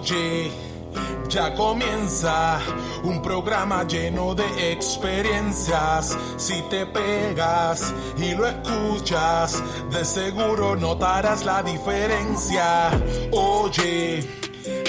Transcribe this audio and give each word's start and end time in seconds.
Oye, 0.00 0.52
ya 1.28 1.52
comienza 1.56 2.60
un 3.02 3.20
programa 3.20 3.82
lleno 3.82 4.32
de 4.32 4.72
experiencias. 4.72 6.16
Si 6.36 6.62
te 6.70 6.86
pegas 6.86 7.92
y 8.16 8.32
lo 8.32 8.46
escuchas, 8.46 9.60
de 9.90 10.04
seguro 10.04 10.76
notarás 10.76 11.44
la 11.44 11.64
diferencia. 11.64 12.90
Oye, 13.32 14.20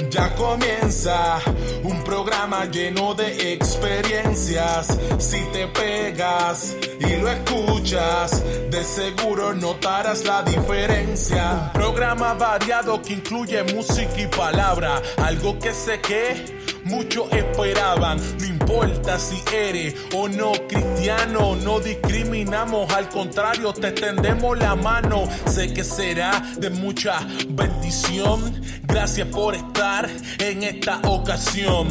ya 0.10 0.34
comienza 0.36 1.40
un 1.84 2.04
programa 2.04 2.66
lleno 2.66 3.14
de 3.14 3.54
experiencias. 3.54 4.98
Si 5.20 5.40
te 5.52 5.68
pegas 5.68 6.76
y 7.00 7.18
lo 7.18 7.30
escuchas, 7.30 8.44
de 8.70 8.84
seguro 8.84 9.54
notarás 9.54 10.26
la 10.26 10.44
diferencia. 10.44 11.72
Programa 11.74 12.34
variado 12.34 13.02
que 13.02 13.14
incluye 13.14 13.64
música 13.76 14.20
y 14.20 14.28
palabra, 14.28 15.02
algo 15.18 15.60
que 15.60 15.72
sé 15.74 16.00
que 16.02 16.60
muchos 16.86 17.32
esperaban. 17.32 18.20
No 18.40 18.46
importa 18.46 19.20
si 19.20 19.42
eres 19.54 19.96
o 20.16 20.28
no 20.28 20.52
cristiano, 20.68 21.56
no 21.56 21.80
discriminamos, 21.80 22.92
al 22.94 23.10
contrario, 23.10 23.74
te 23.74 23.90
extendemos 23.90 24.58
la 24.58 24.76
mano. 24.76 25.28
Sé 25.46 25.74
que 25.74 25.84
será 25.84 26.42
de 26.58 26.70
mucha 26.70 27.20
bendición. 27.50 28.59
Gracias 28.90 29.28
por 29.28 29.56
estar 29.56 30.10
en 30.40 30.64
esta 30.64 31.00
ocasión. 31.04 31.88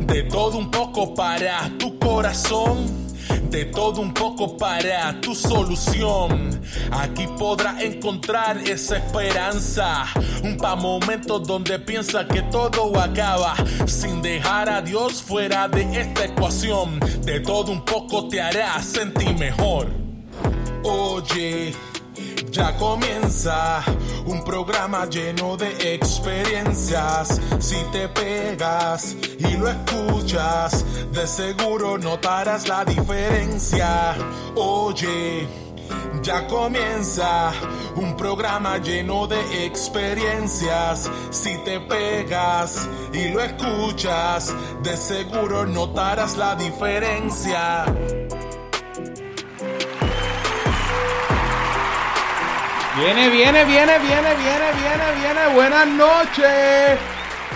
De 0.00 0.22
todo 0.24 0.58
un 0.58 0.70
poco 0.70 1.14
para 1.14 1.70
tu 1.78 1.98
corazón 1.98 3.04
de 3.54 3.66
todo 3.66 4.00
un 4.00 4.12
poco 4.12 4.56
para 4.56 5.20
tu 5.20 5.32
solución. 5.32 6.60
Aquí 6.90 7.24
podrás 7.38 7.80
encontrar 7.82 8.58
esa 8.58 8.96
esperanza. 8.96 10.06
Un 10.42 10.56
pa' 10.56 10.74
momentos 10.74 11.46
donde 11.46 11.78
piensa 11.78 12.26
que 12.26 12.42
todo 12.42 12.98
acaba 12.98 13.54
sin 13.86 14.20
dejar 14.22 14.68
a 14.68 14.82
Dios 14.82 15.22
fuera 15.22 15.68
de 15.68 15.82
esta 16.00 16.24
ecuación. 16.24 16.98
De 17.24 17.38
todo 17.40 17.70
un 17.70 17.84
poco 17.84 18.26
te 18.26 18.40
hará 18.40 18.82
sentir 18.82 19.38
mejor. 19.38 19.86
Oye. 20.82 21.93
Ya 22.54 22.76
comienza 22.76 23.82
un 24.26 24.44
programa 24.44 25.06
lleno 25.06 25.56
de 25.56 25.92
experiencias. 25.92 27.40
Si 27.58 27.74
te 27.90 28.08
pegas 28.08 29.16
y 29.40 29.56
lo 29.56 29.68
escuchas, 29.68 30.84
de 31.10 31.26
seguro 31.26 31.98
notarás 31.98 32.68
la 32.68 32.84
diferencia. 32.84 34.14
Oye, 34.54 35.48
ya 36.22 36.46
comienza 36.46 37.50
un 37.96 38.16
programa 38.16 38.78
lleno 38.78 39.26
de 39.26 39.66
experiencias. 39.66 41.10
Si 41.30 41.58
te 41.64 41.80
pegas 41.80 42.88
y 43.12 43.30
lo 43.30 43.40
escuchas, 43.40 44.54
de 44.80 44.96
seguro 44.96 45.66
notarás 45.66 46.36
la 46.36 46.54
diferencia. 46.54 47.84
Viene, 52.96 53.28
viene, 53.28 53.64
viene, 53.64 53.98
viene, 53.98 54.34
viene, 54.36 54.72
viene, 54.76 55.20
viene. 55.20 55.52
Buenas 55.52 55.88
noches, 55.88 56.96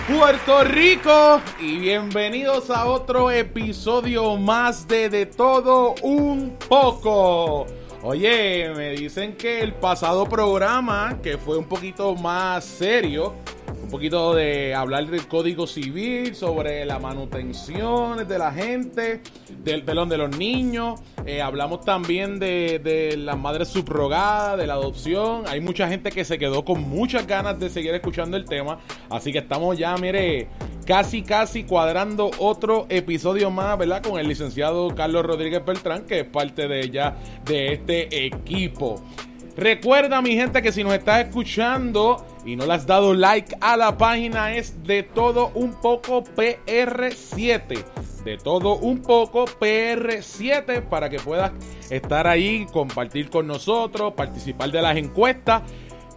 Puerto 0.05 0.65
Rico. 0.65 1.41
Y 1.61 1.77
bienvenidos 1.77 2.69
a 2.69 2.85
otro 2.87 3.31
episodio 3.31 4.35
más 4.35 4.85
de 4.85 5.09
De 5.09 5.25
Todo 5.25 5.95
Un 6.01 6.57
Poco. 6.67 7.67
Oye, 8.03 8.69
me 8.75 8.89
dicen 8.91 9.37
que 9.37 9.61
el 9.61 9.73
pasado 9.73 10.27
programa, 10.27 11.19
que 11.23 11.37
fue 11.37 11.57
un 11.57 11.69
poquito 11.69 12.15
más 12.15 12.65
serio, 12.65 13.35
un 13.89 13.93
poquito 13.93 14.35
de 14.35 14.75
hablar 14.75 15.07
del 15.07 15.27
código 15.27 15.65
civil, 15.65 16.35
sobre 16.35 16.85
la 16.85 16.99
manutención 16.99 18.27
de 18.27 18.37
la 18.37 18.51
gente, 18.51 19.21
del 19.63 19.81
pelón 19.81 20.09
de 20.09 20.17
los 20.19 20.37
niños. 20.37 20.99
Eh, 21.25 21.41
hablamos 21.41 21.81
también 21.81 22.37
de, 22.37 22.77
de 22.83 23.17
las 23.17 23.35
madres 23.35 23.69
subrogadas, 23.69 24.59
de 24.59 24.67
la 24.67 24.75
adopción. 24.75 25.45
Hay 25.47 25.59
mucha 25.59 25.87
gente 25.87 26.11
que 26.11 26.23
se 26.23 26.37
quedó 26.37 26.63
con 26.63 26.87
muchas 26.87 27.25
ganas 27.25 27.59
de 27.59 27.67
seguir 27.71 27.91
escuchando 27.95 28.37
el 28.37 28.45
tema. 28.45 28.77
Así 29.09 29.31
que 29.31 29.39
estamos 29.39 29.75
ya, 29.75 29.97
mire, 29.97 30.49
casi, 30.85 31.23
casi 31.23 31.63
cuadrando 31.63 32.29
otro 32.37 32.85
episodio 32.89 33.49
más, 33.49 33.75
¿verdad? 33.75 34.03
Con 34.03 34.19
el 34.19 34.27
licenciado 34.27 34.93
Carlos 34.93 35.25
Rodríguez 35.25 35.65
Beltrán, 35.65 36.05
que 36.05 36.19
es 36.19 36.25
parte 36.25 36.67
de 36.67 36.91
ya 36.91 37.17
de 37.43 37.73
este 37.73 38.27
equipo. 38.27 39.03
Recuerda, 39.59 40.21
mi 40.21 40.35
gente, 40.35 40.61
que 40.61 40.71
si 40.71 40.85
nos 40.85 40.93
estás 40.93 41.25
escuchando 41.25 42.25
y 42.45 42.55
no 42.55 42.65
le 42.65 42.73
has 42.73 42.87
dado 42.87 43.13
like 43.13 43.57
a 43.59 43.75
la 43.75 43.97
página, 43.97 44.55
es 44.55 44.83
de 44.83 45.03
todo 45.03 45.51
un 45.53 45.73
poco 45.81 46.23
PR7. 46.23 47.83
De 48.23 48.37
todo 48.37 48.77
un 48.77 49.01
poco 49.01 49.43
PR7 49.45 50.83
para 50.83 51.09
que 51.09 51.19
puedas 51.19 51.51
estar 51.89 52.25
ahí, 52.25 52.67
compartir 52.71 53.29
con 53.29 53.47
nosotros, 53.47 54.13
participar 54.13 54.71
de 54.71 54.81
las 54.81 54.95
encuestas 54.95 55.63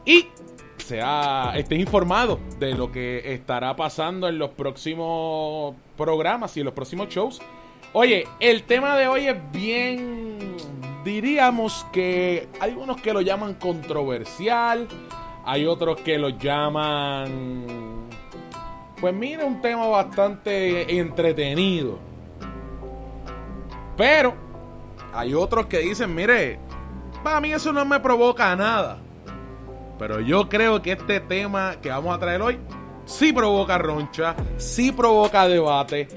y 0.05 0.29
sea, 0.79 1.53
estés 1.57 1.81
informado 1.81 2.39
de 2.61 2.75
lo 2.75 2.93
que 2.93 3.35
estará 3.35 3.75
pasando 3.75 4.29
en 4.29 4.39
los 4.39 4.51
próximos 4.51 5.75
programas 5.97 6.57
y 6.57 6.61
en 6.61 6.67
los 6.67 6.75
próximos 6.75 7.09
shows. 7.09 7.41
Oye, 7.95 8.27
el 8.41 8.63
tema 8.63 8.97
de 8.97 9.07
hoy 9.07 9.27
es 9.27 9.37
bien, 9.53 10.52
diríamos 11.05 11.87
que 11.93 12.49
hay 12.61 12.73
unos 12.73 13.01
que 13.01 13.13
lo 13.13 13.21
llaman 13.21 13.55
controversial, 13.55 14.89
hay 15.45 15.67
otros 15.67 16.01
que 16.01 16.19
lo 16.19 16.31
llaman, 16.31 18.09
pues 19.01 19.15
mira, 19.15 19.45
un 19.45 19.61
tema 19.61 19.87
bastante 19.89 20.99
entretenido. 20.99 21.99
Pero 23.97 24.35
hay 25.13 25.35
otros 25.35 25.67
que 25.67 25.79
dicen, 25.79 26.15
mire, 26.15 26.59
para 27.23 27.41
mí 27.41 27.53
eso 27.53 27.73
no 27.73 27.85
me 27.85 28.01
provoca 28.01 28.55
nada. 28.57 28.99
Pero 29.99 30.21
yo 30.21 30.49
creo 30.49 30.83
que 30.83 30.93
este 30.93 31.21
tema 31.21 31.77
que 31.81 31.91
vamos 31.91 32.15
a 32.15 32.19
traer 32.19 32.43
hoy 32.43 32.59
sí 33.05 33.33
provoca 33.33 33.79
roncha, 33.79 34.35
sí 34.57 34.93
provoca 34.93 35.47
debate. 35.47 36.09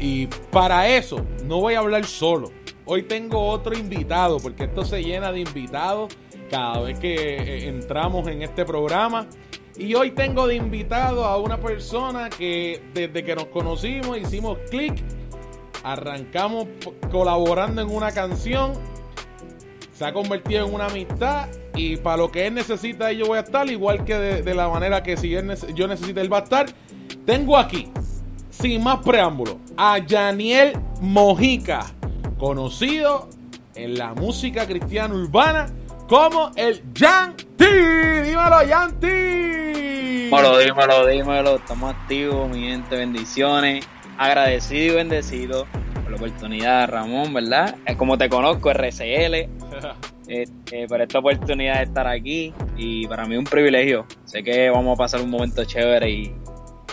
Y 0.00 0.26
para 0.26 0.88
eso 0.88 1.24
no 1.44 1.60
voy 1.60 1.74
a 1.74 1.80
hablar 1.80 2.04
solo. 2.04 2.50
Hoy 2.90 3.02
tengo 3.02 3.44
otro 3.44 3.76
invitado, 3.76 4.38
porque 4.38 4.64
esto 4.64 4.82
se 4.82 5.02
llena 5.02 5.30
de 5.30 5.40
invitados 5.40 6.16
cada 6.50 6.80
vez 6.80 6.98
que 6.98 7.36
eh, 7.36 7.68
entramos 7.68 8.26
en 8.28 8.40
este 8.40 8.64
programa. 8.64 9.26
Y 9.76 9.94
hoy 9.94 10.12
tengo 10.12 10.46
de 10.46 10.54
invitado 10.54 11.26
a 11.26 11.36
una 11.36 11.58
persona 11.58 12.30
que 12.30 12.82
desde 12.94 13.22
que 13.22 13.34
nos 13.34 13.44
conocimos 13.48 14.16
hicimos 14.16 14.56
clic, 14.70 15.04
arrancamos 15.84 16.66
colaborando 17.10 17.82
en 17.82 17.90
una 17.90 18.10
canción, 18.12 18.72
se 19.92 20.06
ha 20.06 20.14
convertido 20.14 20.66
en 20.66 20.72
una 20.72 20.86
amistad 20.86 21.50
y 21.74 21.98
para 21.98 22.16
lo 22.16 22.32
que 22.32 22.46
él 22.46 22.54
necesita 22.54 23.12
yo 23.12 23.26
voy 23.26 23.36
a 23.36 23.42
estar, 23.42 23.68
igual 23.68 24.06
que 24.06 24.14
de, 24.14 24.54
la 24.54 24.66
manera 24.66 25.02
que 25.02 25.18
si 25.18 25.34
él, 25.34 25.54
yo 25.74 25.88
necesito 25.88 26.22
él 26.22 26.32
va 26.32 26.38
a 26.38 26.42
estar. 26.44 26.66
Tengo 27.26 27.58
aquí, 27.58 27.90
sin 28.48 28.82
más 28.82 29.00
preámbulo, 29.00 29.58
a 29.76 29.98
Yaniel 29.98 30.72
Mojica, 31.02 31.97
conocido 32.38 33.28
en 33.74 33.98
la 33.98 34.14
música 34.14 34.66
cristiana 34.66 35.14
urbana 35.14 35.66
como 36.08 36.50
el 36.56 36.82
Yanti. 36.94 37.44
Dímelo, 37.58 38.62
Yanti. 38.66 39.06
Dímelo, 39.06 40.58
dímelo, 40.58 41.06
dímelo. 41.06 41.56
Estamos 41.56 41.94
activos, 41.94 42.48
mi 42.48 42.68
gente. 42.68 42.96
Bendiciones. 42.96 43.86
Agradecido 44.16 44.94
y 44.94 44.96
bendecido 44.96 45.66
por 46.02 46.10
la 46.10 46.16
oportunidad, 46.16 46.88
Ramón, 46.88 47.34
¿verdad? 47.34 47.76
Es 47.84 47.96
como 47.96 48.16
te 48.16 48.28
conozco, 48.28 48.72
RCL. 48.72 49.48
Este, 50.28 50.86
por 50.86 51.00
esta 51.00 51.20
oportunidad 51.20 51.76
de 51.76 51.84
estar 51.84 52.06
aquí 52.06 52.52
y 52.76 53.06
para 53.06 53.24
mí 53.24 53.38
un 53.38 53.44
privilegio. 53.44 54.04
Sé 54.26 54.42
que 54.42 54.68
vamos 54.68 54.94
a 54.94 54.98
pasar 54.98 55.22
un 55.22 55.30
momento 55.30 55.64
chévere 55.64 56.10
y 56.10 56.34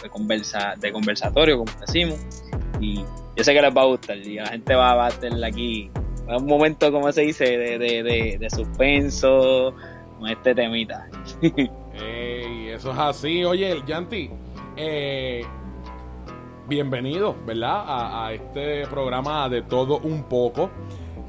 de, 0.02 0.10
conversa, 0.10 0.76
de 0.80 0.94
conversatorio, 0.94 1.58
como 1.58 1.72
decimos, 1.82 2.18
y 2.80 3.04
yo 3.36 3.44
sé 3.44 3.54
que 3.54 3.62
les 3.62 3.76
va 3.76 3.82
a 3.82 3.86
gustar 3.86 4.18
y 4.18 4.36
la 4.36 4.48
gente 4.48 4.76
va, 4.76 5.06
a 5.06 5.10
estar 5.10 5.32
aquí. 5.44 5.90
Un 6.28 6.46
momento, 6.48 6.92
como 6.92 7.12
se 7.12 7.22
dice, 7.22 7.46
de, 7.46 7.78
de, 7.78 8.38
de, 8.40 8.50
suspenso 8.50 9.76
con 10.18 10.30
este 10.30 10.56
temita. 10.56 11.08
Ey, 11.42 12.70
eso 12.70 12.92
es 12.92 12.98
así. 12.98 13.44
Oye, 13.44 13.82
Yanti, 13.86 14.32
eh, 14.76 15.44
bienvenido, 16.68 17.36
¿verdad? 17.46 17.84
A, 17.86 18.28
a 18.28 18.34
este 18.34 18.88
programa 18.88 19.48
de 19.50 19.62
todo 19.62 20.00
un 20.00 20.24
poco. 20.24 20.72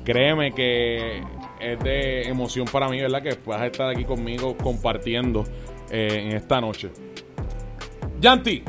Créeme 0.05 0.53
que 0.53 1.23
es 1.61 1.79
de 1.81 2.23
emoción 2.23 2.67
para 2.67 2.89
mí, 2.89 3.01
¿verdad? 3.01 3.23
Que 3.23 3.35
puedas 3.35 3.63
estar 3.63 3.91
aquí 3.91 4.05
conmigo 4.05 4.57
compartiendo 4.57 5.45
eh, 5.91 6.23
en 6.27 6.37
esta 6.37 6.61
noche. 6.61 6.91
Yanti, 8.21 8.63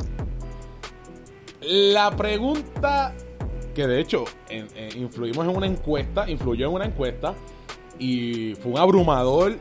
la 1.67 2.15
pregunta 2.15 3.13
que 3.75 3.85
de 3.85 3.99
hecho 3.99 4.25
en, 4.49 4.67
en, 4.75 5.01
influimos 5.03 5.45
en 5.45 5.55
una 5.55 5.67
encuesta, 5.67 6.29
influyó 6.29 6.67
en 6.67 6.73
una 6.73 6.85
encuesta 6.85 7.35
y 7.99 8.55
fue 8.55 8.71
un 8.71 8.77
abrumador 8.79 9.57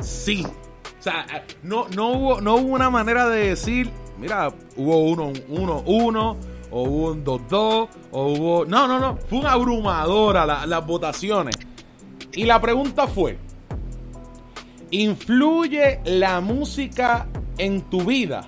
sí. 0.00 0.44
O 0.44 1.02
sea, 1.02 1.26
no, 1.62 1.88
no, 1.96 2.12
hubo, 2.12 2.40
no 2.40 2.56
hubo 2.56 2.74
una 2.74 2.90
manera 2.90 3.28
de 3.28 3.48
decir 3.48 3.90
mira, 4.20 4.52
hubo 4.76 5.02
uno, 5.04 5.32
uno, 5.48 5.82
uno, 5.86 6.36
o 6.70 6.82
hubo 6.82 7.10
un 7.12 7.24
2-2, 7.24 7.88
o 8.12 8.26
hubo... 8.26 8.64
No, 8.66 8.86
no, 8.86 9.00
no, 9.00 9.16
fue 9.16 9.38
una 9.38 9.52
abrumadora 9.52 10.66
las 10.66 10.86
votaciones. 10.86 11.56
Y 12.32 12.44
la 12.44 12.60
pregunta 12.60 13.08
fue, 13.08 13.38
¿influye 14.90 16.00
la 16.04 16.40
música 16.40 17.26
en 17.58 17.82
tu 17.82 18.02
vida? 18.02 18.46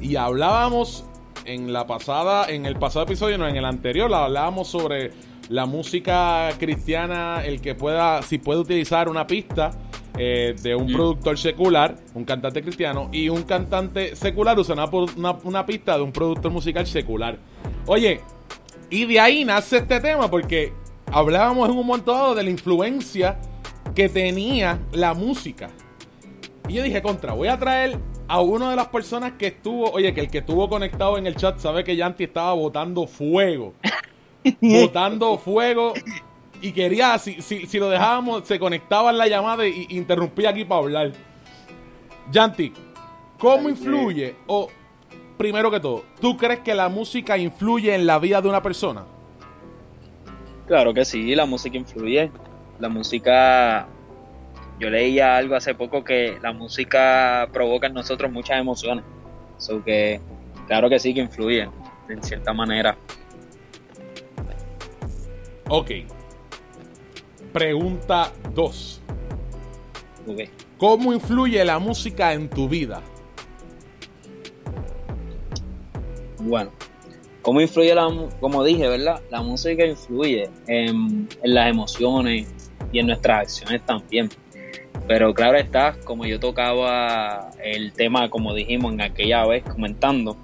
Y 0.00 0.16
hablábamos 0.16 1.04
en 1.44 1.72
la 1.72 1.86
pasada, 1.86 2.46
en 2.48 2.66
el 2.66 2.76
pasado 2.76 3.04
episodio, 3.04 3.38
no, 3.38 3.46
en 3.46 3.56
el 3.56 3.64
anterior, 3.64 4.12
hablábamos 4.12 4.68
sobre 4.68 5.12
la 5.48 5.66
música 5.66 6.50
cristiana, 6.58 7.44
el 7.44 7.60
que 7.60 7.74
pueda, 7.74 8.22
si 8.22 8.38
puede 8.38 8.60
utilizar 8.60 9.08
una 9.08 9.26
pista 9.26 9.72
eh, 10.16 10.54
de 10.62 10.74
un 10.74 10.92
productor 10.92 11.38
secular, 11.38 11.96
un 12.14 12.24
cantante 12.24 12.62
cristiano, 12.62 13.08
y 13.12 13.28
un 13.28 13.42
cantante 13.42 14.16
secular 14.16 14.58
usa 14.58 14.74
una, 14.74 15.32
una, 15.42 15.66
pista 15.66 15.96
de 15.96 16.02
un 16.02 16.12
productor 16.12 16.50
musical 16.50 16.86
secular. 16.86 17.38
Oye, 17.86 18.20
y 18.90 19.04
de 19.06 19.20
ahí 19.20 19.44
nace 19.44 19.78
este 19.78 20.00
tema, 20.00 20.30
porque 20.30 20.72
hablábamos 21.12 21.68
en 21.68 21.76
un 21.76 21.86
momento 21.86 22.12
dado 22.12 22.34
de 22.34 22.42
la 22.42 22.50
influencia 22.50 23.38
que 23.94 24.08
tenía 24.08 24.78
la 24.92 25.14
música. 25.14 25.70
Y 26.68 26.74
yo 26.74 26.82
dije, 26.82 27.02
contra, 27.02 27.34
voy 27.34 27.48
a 27.48 27.58
traer 27.58 27.98
a 28.28 28.40
una 28.40 28.70
de 28.70 28.76
las 28.76 28.88
personas 28.88 29.32
que 29.32 29.48
estuvo, 29.48 29.90
oye, 29.90 30.14
que 30.14 30.20
el 30.22 30.30
que 30.30 30.38
estuvo 30.38 30.68
conectado 30.68 31.18
en 31.18 31.26
el 31.26 31.36
chat 31.36 31.58
sabe 31.58 31.84
que 31.84 31.96
Yanti 31.96 32.24
estaba 32.24 32.52
botando 32.54 33.06
fuego. 33.06 33.74
botando 34.60 35.36
fuego. 35.38 35.92
Y 36.60 36.72
quería, 36.72 37.18
si, 37.18 37.42
si, 37.42 37.78
lo 37.78 37.90
dejábamos, 37.90 38.46
se 38.46 38.58
conectaba 38.58 39.10
en 39.10 39.18
la 39.18 39.28
llamada 39.28 39.66
y, 39.66 39.86
interrumpía 39.90 40.50
aquí 40.50 40.64
para 40.64 40.80
hablar. 40.80 41.12
Yanti, 42.30 42.72
¿cómo 43.38 43.68
influye? 43.68 44.36
O, 44.46 44.68
primero 45.36 45.70
que 45.70 45.80
todo, 45.80 46.04
¿tú 46.20 46.36
crees 46.38 46.60
que 46.60 46.74
la 46.74 46.88
música 46.88 47.36
influye 47.36 47.94
en 47.94 48.06
la 48.06 48.18
vida 48.18 48.40
de 48.40 48.48
una 48.48 48.62
persona? 48.62 49.04
Claro 50.66 50.94
que 50.94 51.04
sí, 51.04 51.34
la 51.34 51.44
música 51.44 51.76
influye. 51.76 52.30
La 52.78 52.88
música 52.88 53.86
yo 54.78 54.90
leía 54.90 55.36
algo 55.36 55.54
hace 55.54 55.74
poco 55.74 56.02
que 56.02 56.38
la 56.42 56.52
música 56.52 57.48
provoca 57.52 57.86
en 57.86 57.94
nosotros 57.94 58.30
muchas 58.30 58.58
emociones. 58.58 59.04
So 59.58 59.82
que, 59.84 60.20
claro 60.66 60.88
que 60.88 60.98
sí 60.98 61.14
que 61.14 61.20
influye, 61.20 61.68
en 62.08 62.22
cierta 62.22 62.52
manera. 62.52 62.96
Ok. 65.68 65.90
Pregunta 67.52 68.32
2. 68.52 69.00
Okay. 70.26 70.50
¿Cómo 70.76 71.12
influye 71.12 71.64
la 71.64 71.78
música 71.78 72.32
en 72.32 72.48
tu 72.50 72.68
vida? 72.68 73.02
Bueno, 76.40 76.72
¿cómo 77.42 77.60
influye 77.60 77.94
la 77.94 78.08
como 78.40 78.64
dije, 78.64 78.88
verdad? 78.88 79.22
La 79.30 79.40
música 79.40 79.86
influye 79.86 80.50
en, 80.66 81.28
en 81.42 81.54
las 81.54 81.70
emociones 81.70 82.52
y 82.92 82.98
en 82.98 83.06
nuestras 83.06 83.42
acciones 83.42 83.84
también. 83.86 84.28
Pero 85.06 85.34
claro 85.34 85.58
está, 85.58 85.96
como 86.04 86.24
yo 86.24 86.40
tocaba 86.40 87.50
el 87.62 87.92
tema, 87.92 88.30
como 88.30 88.54
dijimos 88.54 88.94
en 88.94 89.02
aquella 89.02 89.44
vez 89.46 89.62
comentando, 89.64 90.36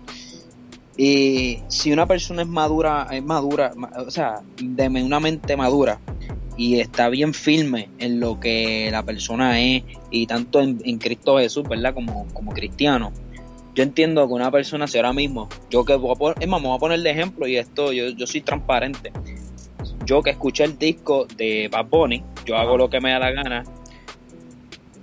y 0.97 1.61
si 1.69 1.93
una 1.93 2.07
persona 2.07 2.43
es 2.43 2.49
madura, 2.49 3.07
es 3.11 3.25
madura, 3.25 3.73
o 3.97 4.11
sea, 4.11 4.43
de 4.63 4.89
una 4.89 5.19
mente 5.19 5.57
madura 5.57 5.99
y 6.59 6.79
está 6.79 7.09
bien 7.09 7.33
firme 7.33 7.89
en 7.99 8.21
lo 8.21 8.39
que 8.39 8.91
la 8.91 9.03
persona 9.03 9.59
es 9.61 9.83
y 10.11 10.27
tanto 10.27 10.61
en, 10.61 10.99
Cristo 10.99 11.39
Jesús, 11.39 11.67
¿verdad? 11.67 11.95
Como, 11.95 12.27
como 12.35 12.53
cristiano. 12.53 13.13
Yo 13.75 13.83
entiendo 13.83 14.27
que 14.27 14.35
una 14.35 14.51
persona, 14.51 14.87
si 14.87 14.99
ahora 14.99 15.15
mismo, 15.15 15.49
yo 15.71 15.87
que 15.87 15.95
voy 15.95 16.13
a 16.13 16.17
poner, 16.17 16.37
es 16.39 16.49
más, 16.49 16.61
voy 16.61 16.77
a 16.77 16.79
poner 16.79 17.01
de 17.01 17.11
ejemplo 17.11 17.47
y 17.47 17.57
esto, 17.57 17.95
yo, 17.95 18.11
yo 18.11 18.27
soy 18.27 18.43
transparente. 18.43 19.11
Yo 20.05 20.23
que 20.23 20.31
escuché 20.31 20.65
el 20.65 20.77
disco 20.77 21.27
de 21.35 21.69
Bad 21.73 21.87
Bunny, 21.87 22.23
yo 22.45 22.59
hago 22.59 22.77
lo 22.77 22.91
que 22.91 23.01
me 23.01 23.13
da 23.13 23.21
la 23.21 23.31
gana, 23.31 23.65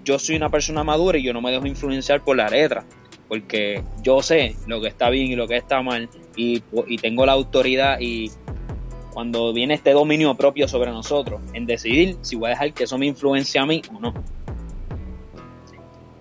yo 0.08 0.18
soy 0.18 0.38
una 0.38 0.50
persona 0.50 0.86
madura 0.86 1.18
y 1.18 1.24
yo 1.24 1.34
no 1.34 1.42
me 1.42 1.52
dejo 1.52 1.68
influenciar 1.68 2.24
por 2.24 2.38
la 2.38 2.48
letra, 2.48 2.86
porque 3.28 3.84
yo 4.02 4.22
sé 4.22 4.56
lo 4.66 4.80
que 4.80 4.88
está 4.88 5.10
bien 5.10 5.28
y 5.28 5.36
lo 5.36 5.50
que 5.50 5.58
está 5.58 5.82
mal 5.82 6.10
y, 6.38 6.62
tengo 7.02 7.26
la 7.26 7.34
autoridad 7.34 8.00
y 8.00 8.32
cuando 9.12 9.52
viene 9.52 9.74
este 9.74 9.92
dominio 9.92 10.34
propio 10.36 10.70
sobre 10.70 10.92
nosotros, 10.92 11.42
en 11.54 11.66
decidir 11.66 12.16
si 12.22 12.38
voy 12.38 12.48
a 12.48 12.50
dejar 12.52 12.74
que 12.74 12.86
eso 12.86 12.98
me 12.98 13.06
influencie 13.06 13.60
a 13.60 13.66
mí 13.66 13.82
o 13.94 14.00
no. 14.00 14.14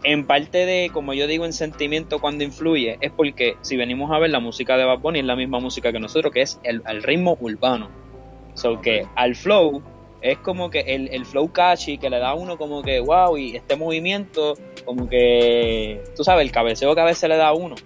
En 0.03 0.27
parte 0.27 0.67
de, 0.67 0.91
como 0.93 1.15
yo 1.15 1.29
digo, 1.29 1.45
en 1.45 1.53
sentimiento 1.53 2.21
cuando 2.21 2.43
influye, 2.43 2.99
es 3.01 3.13
porque 3.13 3.57
si 3.61 3.77
venimos 3.77 4.11
a 4.11 4.19
ver 4.19 4.31
la 4.31 4.41
música 4.41 4.77
de 4.77 4.85
Bad 4.85 4.99
Bunny 4.99 5.21
es 5.21 5.25
la 5.25 5.37
misma 5.37 5.61
música 5.61 5.93
que 5.93 6.01
nosotros, 6.01 6.33
que 6.33 6.43
es 6.43 6.59
el, 6.65 6.83
el 6.89 7.05
ritmo 7.05 7.37
urbano. 7.41 7.89
So 8.55 8.81
que 8.81 9.07
al 9.15 9.37
flow 9.37 9.83
es 10.27 10.39
como 10.39 10.71
que 10.71 10.81
el, 10.81 11.09
el, 11.09 11.25
flow 11.25 11.53
catchy 11.53 11.99
que 11.99 12.11
le 12.11 12.19
da 12.19 12.31
a 12.31 12.35
uno 12.35 12.59
como 12.59 12.83
que 12.83 13.01
wow 13.01 13.37
y 13.37 13.57
este 13.57 13.77
movimiento 13.77 14.55
como 14.85 15.09
que 15.09 16.03
tú 16.17 16.25
sabes 16.25 16.45
el 16.45 16.53
cabeceo 16.53 16.95
que 16.95 17.01
a 17.01 17.05
veces 17.05 17.29
le 17.29 17.37
da 17.37 17.49
a 17.49 17.53
uno. 17.53 17.77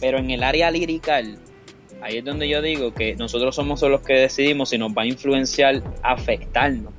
Pero 0.00 0.18
en 0.18 0.30
el 0.30 0.42
área 0.42 0.70
lirical 0.70 1.38
ahí 2.00 2.18
es 2.18 2.24
donde 2.24 2.48
yo 2.48 2.60
digo 2.60 2.92
que 2.92 3.14
nosotros 3.16 3.54
somos 3.54 3.80
los 3.82 4.02
que 4.02 4.14
decidimos 4.14 4.68
si 4.70 4.78
nos 4.78 4.92
va 4.92 5.02
a 5.02 5.06
influenciar 5.06 5.82
afectarnos 6.02 6.92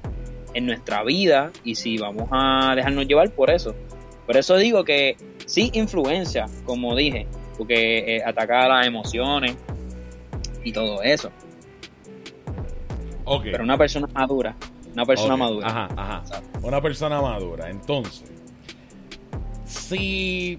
en 0.54 0.66
nuestra 0.66 1.04
vida 1.04 1.52
y 1.64 1.76
si 1.76 1.98
vamos 1.98 2.30
a 2.32 2.74
dejarnos 2.76 3.06
llevar 3.08 3.30
por 3.32 3.50
eso. 3.50 3.76
Por 4.26 4.38
eso 4.38 4.58
digo 4.58 4.84
que 4.84 5.18
sí 5.46 5.70
influencia 5.74 6.46
como 6.66 6.96
dije 6.96 7.28
porque 7.58 8.18
eh, 8.18 8.24
ataca 8.26 8.68
las 8.68 8.88
emociones 8.88 9.56
y 10.64 10.72
todo 10.72 11.04
eso 11.04 11.32
pero 13.44 13.64
una 13.64 13.78
persona 13.78 14.08
madura. 14.14 14.56
Una 14.94 15.06
persona 15.06 15.36
madura. 15.36 15.68
Ajá, 15.68 15.90
ajá. 15.96 16.24
Una 16.62 16.82
persona 16.82 17.22
madura. 17.22 17.70
Entonces, 17.70 18.32
si 19.66 20.58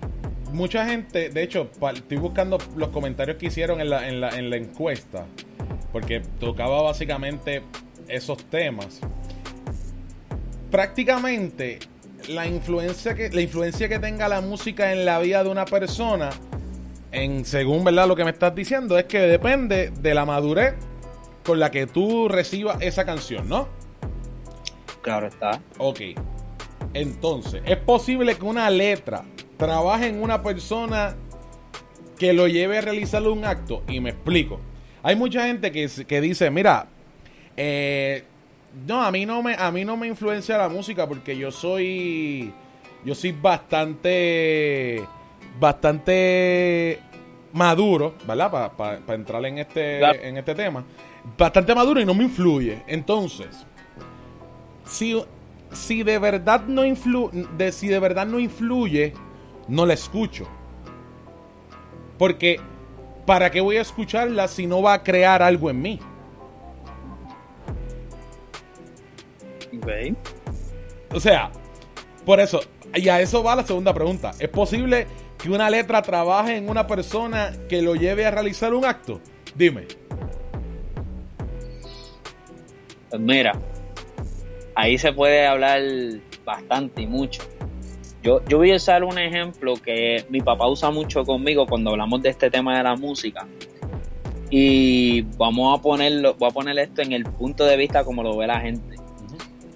mucha 0.52 0.86
gente, 0.86 1.30
de 1.30 1.42
hecho, 1.42 1.70
estoy 1.94 2.18
buscando 2.18 2.58
los 2.76 2.88
comentarios 2.88 3.36
que 3.36 3.46
hicieron 3.46 3.80
en 3.80 3.90
la, 3.90 4.08
en 4.08 4.20
la, 4.20 4.30
en 4.30 4.50
la 4.50 4.56
encuesta, 4.56 5.26
porque 5.92 6.20
tocaba 6.38 6.82
básicamente 6.82 7.62
esos 8.08 8.44
temas. 8.44 9.00
Prácticamente 10.70 11.78
la 12.28 12.46
influencia 12.46 13.14
que 13.14 13.30
la 13.30 13.40
influencia 13.40 13.88
que 13.88 13.98
tenga 13.98 14.28
la 14.28 14.40
música 14.40 14.92
en 14.92 15.04
la 15.04 15.18
vida 15.20 15.44
de 15.44 15.50
una 15.50 15.64
persona 15.64 16.30
en 17.12 17.44
según 17.44 17.84
verdad 17.84 18.08
lo 18.08 18.16
que 18.16 18.24
me 18.24 18.30
estás 18.30 18.54
diciendo 18.54 18.98
es 18.98 19.04
que 19.04 19.20
depende 19.20 19.90
de 19.90 20.14
la 20.14 20.24
madurez 20.24 20.74
con 21.46 21.60
la 21.60 21.70
que 21.70 21.86
tú 21.86 22.28
recibas 22.28 22.82
esa 22.82 23.06
canción, 23.06 23.48
¿no? 23.48 23.68
Claro 25.00 25.28
está. 25.28 25.62
Ok. 25.78 26.00
Entonces, 26.92 27.62
¿es 27.64 27.76
posible 27.76 28.34
que 28.34 28.44
una 28.44 28.68
letra 28.68 29.24
trabaje 29.56 30.08
en 30.08 30.20
una 30.20 30.42
persona 30.42 31.14
que 32.18 32.32
lo 32.32 32.48
lleve 32.48 32.78
a 32.78 32.80
realizar 32.80 33.22
un 33.22 33.44
acto? 33.44 33.84
Y 33.88 34.00
me 34.00 34.10
explico. 34.10 34.60
Hay 35.02 35.14
mucha 35.14 35.46
gente 35.46 35.70
que, 35.70 35.88
que 36.06 36.20
dice, 36.20 36.50
mira, 36.50 36.88
eh, 37.56 38.24
no, 38.86 39.02
a 39.02 39.12
mí 39.12 39.24
no 39.24 39.42
me, 39.42 39.54
a 39.54 39.70
mí 39.70 39.84
no 39.84 39.96
me 39.96 40.08
influencia 40.08 40.58
la 40.58 40.68
música 40.68 41.06
porque 41.06 41.36
yo 41.36 41.52
soy, 41.52 42.52
yo 43.04 43.14
soy 43.14 43.30
bastante, 43.30 45.04
bastante 45.60 46.98
maduro, 47.52 48.14
¿verdad? 48.26 48.72
Para 48.76 49.14
entrar 49.14 49.44
en 49.46 49.58
este, 49.58 50.28
en 50.28 50.36
este 50.38 50.56
tema 50.56 50.84
bastante 51.36 51.74
maduro 51.74 52.00
y 52.00 52.04
no 52.04 52.14
me 52.14 52.24
influye. 52.24 52.82
Entonces, 52.86 53.66
si, 54.84 55.22
si 55.72 56.02
de 56.02 56.18
verdad 56.18 56.64
no 56.66 56.82
de, 56.82 57.72
si 57.72 57.88
de 57.88 57.98
verdad 57.98 58.26
no 58.26 58.38
influye, 58.38 59.14
no 59.68 59.86
la 59.86 59.94
escucho. 59.94 60.46
Porque 62.18 62.60
¿para 63.26 63.50
qué 63.50 63.60
voy 63.60 63.76
a 63.76 63.82
escucharla 63.82 64.48
si 64.48 64.66
no 64.66 64.80
va 64.80 64.94
a 64.94 65.02
crear 65.02 65.42
algo 65.42 65.68
en 65.68 65.82
mí? 65.82 66.00
O 71.12 71.20
sea, 71.20 71.50
por 72.24 72.40
eso, 72.40 72.60
y 72.94 73.08
a 73.08 73.20
eso 73.20 73.42
va 73.42 73.56
la 73.56 73.64
segunda 73.64 73.92
pregunta. 73.92 74.32
¿Es 74.38 74.48
posible 74.48 75.06
que 75.38 75.50
una 75.50 75.68
letra 75.68 76.02
trabaje 76.02 76.56
en 76.56 76.68
una 76.68 76.86
persona 76.86 77.52
que 77.68 77.82
lo 77.82 77.94
lleve 77.94 78.26
a 78.26 78.30
realizar 78.30 78.74
un 78.74 78.84
acto? 78.84 79.20
Dime. 79.54 79.86
Pues 83.10 83.20
mira, 83.20 83.52
ahí 84.74 84.98
se 84.98 85.12
puede 85.12 85.46
hablar 85.46 85.80
bastante 86.44 87.02
y 87.02 87.06
mucho. 87.06 87.42
Yo, 88.22 88.44
yo 88.48 88.58
voy 88.58 88.72
a 88.72 88.76
usar 88.76 89.04
un 89.04 89.18
ejemplo 89.18 89.74
que 89.74 90.24
mi 90.28 90.40
papá 90.40 90.68
usa 90.68 90.90
mucho 90.90 91.24
conmigo 91.24 91.66
cuando 91.66 91.90
hablamos 91.90 92.22
de 92.22 92.30
este 92.30 92.50
tema 92.50 92.76
de 92.76 92.82
la 92.82 92.96
música. 92.96 93.46
Y 94.50 95.22
vamos 95.36 95.78
a 95.78 95.82
ponerlo, 95.82 96.34
voy 96.34 96.48
a 96.48 96.52
poner 96.52 96.78
esto 96.78 97.02
en 97.02 97.12
el 97.12 97.24
punto 97.24 97.64
de 97.64 97.76
vista 97.76 98.04
como 98.04 98.22
lo 98.22 98.36
ve 98.36 98.46
la 98.46 98.60
gente. 98.60 98.96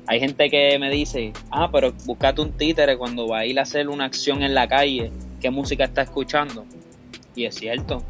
Hay 0.06 0.18
gente 0.18 0.48
que 0.48 0.76
me 0.78 0.90
dice, 0.90 1.32
ah, 1.50 1.70
pero 1.70 1.92
búscate 2.04 2.40
un 2.40 2.52
títere 2.52 2.96
cuando 2.96 3.28
va 3.28 3.40
a 3.40 3.46
ir 3.46 3.58
a 3.58 3.62
hacer 3.62 3.88
una 3.88 4.06
acción 4.06 4.42
en 4.42 4.54
la 4.54 4.66
calle 4.66 5.12
qué 5.40 5.50
música 5.50 5.84
está 5.84 6.02
escuchando. 6.02 6.64
Y 7.34 7.46
es 7.46 7.54
cierto, 7.54 8.02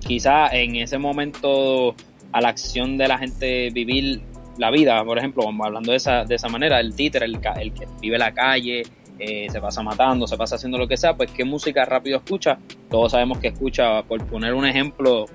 quizá 0.00 0.48
en 0.48 0.76
ese 0.76 0.98
momento 0.98 1.94
a 2.32 2.40
la 2.40 2.48
acción 2.48 2.96
de 2.98 3.08
la 3.08 3.18
gente 3.18 3.70
vivir 3.70 4.22
la 4.58 4.70
vida, 4.70 5.02
por 5.04 5.18
ejemplo, 5.18 5.44
hablando 5.62 5.90
de 5.92 5.96
esa, 5.96 6.24
de 6.24 6.34
esa 6.34 6.48
manera, 6.48 6.80
el 6.80 6.94
títer, 6.94 7.22
el, 7.22 7.38
el 7.60 7.72
que 7.72 7.86
vive 8.00 8.18
la 8.18 8.32
calle, 8.32 8.82
eh, 9.18 9.46
se 9.50 9.60
pasa 9.60 9.82
matando, 9.82 10.26
se 10.26 10.36
pasa 10.36 10.56
haciendo 10.56 10.78
lo 10.78 10.88
que 10.88 10.96
sea, 10.96 11.16
pues 11.16 11.30
qué 11.30 11.44
música 11.44 11.84
rápido 11.84 12.18
escucha. 12.18 12.58
Todos 12.90 13.12
sabemos 13.12 13.38
que 13.38 13.48
escucha, 13.48 14.02
por 14.02 14.26
poner 14.26 14.54
un 14.54 14.66
ejemplo, 14.66 15.26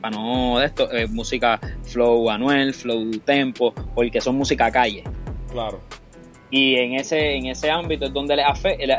para 0.00 0.16
no 0.16 0.58
de 0.58 0.66
esto, 0.66 0.90
eh, 0.92 1.06
música 1.06 1.60
flow 1.84 2.28
anuel, 2.30 2.74
flow 2.74 3.10
tempo, 3.20 3.72
porque 3.94 4.20
son 4.20 4.36
música 4.36 4.70
calle. 4.70 5.04
Claro. 5.50 5.80
Y 6.50 6.74
en 6.74 6.94
ese, 6.94 7.36
en 7.36 7.46
ese 7.46 7.70
ámbito 7.70 8.06
es 8.06 8.12
donde 8.12 8.36
le, 8.36 8.44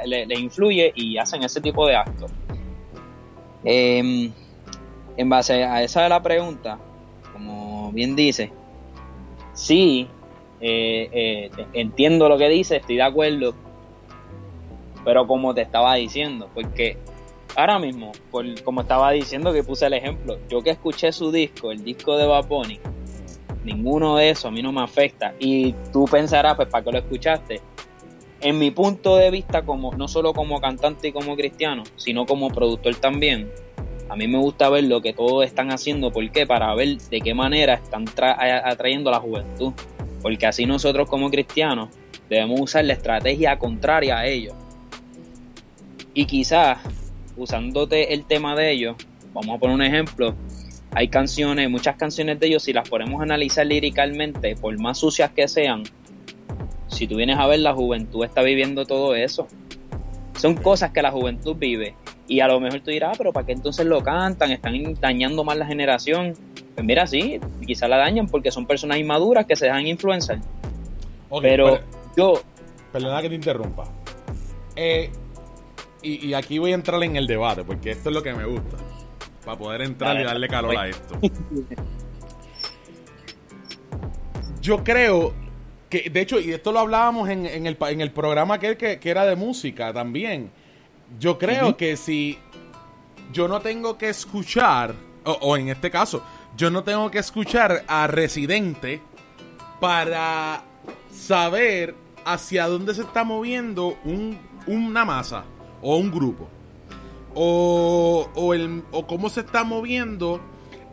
le, 0.06 0.26
le, 0.26 0.40
influye 0.40 0.92
y 0.96 1.18
hacen 1.18 1.44
ese 1.44 1.62
tipo 1.62 1.86
de 1.86 1.96
actos. 1.96 2.32
Em, 3.64 4.32
en 5.18 5.30
base 5.30 5.64
a 5.64 5.84
esa 5.84 6.04
de 6.04 6.10
la 6.10 6.24
pregunta, 6.24 6.80
como 7.32 7.92
bien 7.92 8.16
dice, 8.16 8.52
sí, 9.54 10.08
eh, 10.62 11.10
eh, 11.12 11.66
entiendo 11.74 12.30
lo 12.30 12.38
que 12.38 12.50
dice, 12.50 12.78
estoy 12.78 12.98
de 12.98 13.04
acuerdo, 13.04 13.54
pero 15.04 15.28
como 15.28 15.54
te 15.54 15.62
estaba 15.62 15.96
diciendo, 15.96 16.50
porque 16.54 16.98
ahora 17.56 17.80
mismo, 17.80 18.12
como 18.64 18.82
estaba 18.82 19.12
diciendo 19.12 19.54
que 19.54 19.64
puse 19.64 19.86
el 19.86 19.94
ejemplo, 19.94 20.38
yo 20.50 20.62
que 20.62 20.72
escuché 20.72 21.12
su 21.12 21.32
disco, 21.32 21.72
el 21.72 21.84
disco 21.84 22.18
de 22.18 22.26
Bad 22.26 22.48
ninguno 23.64 24.18
de 24.18 24.30
eso 24.30 24.48
a 24.48 24.52
mí 24.52 24.62
no 24.62 24.72
me 24.72 24.82
afecta. 24.82 25.34
Y 25.40 25.74
tú 25.92 26.06
pensarás, 26.06 26.56
pues, 26.56 26.68
¿para 26.68 26.84
qué 26.84 26.92
lo 26.92 26.98
escuchaste? 27.00 27.62
En 28.44 28.60
mi 28.60 28.72
punto 28.72 29.16
de 29.16 29.32
vista, 29.32 29.62
como 29.62 29.94
no 29.94 30.10
solo 30.10 30.34
como 30.34 30.60
cantante 30.60 31.08
y 31.08 31.12
como 31.14 31.38
cristiano, 31.38 31.84
sino 31.96 32.26
como 32.26 32.50
productor 32.50 32.94
también, 32.96 33.50
a 34.10 34.18
mí 34.18 34.28
me 34.28 34.38
gusta 34.38 34.70
ver 34.70 34.84
lo 34.84 35.02
que 35.02 35.14
todos 35.14 35.46
están 35.46 35.72
haciendo. 35.72 36.12
¿Por 36.12 36.30
qué? 36.30 36.46
Para 36.46 36.76
ver 36.76 36.98
de 36.98 37.22
qué 37.22 37.34
manera 37.34 37.76
están 37.76 38.06
atrayendo 38.18 39.10
a 39.10 39.14
la 39.14 39.20
juventud. 39.22 39.72
Porque 40.22 40.46
así 40.46 40.66
nosotros 40.66 41.10
como 41.10 41.30
cristianos 41.30 41.90
debemos 42.30 42.60
usar 42.60 42.84
la 42.84 42.94
estrategia 42.94 43.58
contraria 43.58 44.20
a 44.20 44.28
ellos. 44.28 44.54
Y 46.14 46.26
quizás, 46.26 46.80
usándote 47.38 48.14
el 48.14 48.26
tema 48.26 48.56
de 48.56 48.72
ellos, 48.72 48.98
vamos 49.34 49.56
a 49.56 49.60
poner 49.60 49.76
un 49.76 49.82
ejemplo, 49.84 50.36
hay 50.92 51.08
canciones, 51.08 51.70
muchas 51.70 51.96
canciones 51.96 52.40
de 52.40 52.48
ellos, 52.48 52.64
si 52.64 52.74
las 52.74 52.88
ponemos 52.88 53.22
a 53.22 53.24
analizar 53.24 53.66
líricamente, 53.66 54.56
por 54.56 54.80
más 54.80 55.00
sucias 55.00 55.32
que 55.32 55.48
sean, 55.48 55.84
si 56.94 57.08
tú 57.08 57.18
vienes 57.18 57.38
a 57.38 57.48
ver, 57.48 57.60
la 57.60 57.74
juventud 57.74 58.24
está 58.24 58.42
viviendo 58.42 58.86
todo 58.86 59.16
eso. 59.16 59.48
Son 60.38 60.56
cosas 60.56 60.92
que 60.92 61.02
la 61.02 61.12
juventud 61.12 61.56
vive. 61.58 61.96
Y 62.28 62.40
a 62.40 62.48
lo 62.48 62.60
mejor 62.60 62.80
tú 62.80 62.92
dirás, 62.92 63.12
ah, 63.14 63.16
pero 63.18 63.34
¿para 63.34 63.46
qué 63.46 63.52
entonces 63.52 63.86
lo 63.86 64.02
cantan? 64.02 64.52
Están 64.52 64.96
dañando 65.00 65.44
más 65.44 65.58
la 65.58 65.66
generación. 65.66 66.34
Pues 66.74 66.86
mira, 66.86 67.06
sí, 67.06 67.40
quizás 67.66 67.90
la 67.90 67.98
dañan 67.98 68.28
porque 68.28 68.52
son 68.52 68.66
personas 68.66 68.98
inmaduras 68.98 69.46
que 69.46 69.56
se 69.56 69.66
dejan 69.66 69.86
influenciar. 69.88 70.40
pero, 71.42 71.80
yo... 72.16 72.42
Perdona 72.92 73.22
que 73.22 73.30
te 73.30 73.36
interrumpa. 73.36 73.86
Eh, 74.76 75.12
y, 76.02 76.34
aquí 76.34 76.60
voy 76.60 76.72
a 76.72 76.76
entrar 76.76 77.02
en 77.04 77.16
el 77.16 77.28
debate, 77.28 77.64
porque 77.64 77.92
esto 77.92 78.10
es 78.10 78.16
lo 78.16 78.22
que 78.22 78.34
me 78.34 78.46
gusta. 78.46 78.78
Para 79.46 79.58
poder 79.58 79.82
entrar 79.82 80.20
y 80.20 80.24
darle 80.24 80.48
calor 80.48 80.78
a 80.78 80.88
esto. 80.88 81.18
Yo 84.62 84.84
creo 84.84 85.34
que, 85.94 86.10
de 86.10 86.22
hecho, 86.22 86.40
y 86.40 86.52
esto 86.52 86.72
lo 86.72 86.80
hablábamos 86.80 87.30
en, 87.30 87.46
el, 87.46 87.78
en 87.80 88.02
el 88.02 88.12
programa 88.12 88.58
que, 88.58 88.76
que, 88.78 89.00
era 89.04 89.26
de 89.26 89.36
música 89.36 89.94
también. 89.94 90.50
Yo 91.20 91.38
creo 91.38 91.78
que 91.78 91.98
si 91.98 92.40
yo 93.32 93.48
no 93.48 93.62
tengo 93.62 93.96
que 93.96 94.10
escuchar, 94.10 94.96
o, 95.24 95.56
en 95.56 95.70
este 95.70 95.92
caso, 95.92 96.24
yo 96.58 96.72
no 96.72 96.84
tengo 96.84 97.12
que 97.12 97.20
escuchar 97.20 97.84
a 97.88 98.08
Residente 98.08 99.04
para 99.80 100.64
saber 101.12 101.94
hacia 102.26 102.66
dónde 102.68 102.96
se 102.96 103.02
está 103.04 103.24
moviendo 103.24 104.00
un, 104.04 104.40
una 104.66 105.06
masa 105.06 105.46
o 105.84 105.98
un 105.98 106.10
grupo. 106.10 106.50
O, 107.36 108.32
o, 108.34 108.54
el, 108.56 108.84
o 108.92 109.06
cómo 109.06 109.30
se 109.30 109.42
está 109.42 109.64
moviendo 109.64 110.42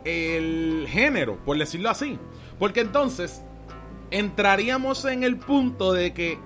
el 0.05 0.85
género, 0.87 1.37
por 1.37 1.57
decirlo 1.57 1.89
así. 1.89 2.19
Porque 2.59 2.81
entonces 2.81 3.41
entraríamos 4.11 5.05
en 5.05 5.23
el 5.23 5.37
punto 5.37 5.93
de 5.93 6.13
que 6.13 6.37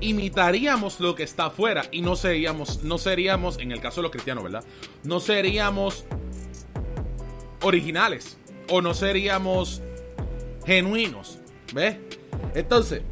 imitaríamos 0.00 1.00
lo 1.00 1.14
que 1.14 1.24
está 1.24 1.46
afuera 1.46 1.84
y 1.90 2.02
no 2.02 2.16
seríamos, 2.16 2.82
no 2.84 2.98
seríamos, 2.98 3.58
en 3.58 3.72
el 3.72 3.80
caso 3.80 3.96
de 3.96 4.02
los 4.02 4.12
cristianos, 4.12 4.44
¿verdad? 4.44 4.64
No 5.04 5.20
seríamos 5.20 6.04
originales 7.62 8.38
o 8.70 8.80
no 8.80 8.94
seríamos 8.94 9.82
genuinos, 10.64 11.38
¿ves? 11.72 11.96
Entonces, 12.54 13.02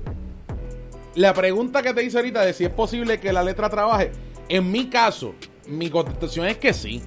la 1.14 1.32
pregunta 1.32 1.82
que 1.82 1.94
te 1.94 2.02
hice 2.04 2.18
ahorita 2.18 2.44
de 2.44 2.52
si 2.52 2.64
es 2.64 2.70
posible 2.70 3.18
que 3.20 3.32
la 3.32 3.42
letra 3.42 3.68
trabaje, 3.68 4.12
en 4.48 4.70
mi 4.70 4.88
caso, 4.88 5.34
mi 5.66 5.90
contestación 5.90 6.46
es 6.46 6.58
que 6.58 6.72
sí. 6.72 7.02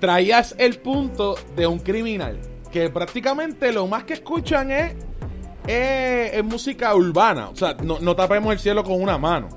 Traías 0.00 0.54
el 0.58 0.78
punto 0.78 1.36
de 1.56 1.66
un 1.66 1.80
criminal 1.80 2.38
que 2.70 2.90
prácticamente 2.90 3.72
lo 3.72 3.86
más 3.86 4.04
que 4.04 4.14
escuchan 4.14 4.70
es, 4.70 4.94
es, 5.66 6.44
música 6.44 6.94
urbana. 6.94 7.48
O 7.50 7.56
sea, 7.56 7.74
no, 7.82 7.98
no, 8.00 8.14
tapemos 8.14 8.52
el 8.52 8.58
cielo 8.58 8.84
con 8.84 9.00
una 9.00 9.18
mano. 9.18 9.48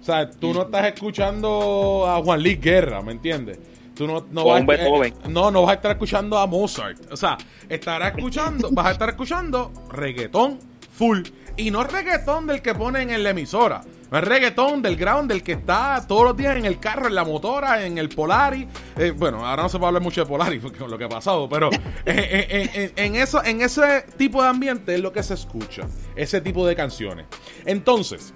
O 0.00 0.04
sea, 0.04 0.30
tú 0.30 0.52
no 0.52 0.62
estás 0.62 0.86
escuchando 0.86 2.04
a 2.06 2.22
Juan 2.22 2.42
Luis 2.42 2.60
Guerra, 2.60 3.00
¿me 3.00 3.12
entiendes? 3.12 3.58
Tú 3.94 4.06
no, 4.06 4.26
no, 4.30 4.44
vas, 4.44 4.62
eh, 4.62 5.12
no, 5.28 5.50
no 5.50 5.62
vas 5.62 5.70
a 5.70 5.74
estar 5.74 5.92
escuchando 5.92 6.36
a 6.36 6.46
Mozart. 6.46 7.12
O 7.12 7.16
sea, 7.16 7.38
estarás 7.68 8.14
escuchando, 8.16 8.68
vas 8.72 8.86
a 8.86 8.90
estar 8.90 9.08
escuchando 9.08 9.72
reggaetón 9.90 10.58
full. 10.90 11.20
Y 11.56 11.70
no 11.70 11.84
reggaetón 11.84 12.46
del 12.46 12.60
que 12.60 12.74
ponen 12.74 13.10
en 13.10 13.22
la 13.22 13.30
emisora. 13.30 13.82
No 14.10 14.18
es 14.18 14.24
reggaetón 14.24 14.82
del 14.82 14.96
ground 14.96 15.30
del 15.30 15.42
que 15.42 15.52
está 15.52 16.04
todos 16.06 16.24
los 16.24 16.36
días 16.36 16.56
en 16.56 16.64
el 16.64 16.78
carro, 16.78 17.08
en 17.08 17.14
la 17.14 17.24
motora, 17.24 17.84
en 17.84 17.98
el 17.98 18.08
Polari. 18.08 18.68
Eh, 18.96 19.10
bueno, 19.10 19.46
ahora 19.46 19.64
no 19.64 19.68
se 19.68 19.78
puede 19.78 19.88
hablar 19.88 20.02
mucho 20.02 20.22
de 20.22 20.26
Polari 20.26 20.58
porque 20.58 20.78
con 20.78 20.90
lo 20.90 20.98
que 20.98 21.04
ha 21.04 21.08
pasado, 21.08 21.48
pero 21.48 21.70
eh, 21.72 21.80
eh, 22.06 22.92
en, 22.96 23.16
eso, 23.16 23.42
en 23.44 23.60
ese 23.60 24.04
tipo 24.16 24.42
de 24.42 24.48
ambiente 24.48 24.94
es 24.94 25.00
lo 25.00 25.12
que 25.12 25.22
se 25.22 25.34
escucha. 25.34 25.82
Ese 26.14 26.40
tipo 26.40 26.66
de 26.66 26.76
canciones. 26.76 27.26
Entonces, 27.64 28.34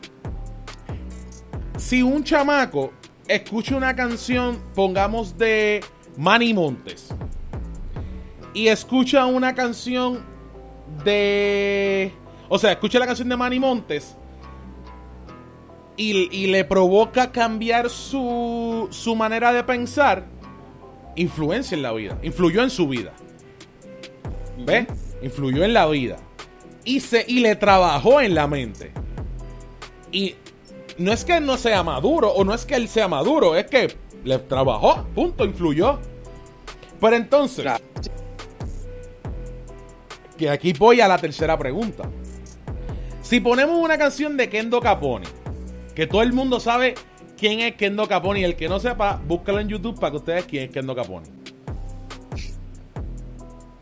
si 1.77 2.03
un 2.03 2.25
chamaco 2.25 2.93
escucha 3.27 3.77
una 3.77 3.95
canción, 3.95 4.61
pongamos 4.75 5.37
de 5.37 5.85
Manny 6.17 6.55
Montes, 6.55 7.09
y 8.55 8.69
escucha 8.69 9.27
una 9.27 9.55
canción 9.55 10.25
de 11.05 12.13
o 12.49 12.59
sea, 12.59 12.73
escucha 12.73 12.99
la 12.99 13.07
canción 13.07 13.29
de 13.29 13.37
Manny 13.37 13.61
Montes 13.61 14.17
y, 15.99 16.47
le 16.47 16.65
provoca 16.65 17.33
cambiar 17.33 17.91
su, 17.91 18.87
su 18.91 19.17
manera 19.17 19.53
de 19.53 19.65
pensar. 19.65 20.25
Influencia 21.17 21.75
en 21.75 21.83
la 21.83 21.93
vida. 21.93 22.17
Influyó 22.23 22.63
en 22.63 22.71
su 22.71 22.87
vida. 22.87 23.13
¿Ves? 24.65 24.87
Influyó 25.21 25.65
en 25.65 25.75
la 25.75 25.87
vida. 25.87 26.17
Y, 26.85 27.01
se, 27.01 27.25
y 27.27 27.41
le 27.41 27.57
trabajó 27.57 28.21
en 28.21 28.37
la 28.37 28.47
mente. 28.47 28.93
Y 30.13 30.37
no 30.99 31.13
es 31.13 31.25
que 31.25 31.37
él 31.37 31.47
no 31.47 31.57
sea 31.57 31.83
maduro, 31.83 32.31
o 32.31 32.45
no 32.45 32.55
es 32.55 32.65
que 32.65 32.77
él 32.77 32.89
sea 32.89 33.09
maduro, 33.09 33.57
es 33.57 33.67
que 33.67 33.97
le 34.25 34.39
trabajó, 34.39 35.05
punto, 35.15 35.45
influyó. 35.45 35.99
Pero 37.01 37.17
entonces, 37.17 37.67
que 40.37 40.49
aquí 40.49 40.73
voy 40.73 41.01
a 41.01 41.09
la 41.09 41.19
tercera 41.19 41.59
pregunta. 41.59 42.09
Si 43.21 43.41
ponemos 43.41 43.77
una 43.77 43.99
canción 43.99 44.37
de 44.37 44.49
Kendo 44.49 44.81
Caponi, 44.81 45.27
que 45.99 46.07
todo 46.07 46.23
el 46.23 46.33
mundo 46.33 46.61
sabe 46.61 46.95
quién 47.37 47.59
es 47.59 47.75
Kendo 47.75 48.07
Caponi, 48.07 48.45
el 48.45 48.55
que 48.55 48.69
no 48.69 48.79
sepa, 48.79 49.21
búscalo 49.27 49.59
en 49.59 49.67
YouTube 49.67 49.99
para 49.99 50.13
que 50.13 50.17
ustedes 50.19 50.45
quién 50.45 50.63
es 50.67 50.71
Kendo 50.71 50.95
Caponi. 50.95 51.27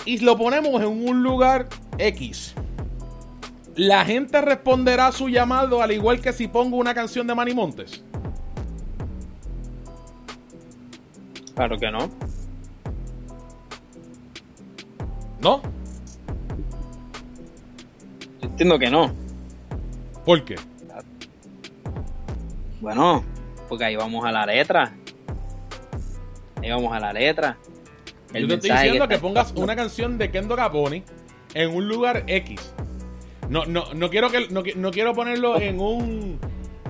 Y 0.06 0.16
lo 0.20 0.38
ponemos 0.38 0.80
en 0.80 1.06
un 1.06 1.22
lugar 1.22 1.68
X. 1.98 2.54
La 3.74 4.02
gente 4.06 4.40
responderá 4.40 5.08
a 5.08 5.12
su 5.12 5.28
llamado 5.28 5.82
al 5.82 5.92
igual 5.92 6.22
que 6.22 6.32
si 6.32 6.48
pongo 6.48 6.78
una 6.78 6.94
canción 6.94 7.26
de 7.26 7.34
Manny 7.34 7.52
Montes. 7.52 8.02
Claro 11.54 11.76
que 11.76 11.90
no. 11.90 12.08
¿No? 15.38 15.60
Entiendo 18.40 18.78
que 18.78 18.88
no. 18.88 19.12
¿Por 20.24 20.42
qué? 20.46 20.56
Bueno, 22.80 23.24
porque 23.68 23.84
ahí 23.84 23.96
vamos 23.96 24.24
a 24.24 24.32
la 24.32 24.46
letra. 24.46 24.92
Ahí 26.62 26.70
vamos 26.70 26.92
a 26.92 27.00
la 27.00 27.12
letra. 27.12 27.58
Yo 28.32 28.46
te 28.48 28.54
estoy 28.54 28.70
diciendo 28.70 29.08
que, 29.08 29.18
pongas 29.18 29.52
una 29.56 29.76
canción 29.76 30.18
de 30.18 30.30
Kendo 30.30 30.56
Caponi 30.56 31.02
en 31.54 31.74
un 31.74 31.88
lugar 31.88 32.24
X. 32.26 32.74
No, 33.48 33.64
no, 33.64 33.94
no 33.94 34.10
quiero 34.10 34.30
que 34.30 34.48
no, 34.48 34.90
quiero 34.90 35.14
ponerlo 35.14 35.60
en 35.60 35.80
un 35.80 36.40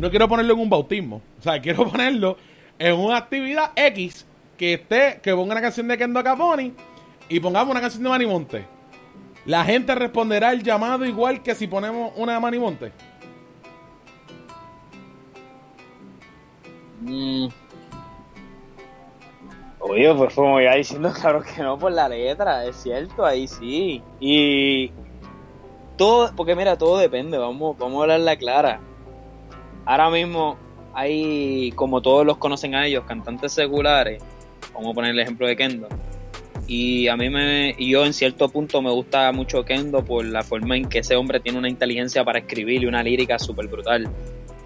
no 0.00 0.10
quiero 0.10 0.28
ponerlo 0.28 0.54
en 0.54 0.60
un 0.60 0.70
bautismo. 0.70 1.22
O 1.38 1.42
sea, 1.42 1.60
quiero 1.60 1.88
ponerlo 1.88 2.36
en 2.78 2.94
una 2.94 3.18
actividad 3.18 3.72
X 3.76 4.26
que 4.56 4.74
esté, 4.74 5.20
que 5.22 5.32
ponga 5.32 5.52
una 5.52 5.60
canción 5.60 5.86
de 5.88 5.98
Kendo 5.98 6.22
Caponi 6.24 6.72
y 7.28 7.40
pongamos 7.40 7.70
una 7.70 7.80
canción 7.80 8.02
de 8.02 8.08
Manimonte. 8.08 8.64
La 9.44 9.64
gente 9.64 9.94
responderá 9.94 10.50
el 10.52 10.62
llamado 10.62 11.04
igual 11.04 11.42
que 11.42 11.54
si 11.54 11.68
ponemos 11.68 12.12
una 12.16 12.34
de 12.34 12.40
Manimonte. 12.40 12.92
Mm. 17.00 17.48
Oye, 19.80 20.14
pues 20.14 20.34
como 20.34 20.60
ya 20.60 20.74
diciendo, 20.74 21.12
claro 21.20 21.42
que 21.42 21.62
no 21.62 21.78
por 21.78 21.92
la 21.92 22.08
letra, 22.08 22.64
es 22.64 22.76
cierto, 22.76 23.24
ahí 23.24 23.46
sí. 23.46 24.02
Y 24.18 24.90
todo, 25.96 26.32
porque 26.34 26.56
mira, 26.56 26.76
todo 26.76 26.98
depende, 26.98 27.38
vamos, 27.38 27.78
vamos 27.78 28.00
a 28.00 28.02
hablarla 28.02 28.36
clara. 28.36 28.80
Ahora 29.84 30.10
mismo 30.10 30.56
hay, 30.92 31.72
como 31.72 32.02
todos 32.02 32.26
los 32.26 32.38
conocen 32.38 32.74
a 32.74 32.86
ellos, 32.86 33.04
cantantes 33.04 33.52
seculares, 33.52 34.22
vamos 34.74 34.90
a 34.90 34.94
poner 34.94 35.12
el 35.12 35.20
ejemplo 35.20 35.46
de 35.46 35.56
Kendo. 35.56 35.88
Y 36.66 37.06
a 37.06 37.16
mí 37.16 37.30
me, 37.30 37.76
y 37.78 37.90
yo 37.90 38.04
en 38.04 38.12
cierto 38.12 38.48
punto 38.48 38.82
me 38.82 38.90
gusta 38.90 39.30
mucho 39.30 39.64
Kendo 39.64 40.04
por 40.04 40.24
la 40.24 40.42
forma 40.42 40.76
en 40.76 40.88
que 40.88 40.98
ese 40.98 41.14
hombre 41.14 41.38
tiene 41.38 41.58
una 41.58 41.68
inteligencia 41.68 42.24
para 42.24 42.40
escribir 42.40 42.82
y 42.82 42.86
una 42.86 43.04
lírica 43.04 43.38
súper 43.38 43.68
brutal. 43.68 44.08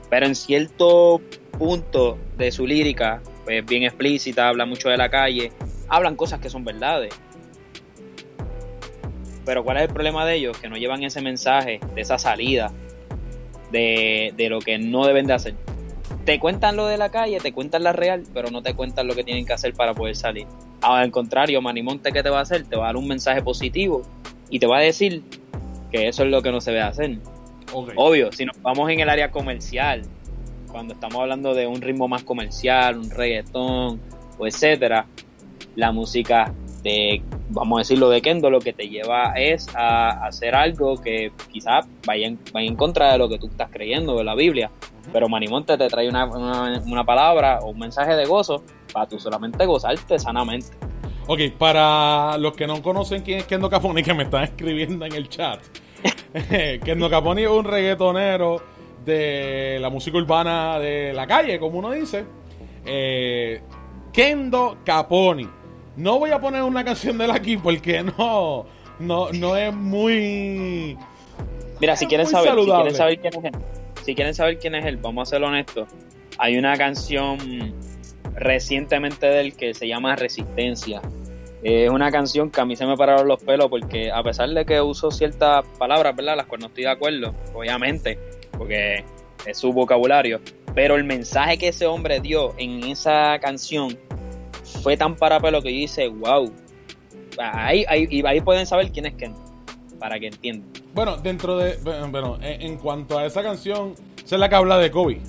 Pero 0.09 0.27
en 0.27 0.35
cierto 0.35 1.21
punto 1.61 2.17
de 2.38 2.50
su 2.50 2.67
lírica, 2.67 3.21
pues 3.45 3.64
bien 3.67 3.83
explícita, 3.83 4.49
habla 4.49 4.64
mucho 4.64 4.88
de 4.88 4.97
la 4.97 5.11
calle, 5.11 5.52
hablan 5.88 6.17
cosas 6.17 6.40
que 6.40 6.49
son 6.49 6.64
verdades. 6.64 7.12
Pero 9.45 9.62
¿cuál 9.62 9.76
es 9.76 9.83
el 9.83 9.90
problema 9.90 10.25
de 10.25 10.37
ellos? 10.37 10.57
Que 10.57 10.71
no 10.71 10.76
llevan 10.76 11.02
ese 11.02 11.21
mensaje 11.21 11.79
de 11.95 12.00
esa 12.00 12.17
salida, 12.17 12.73
de, 13.71 14.33
de 14.38 14.49
lo 14.49 14.61
que 14.61 14.79
no 14.79 15.05
deben 15.05 15.26
de 15.26 15.35
hacer. 15.35 15.55
Te 16.25 16.40
cuentan 16.40 16.76
lo 16.76 16.87
de 16.87 16.97
la 16.97 17.11
calle, 17.11 17.38
te 17.40 17.52
cuentan 17.52 17.83
la 17.83 17.93
real, 17.93 18.23
pero 18.33 18.50
no 18.50 18.62
te 18.62 18.73
cuentan 18.73 19.07
lo 19.07 19.14
que 19.14 19.23
tienen 19.23 19.45
que 19.45 19.52
hacer 19.52 19.75
para 19.75 19.93
poder 19.93 20.17
salir. 20.17 20.47
Al 20.81 21.11
contrario, 21.11 21.61
Manimonte, 21.61 22.11
¿qué 22.11 22.23
te 22.23 22.31
va 22.31 22.38
a 22.38 22.43
hacer? 22.43 22.64
Te 22.64 22.76
va 22.76 22.85
a 22.85 22.87
dar 22.87 22.97
un 22.97 23.07
mensaje 23.07 23.43
positivo 23.43 24.00
y 24.49 24.61
te 24.61 24.67
va 24.67 24.79
a 24.79 24.81
decir 24.81 25.23
que 25.93 26.09
eso 26.09 26.25
es 26.25 26.31
lo 26.31 26.40
que 26.40 26.52
no 26.52 26.62
se 26.62 26.71
debe 26.71 26.85
hacer. 26.85 27.19
Obvio, 27.75 28.33
si 28.33 28.47
nos 28.47 28.61
vamos 28.62 28.90
en 28.90 29.00
el 29.00 29.11
área 29.11 29.31
comercial, 29.31 30.02
cuando 30.71 30.95
estamos 30.95 31.21
hablando 31.21 31.55
de 31.55 31.67
un 31.67 31.81
ritmo 31.81 32.09
más 32.09 32.23
comercial, 32.23 32.99
un 32.99 33.11
reggaetón 33.11 34.00
o 34.39 34.47
etcétera, 34.47 35.07
la 35.77 35.93
música 35.93 36.53
de, 36.83 37.23
vamos 37.50 37.79
a 37.79 37.81
decirlo, 37.81 38.09
de 38.09 38.23
Kendo, 38.23 38.50
lo 38.50 38.61
que 38.61 38.73
te 38.73 38.89
lleva 38.89 39.35
es 39.37 39.69
a 39.75 40.27
hacer 40.27 40.55
algo 40.55 40.97
que 41.00 41.33
quizás 41.53 41.87
vaya 42.07 42.27
en, 42.27 42.39
vaya 42.53 42.69
en 42.69 42.77
contra 42.77 43.12
de 43.12 43.19
lo 43.19 43.29
que 43.29 43.39
tú 43.39 43.47
estás 43.47 43.71
creyendo 43.71 44.17
de 44.17 44.25
la 44.25 44.35
Biblia. 44.35 44.71
Pero 45.12 45.29
Manimonte 45.29 45.77
te 45.77 45.89
trae 45.89 46.09
una, 46.09 46.27
una, 46.27 46.81
una 46.87 47.05
palabra 47.05 47.59
o 47.62 47.71
un 47.71 47.79
mensaje 47.79 48.15
de 48.15 48.25
gozo 48.25 48.62
para 48.93 49.07
tú 49.07 49.19
solamente 49.19 49.67
gozarte 49.67 50.19
sanamente. 50.19 50.69
Ok, 51.27 51.41
para 51.59 52.37
los 52.39 52.55
que 52.55 52.67
no 52.67 52.83
conocen 52.83 53.23
quién 53.23 53.41
es 53.41 53.45
Kendo 53.47 53.69
Caponi, 53.71 54.03
que 54.03 54.15
me 54.15 54.25
están 54.25 54.45
escribiendo 54.45 55.05
en 55.05 55.15
el 55.15 55.29
chat. 55.29 55.61
Kendo 56.85 57.11
Caponi 57.11 57.43
es 57.43 57.50
un 57.50 57.65
reggaetonero 57.65 58.62
de 59.11 59.79
la 59.81 59.90
música 59.90 60.17
urbana 60.17 60.79
de 60.79 61.12
la 61.12 61.26
calle, 61.26 61.59
como 61.59 61.79
uno 61.79 61.90
dice. 61.90 62.25
Eh, 62.87 63.61
Kendo 64.12 64.79
Caponi. 64.85 65.49
No 65.97 66.19
voy 66.19 66.31
a 66.31 66.40
poner 66.40 66.62
una 66.62 66.85
canción 66.85 67.18
de 67.18 67.25
él 67.25 67.31
aquí 67.31 67.57
porque 67.57 68.03
no, 68.03 68.66
no, 68.99 69.31
no 69.33 69.57
es 69.57 69.75
muy... 69.75 70.96
Mira, 71.81 71.96
si 71.96 72.07
quieren 72.07 72.27
saber, 72.27 72.55
si 72.59 72.70
quieren 72.70 72.94
saber 72.94 73.20
quién 73.20 73.35
es 73.35 73.44
él, 73.44 73.61
si 74.05 74.14
quieren 74.14 74.35
saber 74.35 74.59
quién 74.59 74.75
es 74.75 74.85
él, 74.85 74.96
vamos 74.99 75.29
a 75.29 75.31
ser 75.31 75.42
honestos. 75.42 75.88
Hay 76.38 76.57
una 76.59 76.77
canción 76.77 77.75
recientemente 78.35 79.27
de 79.27 79.40
él 79.40 79.57
que 79.57 79.75
se 79.75 79.88
llama 79.88 80.16
Resistencia. 80.16 81.01
Es 81.62 81.90
una 81.90 82.11
canción 82.11 82.51
que 82.51 82.61
a 82.61 82.64
mí 82.64 82.77
se 82.77 82.87
me 82.87 82.96
pararon 82.96 83.29
los 83.29 83.42
pelos 83.42 83.68
porque 83.68 84.11
a 84.11 84.23
pesar 84.23 84.49
de 84.49 84.64
que 84.64 84.81
uso 84.81 85.11
ciertas 85.11 85.66
palabras, 85.79 86.16
¿verdad? 86.16 86.37
Las 86.37 86.46
cuales 86.46 86.62
no 86.62 86.68
estoy 86.68 86.85
de 86.85 86.90
acuerdo, 86.90 87.35
obviamente, 87.55 88.18
porque 88.61 89.03
es 89.46 89.57
su 89.57 89.73
vocabulario, 89.73 90.38
pero 90.75 90.96
el 90.96 91.05
mensaje 91.05 91.57
que 91.57 91.68
ese 91.68 91.87
hombre 91.87 92.20
dio 92.20 92.55
en 92.59 92.85
esa 92.85 93.38
canción 93.40 93.99
fue 94.83 94.99
tan 94.99 95.16
para 95.16 95.40
pelo 95.40 95.62
que 95.62 95.73
yo 95.73 95.85
hice, 95.85 96.09
wow. 96.09 96.53
Ahí, 97.38 97.87
ahí, 97.88 98.07
y 98.11 98.27
ahí 98.27 98.42
pueden 98.42 98.66
saber 98.66 98.92
quién 98.92 99.07
es 99.07 99.14
Ken, 99.14 99.35
para 99.99 100.20
que 100.20 100.27
entiendan. 100.27 100.70
Bueno, 100.92 101.16
dentro 101.16 101.57
de... 101.57 101.79
Bueno, 102.11 102.38
en, 102.42 102.61
en 102.61 102.77
cuanto 102.77 103.18
a 103.18 103.25
esa 103.25 103.42
canción, 103.42 103.94
esa 104.23 104.37
es 104.37 104.40
la 104.40 104.51
que 104.51 104.57
habla 104.57 104.77
de 104.77 104.90
Kobe. 104.90 105.23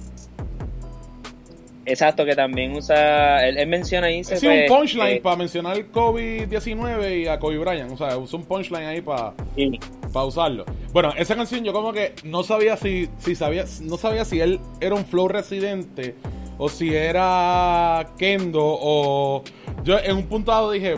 Exacto, 1.85 2.23
que 2.25 2.35
también 2.35 2.75
usa. 2.75 3.45
Él, 3.47 3.57
él 3.57 3.67
menciona 3.67 4.07
ahí. 4.07 4.23
Sí, 4.23 4.33
un 4.47 4.77
punchline 4.77 5.21
para 5.21 5.35
mencionar 5.35 5.77
el 5.77 5.91
COVID-19 5.91 7.21
y 7.23 7.27
a 7.27 7.39
Kobe 7.39 7.57
Bryant. 7.57 7.91
O 7.91 7.97
sea, 7.97 8.17
usa 8.17 8.37
un 8.39 8.45
punchline 8.45 8.85
ahí 8.85 9.01
para 9.01 9.33
para 10.13 10.25
usarlo. 10.25 10.65
Bueno, 10.93 11.13
esa 11.17 11.35
canción 11.35 11.63
yo 11.63 11.73
como 11.73 11.91
que 11.93 12.13
no 12.23 12.43
sabía 12.43 12.77
si, 12.77 13.09
si 13.17 13.33
sabía, 13.35 13.65
no 13.81 13.97
sabía 13.97 14.25
si 14.25 14.39
él 14.41 14.59
era 14.79 14.93
un 14.95 15.05
flow 15.05 15.27
residente 15.27 16.15
o 16.57 16.69
si 16.69 16.93
era 16.93 18.07
Kendo 18.17 18.59
o 18.63 19.43
yo 19.83 19.97
en 19.99 20.17
un 20.17 20.23
punto 20.27 20.51
dado 20.51 20.71
dije, 20.71 20.95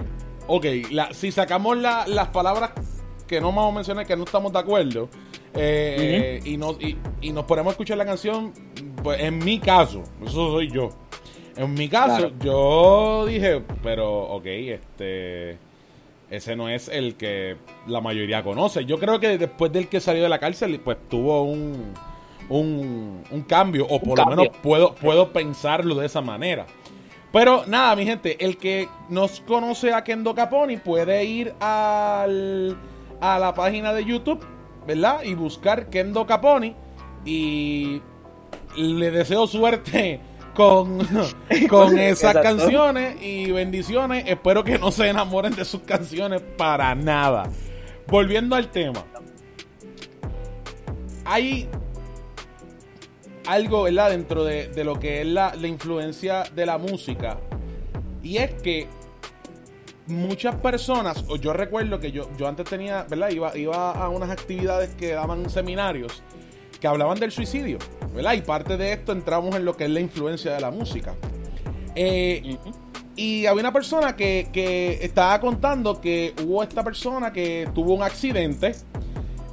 ok, 0.47 0.65
la, 0.91 1.13
si 1.13 1.31
sacamos 1.31 1.77
la- 1.77 2.05
las 2.07 2.29
palabras 2.29 2.71
que 3.27 3.39
no 3.39 3.47
vamos 3.53 3.71
a 3.71 3.75
mencionar 3.75 4.05
que 4.05 4.17
no 4.17 4.23
estamos 4.25 4.51
de 4.51 4.59
acuerdo 4.59 5.09
eh, 5.55 6.39
y, 6.43 6.57
nos, 6.57 6.81
y, 6.81 6.97
y 7.21 7.31
nos 7.31 7.45
ponemos 7.45 7.69
a 7.69 7.73
escuchar 7.73 7.97
la 7.97 8.05
canción, 8.05 8.51
pues 9.03 9.19
en 9.21 9.39
mi 9.39 9.59
caso, 9.59 10.03
eso 10.25 10.51
soy 10.51 10.69
yo. 10.71 10.89
En 11.55 11.73
mi 11.75 11.87
caso, 11.87 12.17
Claro. 12.31 12.33
yo 12.43 13.25
dije, 13.27 13.61
pero 13.83 14.21
ok, 14.23 14.45
este 14.45 15.57
ese 16.31 16.55
no 16.55 16.67
es 16.67 16.87
el 16.89 17.15
que 17.15 17.57
la 17.85 18.01
mayoría 18.01 18.41
conoce. 18.43 18.85
Yo 18.85 18.97
creo 18.97 19.19
que 19.19 19.37
después 19.37 19.71
del 19.71 19.87
que 19.87 19.99
salió 19.99 20.23
de 20.23 20.29
la 20.29 20.39
cárcel, 20.39 20.79
pues 20.79 20.97
tuvo 21.07 21.43
un, 21.43 21.93
un, 22.49 23.23
un 23.29 23.41
cambio, 23.43 23.85
o 23.87 23.99
por 24.01 24.17
lo 24.17 24.25
menos 24.25 24.47
puedo, 24.63 24.95
puedo 24.95 25.31
pensarlo 25.31 25.93
de 25.93 26.07
esa 26.07 26.21
manera. 26.21 26.65
Pero 27.31 27.65
nada, 27.67 27.95
mi 27.95 28.05
gente, 28.05 28.43
el 28.43 28.57
que 28.57 28.87
nos 29.09 29.41
conoce 29.41 29.93
a 29.93 30.03
Kendo 30.03 30.33
Caponi 30.33 30.77
puede 30.77 31.23
ir 31.23 31.53
al, 31.59 32.77
a 33.21 33.37
la 33.37 33.53
página 33.53 33.93
de 33.93 34.03
YouTube, 34.05 34.43
¿verdad? 34.87 35.21
Y 35.23 35.35
buscar 35.35 35.89
Kendo 35.91 36.25
Caponi. 36.25 36.75
Y 37.25 38.01
le 38.75 39.11
deseo 39.11 39.47
suerte 39.47 40.19
con, 40.53 40.99
con 41.69 41.97
esas 41.97 42.35
Exacto. 42.35 42.41
canciones 42.41 43.21
y 43.21 43.51
bendiciones. 43.51 44.25
Espero 44.27 44.63
que 44.63 44.77
no 44.77 44.91
se 44.91 45.09
enamoren 45.09 45.55
de 45.55 45.65
sus 45.65 45.81
canciones 45.81 46.41
para 46.57 46.93
nada. 46.95 47.49
Volviendo 48.07 48.55
al 48.55 48.69
tema. 48.69 49.05
Hay 51.25 51.69
algo, 53.47 53.83
¿verdad? 53.83 54.11
Dentro 54.11 54.43
de, 54.43 54.67
de 54.67 54.83
lo 54.83 54.99
que 54.99 55.21
es 55.21 55.27
la, 55.27 55.55
la 55.55 55.67
influencia 55.67 56.43
de 56.53 56.65
la 56.65 56.77
música. 56.77 57.37
Y 58.21 58.37
es 58.37 58.53
que 58.61 58.87
muchas 60.07 60.55
personas, 60.55 61.23
o 61.27 61.37
yo 61.37 61.53
recuerdo 61.53 61.99
que 61.99 62.11
yo, 62.11 62.29
yo 62.37 62.47
antes 62.47 62.65
tenía, 62.69 63.03
¿verdad? 63.09 63.29
Iba, 63.31 63.57
iba 63.57 63.91
a 63.91 64.09
unas 64.09 64.29
actividades 64.29 64.95
que 64.95 65.13
daban 65.13 65.49
seminarios 65.49 66.23
que 66.79 66.87
hablaban 66.87 67.17
del 67.17 67.31
suicidio, 67.31 67.77
¿verdad? 68.13 68.33
Y 68.33 68.41
parte 68.41 68.77
de 68.77 68.93
esto 68.93 69.11
entramos 69.11 69.55
en 69.55 69.65
lo 69.65 69.75
que 69.75 69.85
es 69.85 69.89
la 69.89 69.99
influencia 69.99 70.53
de 70.53 70.61
la 70.61 70.71
música. 70.71 71.15
Eh, 71.95 72.57
y 73.15 73.45
había 73.45 73.61
una 73.61 73.73
persona 73.73 74.15
que, 74.15 74.49
que 74.51 74.99
estaba 75.01 75.39
contando 75.39 76.01
que 76.01 76.33
hubo 76.43 76.63
esta 76.63 76.83
persona 76.83 77.31
que 77.31 77.69
tuvo 77.73 77.93
un 77.93 78.03
accidente. 78.03 78.75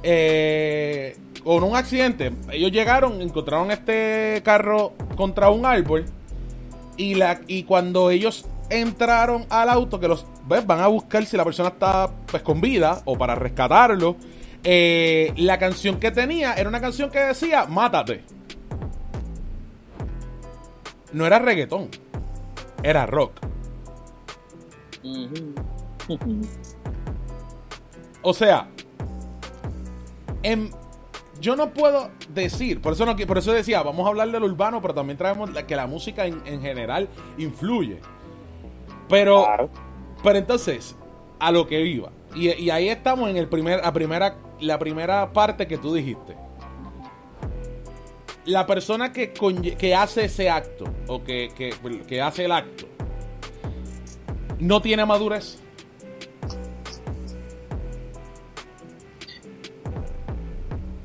Eh, 0.03 1.15
con 1.43 1.63
un 1.63 1.75
accidente. 1.75 2.31
Ellos 2.51 2.71
llegaron, 2.71 3.21
encontraron 3.21 3.71
este 3.71 4.41
carro 4.43 4.93
contra 5.15 5.49
un 5.49 5.65
árbol. 5.65 6.05
Y, 6.97 7.15
la, 7.15 7.41
y 7.47 7.63
cuando 7.63 8.11
ellos 8.11 8.45
entraron 8.69 9.45
al 9.49 9.69
auto, 9.69 9.99
que 9.99 10.07
los 10.07 10.25
¿ves? 10.47 10.65
van 10.65 10.79
a 10.81 10.87
buscar 10.87 11.25
si 11.25 11.35
la 11.37 11.43
persona 11.43 11.69
está 11.69 12.11
pues, 12.27 12.43
con 12.43 12.61
vida 12.61 13.01
o 13.05 13.17
para 13.17 13.35
rescatarlo. 13.35 14.17
eh, 14.63 15.33
la 15.37 15.57
canción 15.57 15.99
que 15.99 16.11
tenía 16.11 16.53
era 16.53 16.69
una 16.69 16.79
canción 16.81 17.09
que 17.09 17.19
decía: 17.19 17.65
Mátate. 17.65 18.23
No 21.13 21.25
era 21.25 21.39
reggaetón, 21.39 21.89
era 22.83 23.05
rock. 23.05 23.33
O 28.21 28.33
sea, 28.33 28.69
em, 30.43 30.69
yo 31.39 31.55
no 31.55 31.71
puedo 31.73 32.09
decir, 32.29 32.81
por 32.81 32.93
eso, 32.93 33.05
no, 33.05 33.15
por 33.15 33.37
eso 33.37 33.51
decía, 33.51 33.81
vamos 33.81 34.05
a 34.05 34.09
hablar 34.09 34.29
del 34.31 34.43
urbano, 34.43 34.81
pero 34.81 34.93
también 34.93 35.17
traemos 35.17 35.51
la- 35.53 35.65
que 35.65 35.75
la 35.75 35.87
música 35.87 36.25
en, 36.25 36.41
en 36.45 36.61
general 36.61 37.09
influye. 37.37 37.99
Pero, 39.09 39.43
Claro. 39.43 39.69
pero 40.23 40.37
entonces, 40.37 40.95
a 41.39 41.51
lo 41.51 41.67
que 41.67 41.81
iba. 41.81 42.11
Y, 42.35 42.49
y 42.51 42.69
ahí 42.69 42.87
estamos 42.89 43.29
en 43.29 43.37
el 43.37 43.47
primer, 43.47 43.81
la 43.81 43.91
primera, 43.91 44.35
la 44.59 44.77
primera 44.79 45.33
parte 45.33 45.67
que 45.67 45.77
tú 45.77 45.93
dijiste. 45.93 46.37
La 48.51 48.67
persona 48.67 49.11
que, 49.11 49.95
hace 49.95 50.25
ese 50.25 50.49
acto 50.49 50.85
o 51.07 51.23
que, 51.23 52.21
hace 52.21 52.45
el 52.45 52.51
acto 52.51 52.85
no 54.59 54.81
tiene 54.81 55.05
madurez. 55.05 55.59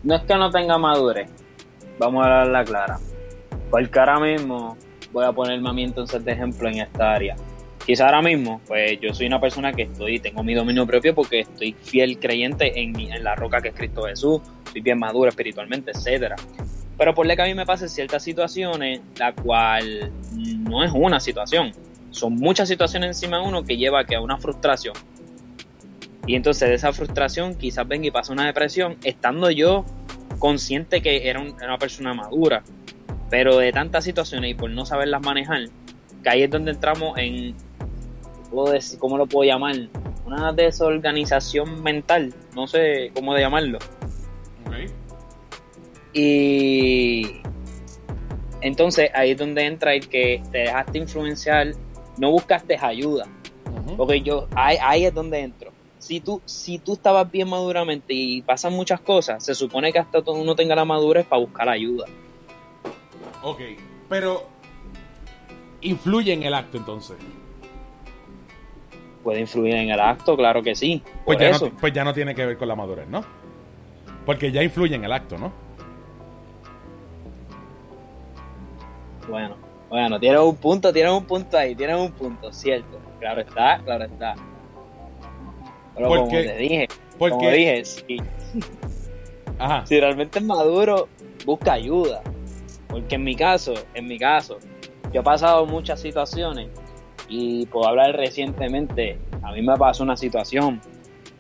No 0.03 0.15
es 0.15 0.23
que 0.23 0.35
no 0.37 0.51
tenga 0.51 0.79
madurez, 0.79 1.29
vamos 1.99 2.25
a 2.27 2.45
la 2.45 2.65
clara. 2.65 2.99
Porque 3.71 3.99
ahora 3.99 4.21
mismo 4.21 4.77
voy 5.13 5.25
a 5.25 5.33
ponerme 5.33 5.69
a 5.69 5.73
mí 5.73 5.85
entonces 5.85 6.25
de 6.25 6.33
ejemplo 6.33 6.69
en 6.69 6.81
esta 6.81 7.15
área. 7.15 7.37
Quizá 7.85 8.07
ahora 8.07 8.23
mismo, 8.23 8.61
pues 8.67 9.01
yo 9.01 9.15
soy 9.15 9.27
una 9.27 9.41
persona 9.41 9.73
que 9.73 9.83
estoy, 9.83 10.19
tengo 10.19 10.43
mi 10.43 10.55
dominio 10.55 10.87
propio 10.87 11.15
porque 11.15 11.41
estoy 11.41 11.73
fiel 11.73 12.19
creyente 12.19 12.81
en, 12.81 12.99
en 12.99 13.25
la 13.25 13.35
roca 13.37 13.61
que 13.61 13.69
es 13.69 13.75
Cristo 13.75 14.03
Jesús, 14.03 14.41
soy 14.71 14.81
bien 14.81 14.99
maduro 14.99 15.29
espiritualmente, 15.29 15.93
etcétera. 15.93 16.37
Pero 16.99 17.15
por 17.15 17.27
que 17.27 17.43
a 17.43 17.45
mí 17.45 17.55
me 17.55 17.67
pasan 17.67 17.89
ciertas 17.89 18.23
situaciones, 18.23 19.01
la 19.19 19.35
cual 19.35 20.11
no 20.33 20.83
es 20.83 20.91
una 20.93 21.21
situación, 21.21 21.73
son 22.11 22.35
muchas 22.37 22.69
situaciones 22.69 23.09
encima 23.09 23.39
de 23.39 23.47
uno 23.47 23.63
que 23.65 23.77
lleva 23.77 24.01
a 24.01 24.05
que 24.05 24.17
a 24.17 24.21
una 24.21 24.39
frustración. 24.39 24.95
Y 26.27 26.35
entonces 26.35 26.69
de 26.69 26.75
esa 26.75 26.93
frustración 26.93 27.55
quizás 27.55 27.87
venga 27.87 28.07
y 28.07 28.11
pasa 28.11 28.33
una 28.33 28.47
depresión, 28.47 28.97
estando 29.05 29.51
yo 29.51 29.85
consciente 30.39 31.03
que 31.03 31.29
era, 31.29 31.41
una 31.41 31.79
persona 31.79 32.15
madura, 32.15 32.63
pero 33.31 33.59
de 33.59 33.73
tantas 33.73 34.05
situaciones 34.05 34.51
y 34.51 34.55
por 34.55 34.71
no 34.71 34.87
saberlas 34.87 35.23
manejar, 35.23 35.67
que 36.23 36.29
ahí 36.29 36.43
es 36.43 36.51
donde 36.51 36.73
entramos 36.73 37.17
en, 37.19 37.55
¿puedo 38.51 38.73
decir, 38.73 38.99
¿cómo 38.99 39.19
lo 39.19 39.27
puedo 39.27 39.49
llamar? 39.49 39.77
Una 40.25 40.53
desorganización 40.53 41.83
mental, 41.83 42.35
no 42.55 42.67
sé 42.67 43.13
cómo 43.15 43.35
de 43.35 43.43
llamarlo. 43.43 43.79
Y 46.19 47.43
entonces 48.63 49.11
ahí 49.13 49.33
es 49.33 49.37
donde 49.37 49.67
entra 49.67 49.93
el 49.93 50.09
que 50.09 50.43
te 50.51 50.59
dejaste 50.59 50.97
influenciar, 50.97 51.73
no 52.17 52.31
buscaste 52.31 52.79
ayuda. 52.81 53.29
Porque 53.99 54.23
yo, 54.23 54.49
ahí, 54.55 54.79
ahí, 54.81 55.05
es 55.05 55.13
donde 55.13 55.41
entro. 55.41 55.73
Si 55.99 56.21
tú, 56.21 56.41
si 56.47 56.79
tú 56.79 56.95
estabas 56.95 57.31
bien 57.31 57.51
maduramente 57.51 58.15
y 58.15 58.41
pasan 58.41 58.73
muchas 58.73 59.01
cosas, 59.01 59.45
se 59.45 59.55
supone 59.55 59.93
que 59.93 59.99
hasta 59.99 60.21
uno 60.27 60.57
tenga 60.57 60.75
la 60.75 60.87
madurez 60.87 61.27
para 61.27 61.41
buscar 61.41 61.69
ayuda. 61.69 62.07
Ok, 63.43 63.61
pero 64.09 64.47
influye 65.83 66.33
en 66.33 66.45
el 66.45 66.55
acto 66.55 66.79
entonces. 66.79 67.19
Puede 69.23 69.41
influir 69.41 69.75
en 69.75 69.91
el 69.91 70.01
acto, 70.01 70.35
claro 70.35 70.63
que 70.63 70.75
sí. 70.75 71.03
Pues 71.27 71.39
ya, 71.39 71.51
No, 71.51 71.77
pues 71.79 71.93
ya 71.93 72.05
no 72.05 72.15
tiene 72.15 72.35
que 72.35 72.47
ver 72.47 72.57
con 72.57 72.69
la 72.69 72.75
madurez, 72.75 73.07
¿no? 73.07 73.23
Porque 74.25 74.51
ya 74.51 74.63
influye 74.63 74.95
en 74.95 75.05
el 75.05 75.13
acto, 75.13 75.37
¿no? 75.37 75.66
Bueno, 79.29 79.57
bueno, 79.89 80.19
tienes 80.19 80.41
un 80.41 80.57
punto, 80.57 80.93
tienes 80.93 81.13
un 81.13 81.25
punto 81.25 81.57
ahí, 81.57 81.75
tienes 81.75 81.97
un 81.97 82.13
punto, 82.13 82.53
cierto. 82.53 82.99
Claro 83.21 83.41
está, 83.41 83.81
claro 83.85 84.05
está. 84.05 84.35
Pero 85.95 86.09
como 86.09 86.29
te 86.29 86.57
dije, 86.57 86.89
como 87.19 87.51
dije, 87.51 87.85
si, 87.85 88.19
si 89.85 90.01
realmente 90.01 90.39
es 90.39 90.45
maduro, 90.45 91.09
busca 91.45 91.73
ayuda. 91.73 92.23
Porque 92.89 93.15
en 93.15 93.25
mi 93.25 93.35
caso, 93.35 93.75
en 93.95 94.07
mi 94.07 94.19
caso, 94.19 94.59
yo 95.13 95.21
he 95.21 95.25
pasado 95.25 95.67
muchas 95.67 96.01
situaciones 96.01 96.69
y 97.29 97.67
puedo 97.67 97.89
hablar 97.89 98.17
recientemente, 98.17 99.19
a 99.43 99.53
mí 99.53 99.63
me 99.63 99.77
pasó 99.77 100.03
una 100.03 100.17
situación, 100.17 100.81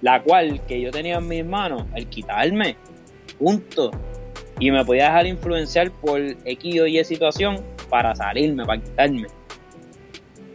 la 0.01 0.22
cual 0.22 0.64
que 0.66 0.81
yo 0.81 0.90
tenía 0.90 1.16
en 1.16 1.29
mis 1.29 1.44
manos, 1.44 1.85
el 1.94 2.07
quitarme, 2.09 2.77
punto. 3.38 3.90
Y 4.59 4.70
me 4.70 4.85
podía 4.85 5.07
dejar 5.07 5.27
influenciar 5.27 5.90
por 5.90 6.20
X 6.20 6.81
o 6.81 6.87
Y 6.87 7.05
situación 7.05 7.62
para 7.88 8.14
salirme, 8.14 8.64
para 8.64 8.83
quitarme. 8.83 9.27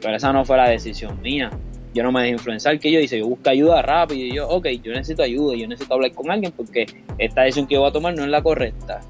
Pero 0.02 0.16
esa 0.16 0.34
no 0.34 0.46
fue 0.46 0.58
la 0.58 0.70
decisión 0.70 1.22
mía. 1.22 1.50
Yo 1.94 2.04
no 2.04 2.12
me 2.12 2.22
dejé 2.22 2.34
influenciar, 2.34 2.80
que 2.80 2.92
yo 2.92 3.00
hice, 3.00 3.20
yo 3.20 3.28
busco 3.28 3.50
ayuda 3.50 3.82
rápido 3.82 4.26
y 4.26 4.34
yo, 4.34 4.48
ok, 4.48 4.68
yo 4.82 4.94
necesito 4.94 5.24
ayuda, 5.24 5.56
yo 5.58 5.68
necesito 5.68 5.94
hablar 5.94 6.12
con 6.14 6.32
alguien 6.32 6.54
porque 6.56 6.86
esta 7.18 7.42
decisión 7.42 7.68
que 7.68 7.76
yo 7.76 7.82
voy 7.82 7.90
a 7.90 7.94
tomar 7.94 8.16
no 8.16 8.24
es 8.24 8.30
la 8.30 8.42
correcta. 8.42 9.02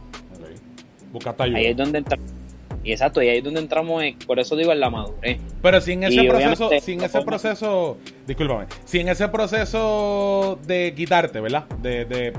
Okay. 1.13 1.31
ayuda. 1.37 1.57
Ahí 1.57 1.65
es 1.67 1.77
donde 1.77 1.99
entramos. 1.99 2.31
Y 2.83 2.91
exacto, 2.91 3.21
y 3.21 3.29
ahí 3.29 3.37
es 3.37 3.43
donde 3.43 3.59
entramos, 3.59 4.03
por 4.25 4.39
eso 4.39 4.55
digo 4.55 4.71
en 4.71 4.79
la 4.79 4.89
madurez. 4.89 5.39
Pero 5.61 5.81
sin 5.81 6.03
ese 6.03 6.23
proceso, 6.23 6.69
sin 6.81 7.01
ese 7.03 7.21
proceso, 7.21 7.97
discúlpame, 8.25 8.65
sin 8.85 9.07
ese 9.07 9.27
proceso 9.27 10.59
de 10.65 10.93
quitarte, 10.95 11.39
¿verdad? 11.41 11.67
De, 11.79 12.05
de, 12.05 12.33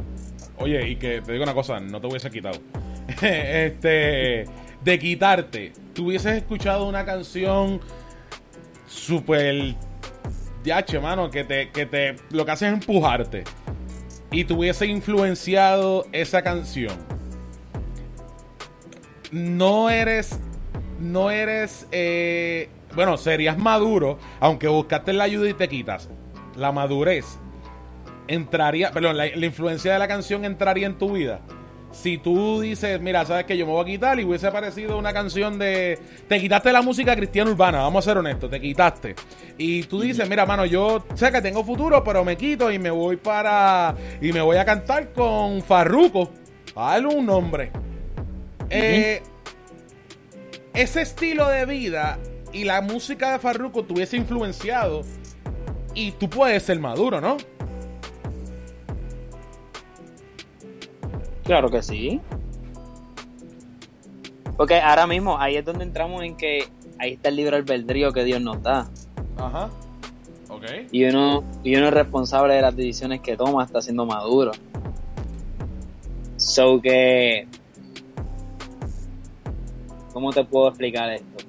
oye, 0.59 0.89
y 0.89 0.97
que 0.97 1.21
te 1.21 1.33
digo 1.33 1.45
una 1.45 1.55
cosa, 1.55 1.79
no 1.79 2.01
te 2.01 2.09
hubiese 2.09 2.29
quitado. 2.31 2.59
este, 3.23 4.47
de 4.85 4.99
quitarte, 4.99 5.73
tú 5.95 6.07
hubieses 6.07 6.37
escuchado 6.37 6.87
una 6.87 7.05
canción 7.05 7.81
súper 8.87 9.77
yache, 10.65 10.99
mano, 10.99 11.31
que 11.31 11.45
te, 11.45 11.71
que 11.71 11.87
te 11.87 12.17
lo 12.31 12.45
que 12.45 12.51
hace 12.51 12.67
es 12.67 12.73
empujarte 12.73 13.45
y 14.31 14.45
te 14.45 14.53
hubiese 14.55 14.87
influenciado 14.87 16.07
esa 16.13 16.43
canción. 16.43 16.95
No 19.31 19.89
eres, 19.89 20.39
no 20.99 21.31
eres, 21.31 21.87
eh, 21.93 22.69
bueno, 22.95 23.17
serías 23.17 23.57
maduro, 23.59 24.19
aunque 24.41 24.69
buscaste 24.69 25.13
la 25.13 25.25
ayuda 25.25 25.49
y 25.49 25.55
te 25.55 25.69
quitas. 25.69 26.09
La 26.57 26.73
madurez 26.73 27.39
entraría, 28.27 28.91
perdón, 28.91 29.17
la 29.17 29.27
influencia 29.29 29.93
de 29.93 29.99
la 29.99 30.09
canción 30.09 30.45
entraría 30.45 30.87
en 30.87 30.99
tu 30.99 31.13
vida 31.13 31.41
si 31.93 32.19
tú 32.19 32.61
dices, 32.61 33.01
mira, 33.01 33.25
sabes 33.25 33.45
que 33.45 33.57
yo 33.57 33.67
me 33.67 33.73
voy 33.73 33.83
a 33.83 33.85
quitar 33.85 34.19
y 34.19 34.25
hubiese 34.25 34.47
aparecido 34.47 34.99
una 34.99 35.13
canción 35.13 35.59
de. 35.59 35.99
Te 36.27 36.41
quitaste 36.41 36.73
la 36.73 36.83
música 36.83 37.15
cristiana 37.15 37.51
urbana, 37.51 37.83
vamos 37.83 38.05
a 38.05 38.11
ser 38.11 38.19
honestos, 38.19 38.51
te 38.51 38.61
quitaste. 38.61 39.15
Y 39.59 39.85
tú 39.85 40.01
dices, 40.01 40.29
mira, 40.29 40.47
mano, 40.47 40.65
yo 40.65 41.05
sé 41.15 41.31
que 41.31 41.43
tengo 41.43 41.63
futuro, 41.65 42.03
pero 42.03 42.25
me 42.25 42.37
quito 42.37 42.73
y 42.73 42.79
me 42.79 42.91
voy 42.91 43.17
para. 43.17 43.95
Y 44.21 44.33
me 44.33 44.41
voy 44.41 44.57
a 44.57 44.65
cantar 44.65 45.13
con 45.13 45.63
Farruko. 45.63 46.33
A 46.75 46.93
darle 46.93 47.09
un 47.09 47.27
nombre. 47.27 47.71
Eh, 48.71 49.23
ese 50.73 51.03
estilo 51.03 51.49
de 51.49 51.67
vida 51.67 52.19
y 52.53 52.65
la 52.65 52.81
música 52.81 53.33
de 53.33 53.39
Farruko 53.39 53.85
te 53.85 53.93
hubiese 53.93 54.17
influenciado. 54.17 55.03
Y 55.95 56.13
tú 56.13 56.31
puedes 56.31 56.63
ser 56.63 56.79
maduro, 56.81 57.21
¿no? 57.21 57.37
Claro 61.45 61.71
que 61.71 61.83
sí. 61.83 62.21
Porque 64.57 64.81
ahora 64.81 65.07
mismo 65.07 65.39
ahí 65.39 65.57
es 65.57 65.65
donde 65.65 65.85
entramos 65.85 66.23
en 66.23 66.37
que 66.37 66.69
ahí 66.99 67.15
está 67.15 67.31
el 67.31 67.37
libre 67.37 67.57
albedrío 67.57 68.13
que 68.13 68.25
Dios 68.25 68.41
nos 68.41 68.63
da. 68.63 68.89
Ajá. 69.37 69.71
Ok. 70.49 70.65
Y 70.93 71.05
uno, 71.05 71.43
y 71.65 71.75
uno 71.77 71.89
es 71.89 71.95
responsable 71.95 72.55
de 72.55 72.63
las 72.63 72.77
decisiones 72.77 73.21
que 73.21 73.37
toma, 73.37 73.65
está 73.65 73.81
siendo 73.81 74.07
maduro. 74.07 74.53
So 76.37 76.81
que. 76.81 77.49
¿Cómo 80.13 80.31
te 80.31 80.45
puedo 80.45 80.69
explicar 80.69 81.11
esto? 81.11 81.45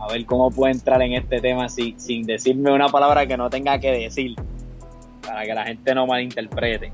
A 0.00 0.12
ver 0.12 0.26
cómo 0.26 0.50
puedo 0.50 0.72
entrar 0.72 1.00
en 1.02 1.14
este 1.14 1.40
tema 1.40 1.68
sin, 1.68 1.98
sin 2.00 2.24
decirme 2.24 2.72
una 2.72 2.88
palabra 2.88 3.26
que 3.26 3.36
no 3.36 3.48
tenga 3.48 3.78
que 3.78 3.92
decir. 3.92 4.34
Para 5.22 5.44
que 5.44 5.54
la 5.54 5.64
gente 5.64 5.94
no 5.94 6.06
malinterprete. 6.06 6.90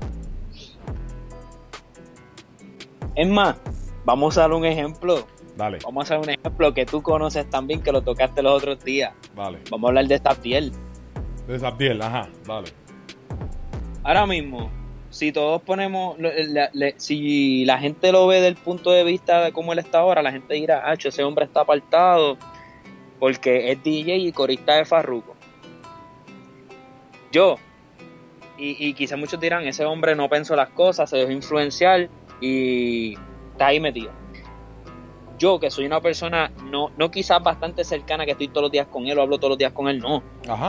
Es 3.15 3.29
más, 3.29 3.55
vamos 4.03 4.37
a 4.37 4.41
dar 4.41 4.53
un 4.53 4.65
ejemplo. 4.65 5.25
Dale. 5.55 5.79
Vamos 5.83 6.11
a 6.11 6.15
dar 6.15 6.23
un 6.23 6.29
ejemplo 6.29 6.73
que 6.73 6.85
tú 6.85 7.01
conoces 7.01 7.49
también, 7.49 7.81
que 7.81 7.91
lo 7.91 8.01
tocaste 8.01 8.41
los 8.41 8.57
otros 8.57 8.83
días. 8.83 9.13
Vale. 9.33 9.59
Vamos 9.71 9.87
a 9.87 9.89
hablar 9.89 10.07
de 10.07 10.15
esta 10.15 10.35
piel. 10.35 10.71
De 11.47 11.55
esa 11.55 11.77
piel, 11.77 12.01
ajá, 12.01 12.27
vale. 12.45 12.69
Ahora 14.03 14.25
mismo, 14.25 14.69
si 15.09 15.31
todos 15.31 15.61
ponemos, 15.61 16.17
si 16.97 17.63
la 17.63 17.79
gente 17.79 18.11
lo 18.11 18.27
ve 18.27 18.41
del 18.41 18.55
punto 18.55 18.91
de 18.91 19.03
vista 19.05 19.45
de 19.45 19.53
cómo 19.53 19.71
él 19.71 19.79
está 19.79 19.99
ahora, 19.99 20.21
la 20.21 20.31
gente 20.31 20.55
dirá, 20.55 20.83
ah, 20.85 20.93
ese 20.93 21.23
hombre 21.23 21.45
está 21.45 21.61
apartado 21.61 22.37
porque 23.19 23.71
es 23.71 23.81
DJ 23.81 24.17
y 24.17 24.31
corista 24.33 24.75
de 24.75 24.83
Farruko. 24.83 25.35
Yo, 27.31 27.55
y, 28.57 28.87
y 28.89 28.93
quizás 28.93 29.17
muchos 29.17 29.39
dirán, 29.39 29.65
ese 29.65 29.85
hombre 29.85 30.15
no 30.15 30.27
pensó 30.27 30.55
las 30.55 30.69
cosas, 30.69 31.09
se 31.09 31.17
dejó 31.17 31.31
influenciar 31.31 32.09
y 32.41 33.15
está 33.51 33.67
ahí 33.67 33.79
metido. 33.79 34.11
Yo, 35.37 35.59
que 35.59 35.69
soy 35.69 35.85
una 35.85 35.99
persona, 35.99 36.51
no, 36.71 36.91
no 36.97 37.11
quizás 37.11 37.43
bastante 37.43 37.83
cercana, 37.83 38.25
que 38.25 38.31
estoy 38.31 38.47
todos 38.47 38.63
los 38.63 38.71
días 38.71 38.87
con 38.87 39.05
él 39.07 39.17
o 39.17 39.21
hablo 39.21 39.37
todos 39.37 39.49
los 39.49 39.57
días 39.57 39.73
con 39.73 39.89
él, 39.89 39.99
no. 39.99 40.23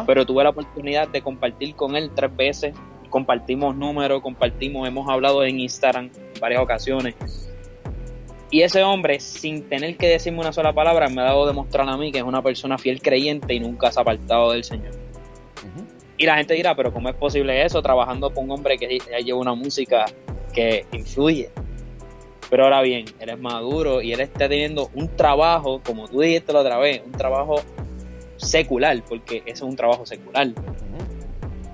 Pero 0.07 0.27
tuve 0.27 0.43
la 0.43 0.51
oportunidad 0.51 1.09
de 1.09 1.23
compartir 1.23 1.77
con 1.77 1.95
él 1.95 2.11
tres 2.15 2.35
veces. 2.35 2.75
Compartimos 3.09 3.77
números, 3.77 4.21
compartimos, 4.23 4.89
hemos 4.89 5.09
hablado 5.09 5.45
en 5.45 5.61
Instagram 5.61 6.11
en 6.15 6.41
varias 6.41 6.61
ocasiones. 6.61 7.15
Y 8.51 8.63
ese 8.63 8.83
hombre, 8.83 9.21
sin 9.21 9.69
tener 9.69 9.97
que 9.97 10.09
decirme 10.09 10.41
una 10.41 10.53
sola 10.53 10.73
palabra, 10.73 11.09
me 11.09 11.21
ha 11.21 11.25
dado 11.25 11.47
demostrar 11.47 11.89
a 11.89 11.97
mí 11.97 12.11
que 12.11 12.19
es 12.19 12.25
una 12.25 12.43
persona 12.43 12.79
fiel 12.79 13.01
creyente 13.01 13.55
y 13.55 13.61
nunca 13.61 13.91
se 13.91 14.01
ha 14.01 14.03
apartado 14.03 14.53
del 14.53 14.65
Señor. 14.65 14.93
Y 16.19 16.25
la 16.25 16.37
gente 16.37 16.55
dirá, 16.55 16.75
pero 16.75 16.93
¿cómo 16.93 17.09
es 17.09 17.15
posible 17.15 17.65
eso 17.65 17.83
trabajando 17.83 18.33
con 18.33 18.45
un 18.45 18.53
hombre 18.53 18.79
que 18.79 18.99
ya 18.99 19.19
lleva 19.19 19.39
una 19.39 19.55
música 19.55 20.07
que 20.57 20.87
influye. 20.93 21.51
Pero 22.49 22.65
ahora 22.65 22.81
bien, 22.81 23.05
él 23.21 23.29
es 23.29 23.39
maduro 23.39 24.01
y 24.01 24.13
él 24.13 24.21
está 24.21 24.49
teniendo 24.49 24.91
un 24.95 25.15
trabajo, 25.15 25.83
como 25.85 26.09
tú 26.09 26.21
dijiste 26.21 26.53
la 26.53 26.61
otra 26.61 26.79
vez, 26.79 27.03
un 27.05 27.13
trabajo 27.13 27.57
secular, 28.37 29.03
porque 29.09 29.43
eso 29.47 29.65
es 29.65 29.71
un 29.71 29.77
trabajo 29.77 30.07
secular. 30.07 30.49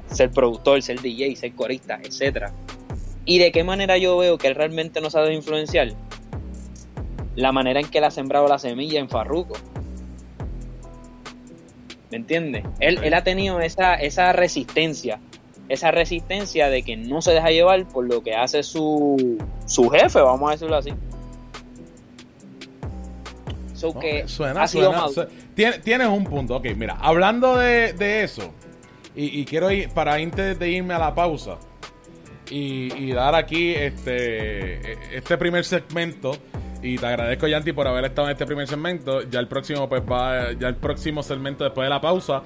Ser 0.07 0.31
productor, 0.31 0.83
ser 0.83 1.01
DJ, 1.01 1.37
ser 1.37 1.53
corista, 1.53 2.01
etcétera. 2.03 2.53
¿Y 3.25 3.39
de 3.39 3.53
qué 3.53 3.65
manera 3.65 3.97
yo 3.99 4.19
veo 4.19 4.37
que 4.37 4.49
él 4.49 4.55
realmente 4.55 5.01
nos 5.01 5.15
ha 5.15 5.23
de 5.23 5.35
influenciar? 5.35 5.93
La 7.37 7.53
manera 7.53 7.81
en 7.81 7.89
que 7.89 7.99
él 7.99 8.05
ha 8.05 8.11
sembrado 8.11 8.49
la 8.49 8.59
semilla 8.59 8.99
en 8.99 9.09
Farruko. 9.09 9.55
¿Me 12.11 12.17
entiendes? 12.17 12.65
Él, 12.81 12.99
él 13.03 13.15
ha 13.15 13.23
tenido 13.25 13.61
esa, 13.61 13.95
esa 13.95 14.33
resistencia 14.33 15.21
esa 15.73 15.91
resistencia 15.91 16.69
de 16.69 16.83
que 16.83 16.99
no 16.99 17.23
se 17.23 17.33
deja 17.33 17.49
llevar 17.49 17.89
por 17.89 18.07
lo 18.07 18.23
que 18.23 18.35
hace 18.35 18.63
su, 18.63 19.39
su 19.65 19.89
jefe, 19.89 20.21
vamos 20.21 20.51
a 20.51 20.53
decirlo 20.53 20.77
así. 20.77 20.91
que 23.99 24.29
suena, 24.29 24.69
suena, 24.69 25.07
tienes, 25.55 26.09
un 26.09 26.25
punto, 26.25 26.57
ok, 26.57 26.67
mira, 26.77 26.99
hablando 27.01 27.57
de, 27.57 28.23
eso, 28.23 28.53
y, 29.17 29.45
quiero 29.47 29.71
ir, 29.71 29.89
para 29.89 30.15
antes 30.15 30.59
de 30.59 30.71
irme 30.71 30.93
a 30.93 30.99
la 30.99 31.15
pausa, 31.15 31.57
y, 32.51 33.11
dar 33.13 33.35
aquí 33.35 33.75
este, 33.75 35.17
este 35.17 35.39
primer 35.39 35.65
segmento, 35.65 36.33
y 36.83 36.99
te 36.99 37.07
agradezco, 37.07 37.47
Yanti, 37.47 37.73
por 37.73 37.89
haber 37.89 38.05
estado 38.05 38.29
en 38.29 38.33
este 38.33 38.45
primer 38.45 38.67
segmento. 38.67 39.23
Ya 39.23 39.39
el 39.39 39.47
próximo, 39.47 39.89
pues 39.89 40.03
va, 40.03 40.53
ya 40.53 40.67
el 40.67 40.75
próximo 40.75 41.23
segmento 41.23 41.63
después 41.63 41.87
de 41.87 41.91
la 41.91 42.01
pausa 42.01 42.43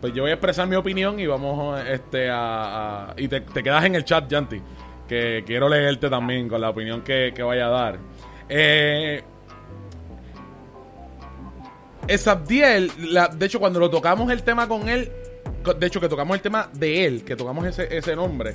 pues 0.00 0.12
yo 0.12 0.22
voy 0.22 0.30
a 0.30 0.34
expresar 0.34 0.66
mi 0.66 0.76
opinión 0.76 1.18
y 1.18 1.26
vamos 1.26 1.80
este 1.88 2.28
a, 2.30 3.14
y 3.16 3.28
te, 3.28 3.42
quedas 3.44 3.84
en 3.84 3.94
el 3.96 4.04
chat, 4.04 4.28
Yanti, 4.28 4.60
que 5.08 5.42
quiero 5.46 5.68
leerte 5.68 6.08
también 6.08 6.48
con 6.48 6.60
la 6.60 6.70
opinión 6.70 7.02
que, 7.02 7.32
vaya 7.42 7.66
a 7.66 7.70
dar. 7.70 7.98
Eh, 8.48 9.22
Esabdiel, 12.06 12.90
de 13.36 13.46
hecho 13.46 13.60
cuando 13.60 13.80
lo 13.80 13.90
tocamos 13.90 14.30
el 14.30 14.42
tema 14.42 14.66
con 14.68 14.88
él, 14.88 15.10
de 15.78 15.86
hecho 15.86 16.00
que 16.00 16.08
tocamos 16.08 16.36
el 16.36 16.42
tema 16.42 16.70
de 16.72 17.04
él, 17.04 17.24
que 17.24 17.36
tocamos 17.36 17.66
ese, 17.66 17.94
ese 17.96 18.16
nombre, 18.16 18.54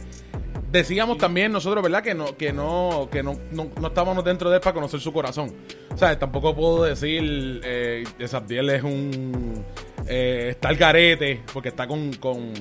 decíamos 0.73 1.19
también 1.19 1.51
nosotros, 1.51 1.83
¿verdad? 1.83 2.01
Que 2.01 2.15
no, 2.15 2.35
que 2.35 2.51
no, 2.51 3.07
que 3.11 3.21
no, 3.21 3.37
no, 3.51 3.87
estábamos 3.87 4.25
dentro 4.25 4.49
de 4.49 4.55
él 4.55 4.61
para 4.61 4.73
conocer 4.73 4.99
su 4.99 5.13
corazón. 5.13 5.53
O 5.93 5.97
sea, 5.97 6.17
tampoco 6.17 6.55
puedo 6.55 6.83
decir 6.83 7.61
eh, 7.63 8.03
Esabdiel 8.17 8.71
es 8.71 8.83
un 8.83 9.63
eh, 10.07 10.47
está 10.51 10.69
el 10.69 10.77
garete, 10.77 11.41
porque 11.53 11.69
está 11.69 11.87
con, 11.87 12.13
con, 12.13 12.53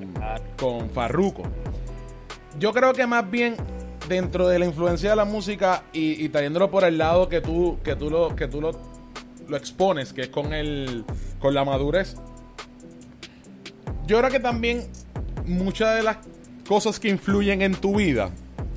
con 0.59 0.91
Farruko. 0.91 1.43
Yo 2.59 2.73
creo 2.73 2.93
que 2.93 3.07
más 3.07 3.31
bien 3.31 3.57
dentro 4.09 4.49
de 4.49 4.59
la 4.59 4.67
influencia 4.67 5.11
de 5.11 5.17
la 5.17 5.25
música 5.25 5.85
y, 5.93 6.29
trayéndolo 6.29 6.71
por 6.71 6.85
el 6.85 6.99
lado 6.99 7.29
que 7.29 7.41
tú, 7.41 7.79
que 7.83 7.97
tú 7.97 8.11
lo, 8.11 8.35
que 8.37 8.49
tú 8.49 8.61
lo, 8.61 8.73
lo 9.49 9.57
expones, 9.57 10.13
que 10.13 10.23
es 10.23 10.29
con 10.29 10.53
el. 10.53 11.05
con 11.39 11.55
la 11.55 11.65
madurez. 11.65 12.17
Yo 14.07 14.19
creo 14.19 14.31
que 14.31 14.41
también 14.41 14.89
muchas 15.47 15.97
de 15.97 16.03
las 16.03 16.19
cosas 16.69 17.01
que 17.01 17.09
influyen 17.09 17.63
en 17.63 17.75
tu 17.75 17.97
vida, 17.97 18.31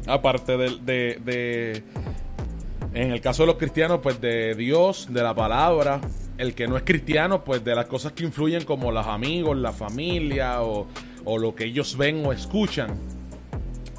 aparte 0.08 0.58
de 0.58 1.84
en 2.95 3.12
el 3.12 3.19
caso 3.19 3.43
de 3.43 3.47
los 3.47 3.58
cristianos, 3.58 3.99
pues 4.01 4.21
de 4.21 4.56
Dios, 4.56 5.08
de 5.12 5.21
la 5.21 5.36
palabra, 5.36 5.99
el 6.38 6.54
que 6.54 6.67
no 6.67 6.78
es 6.78 6.84
cristiano, 6.84 7.43
pues 7.43 7.63
de 7.63 7.76
las 7.76 7.86
cosas 7.86 8.12
que 8.12 8.24
influyen 8.24 8.65
como 8.65 8.91
los 8.91 9.06
amigos, 9.08 9.58
la 9.58 9.71
familia 9.71 10.62
o, 10.62 10.88
lo 11.26 11.56
que 11.56 11.65
ellos 11.65 11.98
ven 11.98 12.26
o 12.26 12.34
escuchan. 12.34 12.98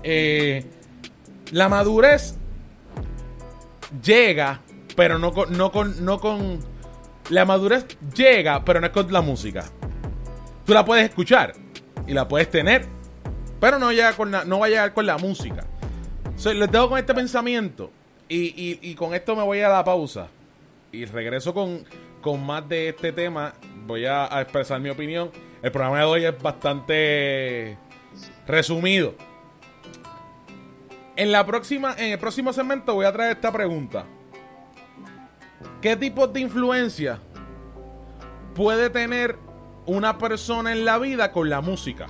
Eh, 0.03 0.64
la 1.53 1.68
madurez 1.68 2.37
llega, 4.03 4.61
pero 4.94 5.18
no 5.18 5.33
con, 5.33 5.57
no 5.57 5.72
con, 5.72 6.05
no 6.05 6.20
con... 6.20 6.61
La 7.31 7.44
madurez 7.44 7.87
llega, 8.14 8.64
pero 8.64 8.81
no 8.81 8.87
es 8.87 8.92
con 8.92 9.12
la 9.12 9.20
música. 9.20 9.64
Tú 10.64 10.72
la 10.72 10.85
puedes 10.85 11.09
escuchar 11.09 11.55
y 12.07 12.12
la 12.12 12.29
puedes 12.29 12.51
tener, 12.51 12.87
pero 13.61 13.79
no, 13.79 13.90
llega 13.90 14.12
con 14.12 14.31
no 14.31 14.59
va 14.61 14.66
a 14.66 14.68
llegar 14.68 14.94
con 14.94 15.07
la 15.07 15.18
música. 15.18 15.64
les 16.44 16.70
dejo 16.70 16.88
con 16.88 16.99
este 16.99 17.14
pensamiento 17.14 17.90
y, 18.29 18.79
y 18.81 18.94
con 18.94 19.14
esto 19.14 19.35
me 19.35 19.42
voy 19.42 19.61
a 19.61 19.68
la 19.68 19.83
pausa 19.83 20.29
y 20.92 21.05
regreso 21.05 21.53
con 21.53 21.85
con 22.26 22.44
más 22.44 22.68
de 22.68 22.88
este 22.88 23.12
tema. 23.12 23.54
Voy 23.86 24.04
a, 24.04 24.26
expresar 24.40 24.80
mi 24.80 24.90
opinión. 24.90 25.30
El 25.62 25.70
programa 25.70 26.00
de 26.00 26.04
hoy 26.06 26.24
es 26.24 26.42
bastante 26.42 27.78
resumido. 28.48 29.14
En 31.14 31.30
la 31.30 31.46
próxima, 31.46 31.94
en 31.96 32.10
el 32.10 32.18
próximo 32.18 32.52
segmento 32.52 32.94
voy 32.94 33.06
a 33.06 33.12
traer 33.12 33.36
esta 33.36 33.52
pregunta. 33.52 34.06
¿Qué 35.80 35.94
tipo 35.94 36.26
de 36.26 36.40
influencia 36.40 37.20
puede 38.56 38.90
tener 38.90 39.38
una 39.86 40.18
persona 40.18 40.72
en 40.72 40.84
la 40.84 40.98
vida 40.98 41.30
con 41.30 41.48
la 41.48 41.60
música? 41.60 42.08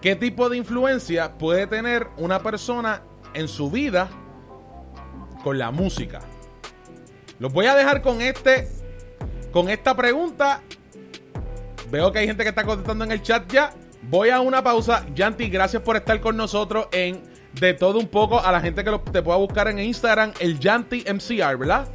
¿Qué 0.00 0.16
tipo 0.16 0.48
de 0.48 0.56
influencia 0.56 1.36
puede 1.36 1.66
tener 1.66 2.08
una 2.16 2.42
persona 2.42 3.02
en 3.34 3.48
su 3.48 3.70
vida 3.70 4.08
con 5.44 5.58
la 5.58 5.70
música? 5.70 6.20
Los 7.42 7.52
voy 7.52 7.66
a 7.66 7.74
dejar 7.74 8.02
con 8.02 8.22
este. 8.22 8.68
Con 9.50 9.68
esta 9.68 9.96
pregunta. 9.96 10.62
Veo 11.90 12.12
que 12.12 12.20
hay 12.20 12.26
gente 12.28 12.44
que 12.44 12.50
está 12.50 12.62
contestando 12.62 13.04
en 13.04 13.10
el 13.10 13.20
chat 13.20 13.52
ya. 13.52 13.74
Voy 14.02 14.28
a 14.28 14.40
una 14.40 14.62
pausa. 14.62 15.04
Yanti, 15.12 15.48
gracias 15.48 15.82
por 15.82 15.96
estar 15.96 16.20
con 16.20 16.36
nosotros 16.36 16.86
en 16.92 17.20
De 17.58 17.74
Todo 17.74 17.98
Un 17.98 18.06
Poco. 18.06 18.38
A 18.38 18.52
la 18.52 18.60
gente 18.60 18.84
que 18.84 18.96
te 19.10 19.22
pueda 19.22 19.38
buscar 19.38 19.66
en 19.66 19.80
Instagram, 19.80 20.32
el 20.38 20.60
Yanti 20.60 21.02
MCR, 21.12 21.56
¿verdad? 21.56 21.88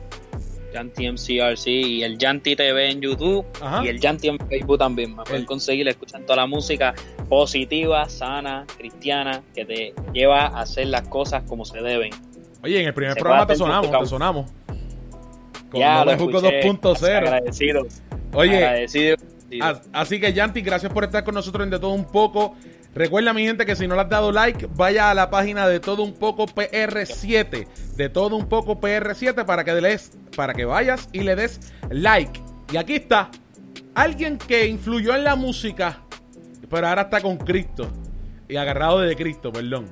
Yanti 0.73 1.09
MCR, 1.09 1.55
sí. 1.55 1.71
Y 1.71 2.03
el 2.03 2.17
Yanti 2.17 2.57
TV 2.57 2.91
en 2.91 2.99
YouTube. 2.99 3.45
Y 3.85 3.87
el 3.87 4.01
Yanti 4.01 4.27
en 4.27 4.37
Facebook 4.49 4.79
también. 4.79 5.15
Me 5.15 5.23
pueden 5.23 5.45
conseguir, 5.45 5.87
escuchar 5.87 6.23
toda 6.23 6.35
la 6.35 6.45
música 6.45 6.93
positiva, 7.29 8.09
sana, 8.09 8.65
cristiana, 8.77 9.41
que 9.55 9.63
te 9.63 9.93
lleva 10.11 10.47
a 10.47 10.59
hacer 10.59 10.87
las 10.87 11.07
cosas 11.07 11.43
como 11.43 11.63
se 11.63 11.79
deben. 11.79 12.11
Oye, 12.61 12.81
en 12.81 12.87
el 12.87 12.93
primer 12.93 13.15
programa 13.15 13.47
te 13.47 13.55
sonamos, 13.55 13.97
te 13.97 14.07
sonamos. 14.07 14.51
Con 15.69 15.81
ya, 15.81 16.03
2.0. 16.03 17.17
Agradecido. 17.17 17.87
Oye, 18.33 18.57
agradecido. 18.57 19.17
Así 19.93 20.19
que 20.19 20.33
Yanti, 20.33 20.61
gracias 20.61 20.91
por 20.91 21.03
estar 21.03 21.23
con 21.23 21.35
nosotros 21.35 21.63
en 21.63 21.69
De 21.69 21.79
Todo 21.79 21.91
Un 21.91 22.05
Poco. 22.05 22.55
Recuerda, 22.93 23.33
mi 23.33 23.45
gente, 23.45 23.65
que 23.65 23.75
si 23.75 23.87
no 23.87 23.95
le 23.95 24.01
has 24.01 24.09
dado 24.09 24.31
like, 24.31 24.67
vaya 24.75 25.11
a 25.11 25.13
la 25.13 25.29
página 25.29 25.67
de 25.67 25.79
Todo 25.79 26.03
Un 26.03 26.13
Poco 26.13 26.45
PR7. 26.47 27.67
De 27.95 28.09
Todo 28.09 28.35
Un 28.35 28.47
Poco 28.49 28.79
PR7 28.79 29.45
para 29.45 29.63
que, 29.63 29.73
des, 29.73 30.17
para 30.35 30.53
que 30.53 30.65
vayas 30.65 31.07
y 31.11 31.21
le 31.21 31.35
des 31.35 31.59
like. 31.89 32.41
Y 32.71 32.77
aquí 32.77 32.95
está. 32.95 33.29
Alguien 33.93 34.37
que 34.37 34.67
influyó 34.67 35.15
en 35.15 35.23
la 35.23 35.35
música, 35.35 36.01
pero 36.69 36.87
ahora 36.87 37.03
está 37.03 37.21
con 37.21 37.37
Cristo. 37.37 37.89
Y 38.47 38.55
agarrado 38.55 38.99
de 38.99 39.15
Cristo, 39.15 39.51
perdón. 39.51 39.87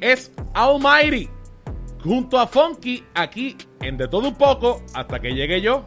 Es 0.00 0.32
Almighty 0.54 1.28
junto 2.02 2.38
a 2.38 2.46
Funky 2.46 3.04
aquí 3.14 3.56
en 3.82 3.96
De 3.96 4.08
Todo 4.08 4.28
Un 4.28 4.34
Poco 4.34 4.82
hasta 4.94 5.20
que 5.20 5.34
llegue 5.34 5.60
yo. 5.60 5.84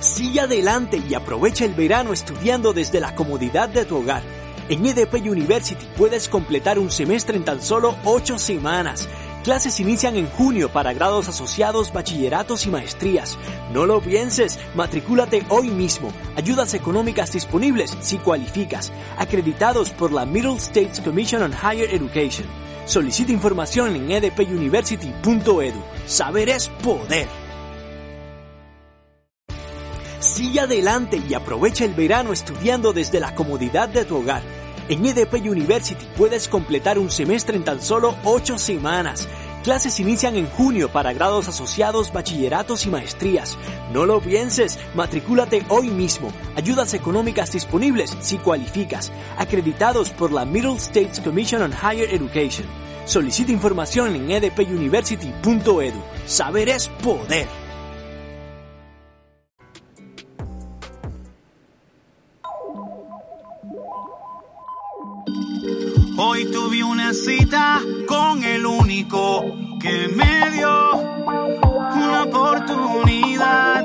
Sigue 0.00 0.40
adelante 0.40 1.02
y 1.08 1.14
aprovecha 1.14 1.64
el 1.64 1.74
verano 1.74 2.12
estudiando 2.12 2.72
desde 2.72 3.00
la 3.00 3.14
comodidad 3.14 3.68
de 3.68 3.84
tu 3.84 3.98
hogar. 3.98 4.22
En 4.68 4.84
EDP 4.84 5.14
University 5.26 5.86
puedes 5.96 6.28
completar 6.28 6.78
un 6.78 6.90
semestre 6.90 7.36
en 7.36 7.44
tan 7.44 7.62
solo 7.62 7.96
8 8.04 8.38
semanas. 8.38 9.08
Clases 9.42 9.80
inician 9.80 10.16
en 10.16 10.26
junio 10.26 10.68
para 10.68 10.92
grados 10.92 11.28
asociados, 11.28 11.92
bachilleratos 11.92 12.66
y 12.66 12.70
maestrías. 12.70 13.38
No 13.72 13.86
lo 13.86 14.00
pienses, 14.00 14.58
matricúlate 14.74 15.44
hoy 15.48 15.70
mismo. 15.70 16.12
Ayudas 16.36 16.74
económicas 16.74 17.32
disponibles 17.32 17.96
si 18.00 18.18
cualificas. 18.18 18.92
Acreditados 19.16 19.90
por 19.90 20.12
la 20.12 20.26
Middle 20.26 20.56
States 20.56 21.00
Commission 21.00 21.42
on 21.42 21.52
Higher 21.52 21.94
Education. 21.94 22.46
Solicita 22.88 23.32
información 23.32 23.94
en 23.96 24.10
edpuniversity.edu. 24.10 25.82
Saber 26.06 26.48
es 26.48 26.70
poder. 26.82 27.28
Sigue 30.20 30.60
adelante 30.60 31.22
y 31.28 31.34
aprovecha 31.34 31.84
el 31.84 31.92
verano 31.92 32.32
estudiando 32.32 32.94
desde 32.94 33.20
la 33.20 33.34
comodidad 33.34 33.90
de 33.90 34.06
tu 34.06 34.16
hogar. 34.16 34.42
En 34.88 35.04
EDP 35.04 35.34
University 35.46 36.06
puedes 36.16 36.48
completar 36.48 36.98
un 36.98 37.10
semestre 37.10 37.56
en 37.56 37.64
tan 37.64 37.82
solo 37.82 38.14
8 38.24 38.56
semanas. 38.56 39.28
Clases 39.62 40.00
inician 40.00 40.34
en 40.34 40.46
junio 40.46 40.90
para 40.90 41.12
grados 41.12 41.46
asociados, 41.46 42.10
bachilleratos 42.10 42.86
y 42.86 42.88
maestrías. 42.88 43.58
No 43.92 44.06
lo 44.06 44.18
pienses, 44.22 44.78
matricúlate 44.94 45.62
hoy 45.68 45.90
mismo. 45.90 46.32
Ayudas 46.56 46.94
económicas 46.94 47.52
disponibles 47.52 48.16
si 48.20 48.38
cualificas. 48.38 49.12
Acreditados 49.36 50.08
por 50.08 50.32
la 50.32 50.46
Middle 50.46 50.76
States 50.76 51.20
Commission 51.20 51.60
on 51.60 51.72
Higher 51.72 52.08
Education. 52.14 52.66
Solicita 53.04 53.52
información 53.52 54.16
en 54.16 54.30
edpuniversity.edu. 54.30 56.02
Saber 56.26 56.70
es 56.70 56.88
poder. 56.88 57.57
Hoy 66.20 66.46
tuve 66.46 66.82
una 66.82 67.14
cita 67.14 67.80
con 68.08 68.42
el 68.42 68.66
único 68.66 69.56
que 69.78 70.08
me 70.08 70.50
dio 70.50 70.96
una 70.96 72.24
oportunidad. 72.24 73.84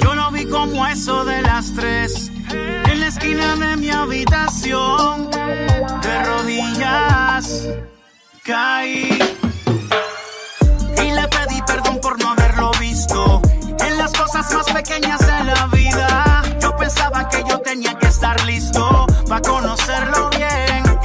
Yo 0.00 0.14
lo 0.14 0.30
vi 0.30 0.44
como 0.44 0.86
eso 0.86 1.24
de 1.24 1.42
las 1.42 1.74
tres 1.74 2.30
en 2.54 3.00
la 3.00 3.08
esquina 3.08 3.56
de 3.56 3.76
mi 3.78 3.90
habitación, 3.90 5.28
de 5.28 6.24
rodillas 6.26 7.66
caí. 8.44 9.18
Y 10.98 11.10
le 11.10 11.28
pedí 11.28 11.60
perdón 11.66 11.98
por 12.00 12.22
no 12.22 12.30
haberlo 12.30 12.70
visto 12.78 13.42
en 13.80 13.98
las 13.98 14.12
cosas 14.12 14.54
más 14.54 14.72
pequeñas 14.72 15.23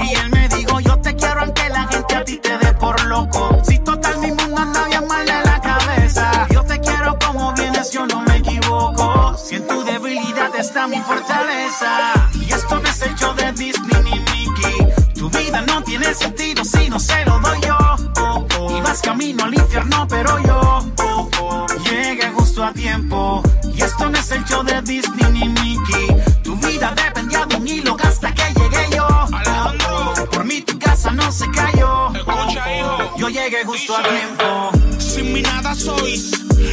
Y 0.02 0.16
él 0.16 0.30
me 0.32 0.48
dijo, 0.50 0.80
yo 0.80 0.98
te 1.00 1.16
quiero 1.16 1.42
aunque 1.42 1.70
la 1.70 1.88
gente 1.88 2.16
a 2.16 2.24
ti 2.24 2.38
te 2.38 2.58
dé 2.58 2.74
por 2.74 3.00
loco. 3.06 3.62
Si 3.64 3.78
total 3.80 4.18
mi 4.20 4.32
mundo 4.32 4.58
anda 4.58 4.86
bien 4.88 5.06
mal 5.08 5.26
de 5.26 5.42
la 5.44 5.62
cabeza. 5.62 6.48
Yo 6.50 6.64
te 6.64 6.80
quiero 6.80 7.18
como 7.20 7.54
vienes, 7.54 7.92
yo 7.92 8.08
no 8.08 8.22
me 8.22 8.38
equivoco. 8.38 9.38
Si 9.38 9.56
en 9.56 9.68
tu 9.68 9.84
debilidad 9.84 10.56
está 10.58 10.88
mi 10.88 11.00
fortaleza. 11.02 12.14
Y 12.34 12.52
esto 12.52 12.80
no 12.80 12.90
es 12.90 13.02
el 13.04 13.16
show 13.16 13.36
de 13.36 13.52
Disney 13.52 14.04
ni 14.04 14.20
Mickey. 14.20 14.88
Tu 15.14 15.30
vida 15.30 15.62
no 15.62 15.84
tiene 15.84 16.12
sentido 16.16 16.66
si 16.66 16.90
no 16.90 17.00
se 17.00 17.24
lo 17.26 17.40
doy 17.40 17.60
yo. 17.62 17.78
Oh. 18.22 18.76
Y 18.76 18.82
vas 18.82 19.02
camino 19.02 19.44
al 19.44 19.54
infierno, 19.54 20.08
pero 20.08 20.40
yo 20.40 20.80
oh, 21.04 21.30
oh, 21.42 21.68
llegué 21.84 22.28
justo 22.32 22.64
a 22.64 22.74
tiempo. 22.74 23.44
Y 23.64 23.82
esto 23.82 24.10
no 24.10 24.18
es 24.18 24.32
el 24.32 24.44
show 24.46 24.64
de 24.64 24.82
Disney 24.82 25.32
ni 25.32 25.50
Mickey. 25.50 25.99
Llegué 33.44 33.64
justo 33.66 33.96
a 33.96 34.04
tiempo. 34.04 34.72
Sin 35.00 35.34
mí 35.34 35.42
nada 35.42 35.76
sois. 35.76 36.32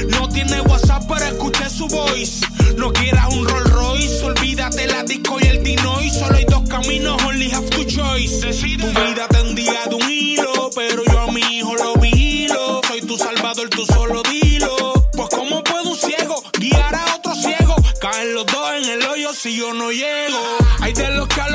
No 0.09 0.29
tiene 0.29 0.61
WhatsApp, 0.63 1.05
pero 1.09 1.27
escuché 1.27 1.71
su 1.71 1.87
voice. 1.89 2.45
No 2.77 2.93
quieras 2.93 3.33
un 3.33 3.49
Rolls 3.49 3.71
Royce. 3.71 4.25
Olvídate 4.25 4.87
la 4.87 5.03
disco 5.05 5.39
y 5.41 5.47
el 5.47 5.63
Dinoy. 5.63 6.11
Solo 6.11 6.37
hay 6.37 6.45
dos 6.45 6.69
caminos, 6.69 7.23
only 7.25 7.51
have 7.51 7.69
two 7.71 7.85
choice. 7.85 8.41
Tu 8.41 8.87
vida 8.87 9.29
tendía 9.29 9.87
de 9.89 9.95
un 9.95 10.11
hilo, 10.11 10.71
pero 10.75 11.05
yo 11.05 11.21
a 11.21 11.33
mi 11.33 11.41
hijo 11.41 11.75
lo 11.77 11.95
vigilo. 11.97 12.81
Soy 12.89 13.01
tu 13.03 13.17
salvador, 13.17 13.69
tú 13.71 13.85
solo 13.87 14.23
dilo. 14.25 14.93
Pues, 15.13 15.29
¿cómo 15.31 15.63
puede 15.63 15.89
un 15.89 15.97
ciego 15.97 16.43
guiar 16.59 16.95
a 16.95 17.17
otro 17.17 17.35
ciego? 17.35 17.77
Caen 18.01 18.35
los 18.35 18.47
dos 18.47 18.71
en 18.77 18.91
el 18.91 19.03
hoyo 19.07 19.33
si 19.33 19.57
yo 19.57 19.73
no 19.73 19.91
llego. 19.91 20.41
Hay 20.81 20.93
de 20.93 21.11
los 21.13 21.29
que 21.29 21.41
a 21.41 21.49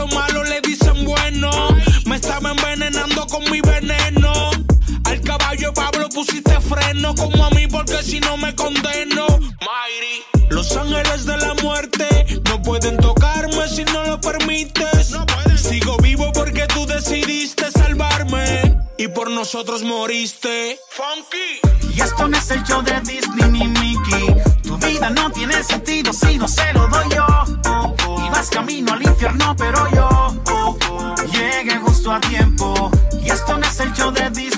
como 7.16 7.46
a 7.46 7.50
mí 7.52 7.68
porque 7.68 8.04
si 8.04 8.20
no 8.20 8.38
me 8.38 8.56
condeno. 8.56 9.28
Mayri. 9.28 10.48
Los 10.50 10.76
ángeles 10.76 11.26
de 11.26 11.38
la 11.38 11.54
muerte 11.56 12.42
no 12.50 12.62
pueden 12.62 12.98
tocarme 12.98 13.68
si 13.68 13.84
no 13.86 14.04
lo 14.04 14.22
permites. 14.22 15.16
Sigo 15.56 15.98
vivo 15.98 16.32
porque 16.34 16.68
tú 16.68 16.86
decidiste 16.86 17.72
salvarme 17.72 18.78
y 18.98 19.08
por 19.08 19.30
nosotros 19.30 19.84
moriste. 19.84 20.78
Funky. 20.90 21.96
Y 21.96 22.02
esto 22.02 22.28
no 22.28 22.38
es 22.38 22.52
el 22.52 22.64
show 22.64 22.82
de 22.82 23.00
Disney 23.02 23.50
ni 23.50 23.68
Mickey. 23.68 24.36
Tu 24.64 24.78
vida 24.78 25.10
no 25.10 25.32
tiene 25.32 25.64
sentido 25.64 26.14
si 26.14 26.38
no 26.38 26.48
se 26.48 26.74
lo 26.74 26.88
doy 26.88 27.10
yo. 27.16 27.26
Oh, 27.68 27.96
oh. 28.08 28.26
Y 28.26 28.30
vas 28.30 28.50
camino 28.50 28.94
al 28.94 29.02
infierno, 29.04 29.56
pero 29.58 29.90
yo 29.92 30.10
oh, 30.52 30.78
oh. 30.90 31.16
llegué 31.32 31.78
justo 31.78 32.12
a 32.12 32.20
tiempo. 32.22 32.92
Y 33.24 33.30
esto 33.30 33.58
no 33.58 33.66
es 33.66 33.80
el 33.80 33.94
show 33.94 34.12
de 34.12 34.30
Disney 34.30 34.51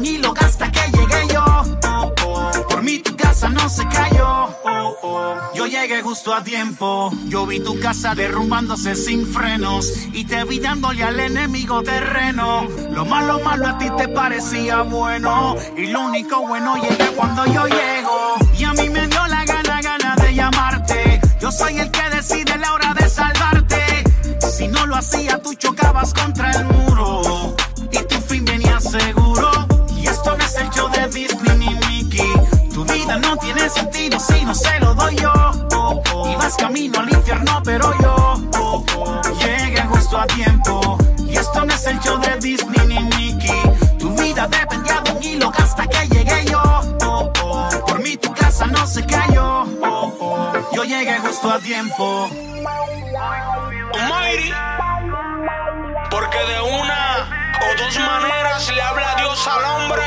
un 0.00 0.06
hilo 0.06 0.34
hasta 0.40 0.70
que 0.72 0.80
llegué 0.92 1.32
yo. 1.32 1.44
Oh, 1.44 2.12
oh. 2.24 2.50
Por 2.68 2.82
mí 2.82 2.98
tu 2.98 3.14
casa 3.16 3.48
no 3.48 3.68
se 3.68 3.86
cayó. 3.86 4.48
Oh. 4.64 5.36
Yo 5.54 5.66
llegué 5.66 6.02
justo 6.02 6.34
a 6.34 6.42
tiempo. 6.42 7.10
Yo 7.26 7.46
vi 7.46 7.60
tu 7.60 7.78
casa 7.80 8.14
derrumbándose 8.14 8.94
sin 8.96 9.26
frenos. 9.26 9.92
Y 10.12 10.24
te 10.24 10.44
vi 10.44 10.58
dándole 10.58 11.04
al 11.04 11.20
enemigo 11.20 11.82
terreno. 11.82 12.66
Lo 12.90 13.04
malo, 13.04 13.40
malo 13.40 13.66
a 13.68 13.78
ti 13.78 13.88
te 13.96 14.08
parecía 14.08 14.82
bueno. 14.82 15.56
Y 15.76 15.86
lo 15.86 16.00
único 16.06 16.46
bueno 16.46 16.76
llega 16.76 17.08
cuando 17.14 17.44
yo 17.46 17.66
llego. 17.66 18.34
Y 18.58 18.64
a 18.64 18.72
mí 18.72 18.88
me 18.88 19.06
dio 19.06 19.26
la 19.26 19.44
gana, 19.44 19.82
gana 19.82 20.16
de 20.16 20.34
llamarte. 20.34 21.20
Yo 21.40 21.52
soy 21.52 21.78
el 21.78 21.90
que 21.90 22.08
decide 22.10 22.56
la 22.58 22.72
hora 22.72 22.94
de 22.94 23.08
salvarte. 23.08 24.04
Si 24.56 24.68
no 24.68 24.86
lo 24.86 24.96
hacía, 24.96 25.40
tú 25.42 25.54
chocabas 25.54 26.14
contra 26.14 26.50
el 26.52 26.64
muro. 26.64 27.22
Sentido 33.70 34.18
si 34.18 34.44
no 34.44 34.54
se 34.54 34.78
lo 34.80 34.94
doy 34.94 35.16
yo. 35.16 35.32
Oh, 35.74 36.02
oh. 36.12 36.30
Y 36.30 36.36
vas 36.36 36.56
camino 36.56 37.00
al 37.00 37.10
infierno, 37.12 37.62
pero 37.64 37.92
yo 38.00 38.34
oh, 38.58 38.84
llegué 39.38 39.82
justo 39.82 40.18
a 40.18 40.26
tiempo. 40.26 40.98
Y 41.18 41.36
esto 41.36 41.64
no 41.64 41.72
es 41.72 41.86
el 41.86 42.00
show 42.00 42.18
de 42.20 42.36
Disney 42.38 42.86
ni 42.86 43.00
Mickey. 43.16 43.62
Tu 43.98 44.10
vida 44.16 44.48
dependía 44.48 45.00
de 45.00 45.12
un 45.12 45.22
hilo 45.22 45.52
hasta 45.56 45.86
que 45.86 46.08
llegué 46.08 46.44
yo. 46.46 46.62
Por 47.86 48.02
mí 48.02 48.16
tu 48.16 48.32
casa 48.34 48.66
no 48.66 48.86
se 48.86 49.04
cayó. 49.06 49.64
Yo 50.72 50.84
llegué 50.84 51.18
justo 51.18 51.50
a 51.50 51.58
tiempo. 51.58 52.28
Almighty. 53.94 54.52
Porque 56.10 56.38
de 56.38 56.60
una 56.60 57.28
o 57.60 57.82
dos 57.82 57.98
maneras 57.98 58.70
le 58.74 58.82
habla 58.82 59.14
Dios 59.16 59.46
al 59.46 59.64
hombre, 59.64 60.02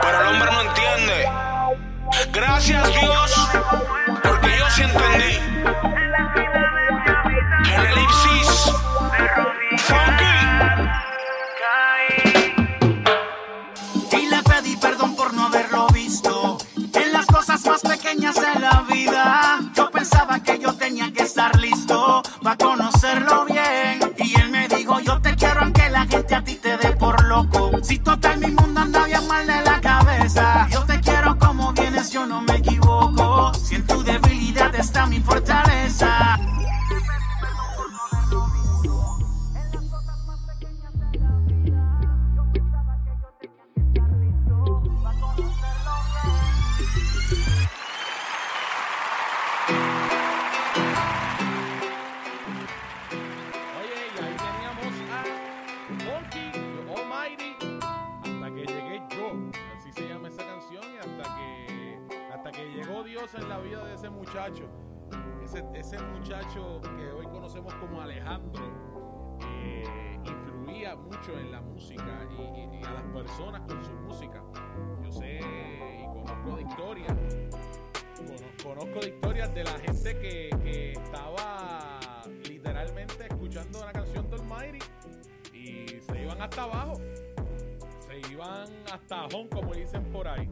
pero 0.00 0.20
el 0.20 0.26
hombre 0.26 0.50
no 0.50 0.60
entiende. 0.62 1.47
Gracias 2.32 2.86
Dios, 2.88 3.48
porque 4.22 4.58
yo 4.58 4.70
sí 4.70 4.82
entendí. 4.82 5.38
En 7.64 7.86
elipsis, 7.86 8.72
funky. 9.78 10.38
Y 14.16 14.26
le 14.28 14.42
pedí 14.42 14.76
perdón 14.76 15.14
por 15.16 15.32
no 15.32 15.46
haberlo 15.46 15.86
visto 15.88 16.58
en 16.76 17.12
las 17.12 17.26
cosas 17.26 17.64
más 17.66 17.80
pequeñas 17.82 18.34
de 18.34 18.60
la 18.60 18.84
vida. 18.90 19.60
Yo 19.74 19.90
pensaba 19.90 20.42
que 20.42 20.58
yo 20.58 20.74
tenía 20.74 21.12
que 21.12 21.22
estar 21.22 21.56
listo 21.58 22.22
para 22.42 22.56
conocerlo 22.56 23.44
bien. 23.46 24.14
Y 24.18 24.40
él 24.40 24.50
me 24.50 24.68
dijo, 24.68 25.00
yo 25.00 25.20
te 25.20 25.34
quiero 25.36 25.60
aunque 25.60 25.88
la 25.88 26.06
gente 26.06 26.34
a 26.34 26.42
ti 26.42 26.56
te 26.56 26.76
dé 26.76 26.90
por 26.92 27.24
loco. 27.24 27.70
Si 27.82 27.98
total 27.98 28.38
mi 28.38 28.50
mundo 28.50 28.80
anda 28.80 29.04
bien 29.04 29.26
mal 29.26 29.46
de 29.46 29.62
la 29.62 29.80
cabeza. 29.80 30.68
Que 66.62 67.10
hoy 67.12 67.26
conocemos 67.26 67.72
como 67.74 68.00
Alejandro 68.02 69.38
eh, 69.42 70.18
influía 70.24 70.96
mucho 70.96 71.38
en 71.38 71.52
la 71.52 71.60
música 71.60 72.26
y, 72.36 72.84
a 72.84 72.90
las 72.92 73.02
personas 73.12 73.60
con 73.62 73.84
su 73.84 73.92
música. 73.92 74.42
Yo 75.02 75.10
sé 75.12 75.38
y 75.38 76.04
conozco 76.06 76.56
de 76.56 76.62
historias 76.62 77.16
Cono- 78.16 78.48
Conozco 78.80 79.00
de 79.00 79.08
historias 79.08 79.54
de 79.54 79.64
la 79.64 79.78
gente 79.78 80.18
que, 80.18 80.50
que 80.62 80.92
estaba 80.92 82.00
literalmente 82.48 83.26
escuchando 83.28 83.80
una 83.80 83.92
canción 83.92 84.28
de 84.28 84.36
Almighty 84.36 84.78
y 85.54 85.86
se 86.00 86.22
iban 86.22 86.42
hasta 86.42 86.64
abajo. 86.64 86.94
Se 88.00 88.32
iban 88.32 88.68
hasta 88.92 89.26
home, 89.26 89.48
como 89.48 89.72
dicen 89.74 90.02
por 90.10 90.26
ahí. 90.26 90.50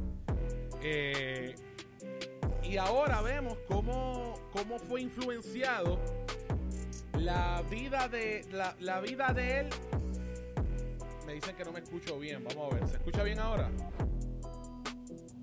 Eh, 0.82 1.54
y 2.68 2.76
ahora 2.78 3.22
vemos 3.22 3.58
cómo, 3.68 4.34
cómo 4.52 4.78
fue 4.78 5.02
influenciado 5.02 6.00
la 7.18 7.62
vida 7.70 8.08
de 8.08 8.44
la, 8.52 8.76
la 8.80 9.00
vida 9.00 9.32
de 9.32 9.60
él. 9.60 9.68
Me 11.26 11.34
dicen 11.34 11.56
que 11.56 11.64
no 11.64 11.72
me 11.72 11.80
escucho 11.80 12.18
bien. 12.18 12.44
Vamos 12.44 12.72
a 12.72 12.76
ver. 12.76 12.88
¿Se 12.88 12.96
escucha 12.96 13.22
bien 13.22 13.38
ahora? 13.38 13.70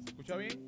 ¿Se 0.03 0.09
escucha 0.09 0.36
bien? 0.38 0.67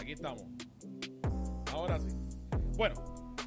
Aquí 0.00 0.12
estamos. 0.12 0.44
Ahora 1.72 2.00
sí. 2.00 2.08
Bueno, 2.76 2.94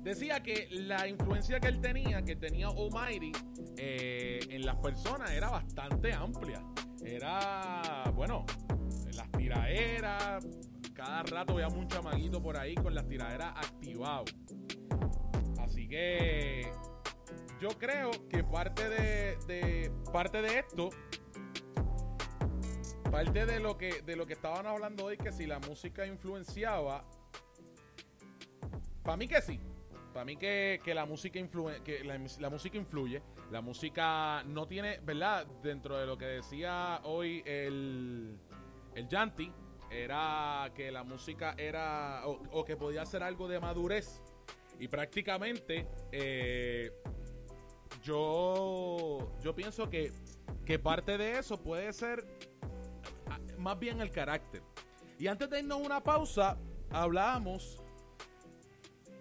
decía 0.01 0.41
que 0.41 0.67
la 0.71 1.07
influencia 1.07 1.59
que 1.59 1.67
él 1.67 1.81
tenía, 1.81 2.21
que 2.23 2.35
tenía 2.35 2.67
Almighty 2.67 3.31
eh, 3.77 4.39
en 4.49 4.65
las 4.65 4.77
personas 4.77 5.31
era 5.31 5.49
bastante 5.49 6.13
amplia. 6.13 6.63
Era, 7.05 8.03
bueno, 8.15 8.45
las 9.13 9.31
tiraderas, 9.31 10.45
cada 10.93 11.23
rato 11.23 11.55
veíamos 11.55 11.77
un 11.77 11.87
chamaguito 11.87 12.41
por 12.41 12.57
ahí 12.57 12.75
con 12.75 12.95
las 12.95 13.07
tiraderas 13.07 13.53
activado. 13.57 14.25
Así 15.59 15.87
que 15.87 16.71
yo 17.59 17.69
creo 17.77 18.11
que 18.29 18.43
parte 18.43 18.89
de, 18.89 19.37
de, 19.47 19.91
parte 20.11 20.41
de 20.41 20.59
esto 20.59 20.89
parte 23.09 23.45
de 23.45 23.59
lo 23.59 23.77
que 23.77 24.01
de 24.01 24.15
lo 24.15 24.25
que 24.25 24.33
estaban 24.33 24.65
hablando 24.65 25.05
hoy 25.05 25.17
que 25.17 25.31
si 25.31 25.45
la 25.45 25.59
música 25.59 26.05
influenciaba 26.05 27.05
para 29.03 29.17
mí 29.17 29.27
que 29.27 29.39
sí 29.39 29.59
para 30.13 30.25
mí 30.25 30.35
que, 30.35 30.81
la 30.95 31.05
música 31.05 31.39
influye 31.39 31.81
que 31.83 32.03
la, 32.03 32.49
música 32.49 32.75
influye 32.75 33.21
la 33.51 33.61
música 33.61 34.43
no 34.43 34.67
tiene 34.67 34.99
verdad 34.99 35.45
dentro 35.61 35.97
de 35.97 36.05
lo 36.05 36.17
que 36.17 36.25
decía 36.25 37.01
hoy 37.03 37.43
el 37.45 38.39
el 38.95 39.07
Yanti 39.07 39.51
era 39.89 40.71
que 40.75 40.91
la 40.91 41.03
música 41.03 41.53
era 41.57 42.23
o, 42.25 42.65
que 42.65 42.75
podía 42.75 43.05
ser 43.05 43.23
algo 43.23 43.47
de 43.47 43.59
madurez. 43.59 44.21
Y 44.79 44.87
prácticamente 44.87 45.87
eh, 46.11 46.91
yo 48.01 49.37
yo 49.41 49.55
pienso 49.55 49.89
que 49.89 50.11
que 50.65 50.79
parte 50.79 51.17
de 51.17 51.37
eso 51.37 51.61
puede 51.61 51.91
ser 51.93 52.25
ah, 53.29 53.39
más 53.57 53.77
bien 53.79 54.01
el 54.01 54.11
carácter. 54.11 54.63
Y 55.19 55.27
antes 55.27 55.49
de 55.49 55.59
irnos 55.59 55.79
una 55.79 56.01
pausa 56.01 56.57
hablábamos 56.89 57.81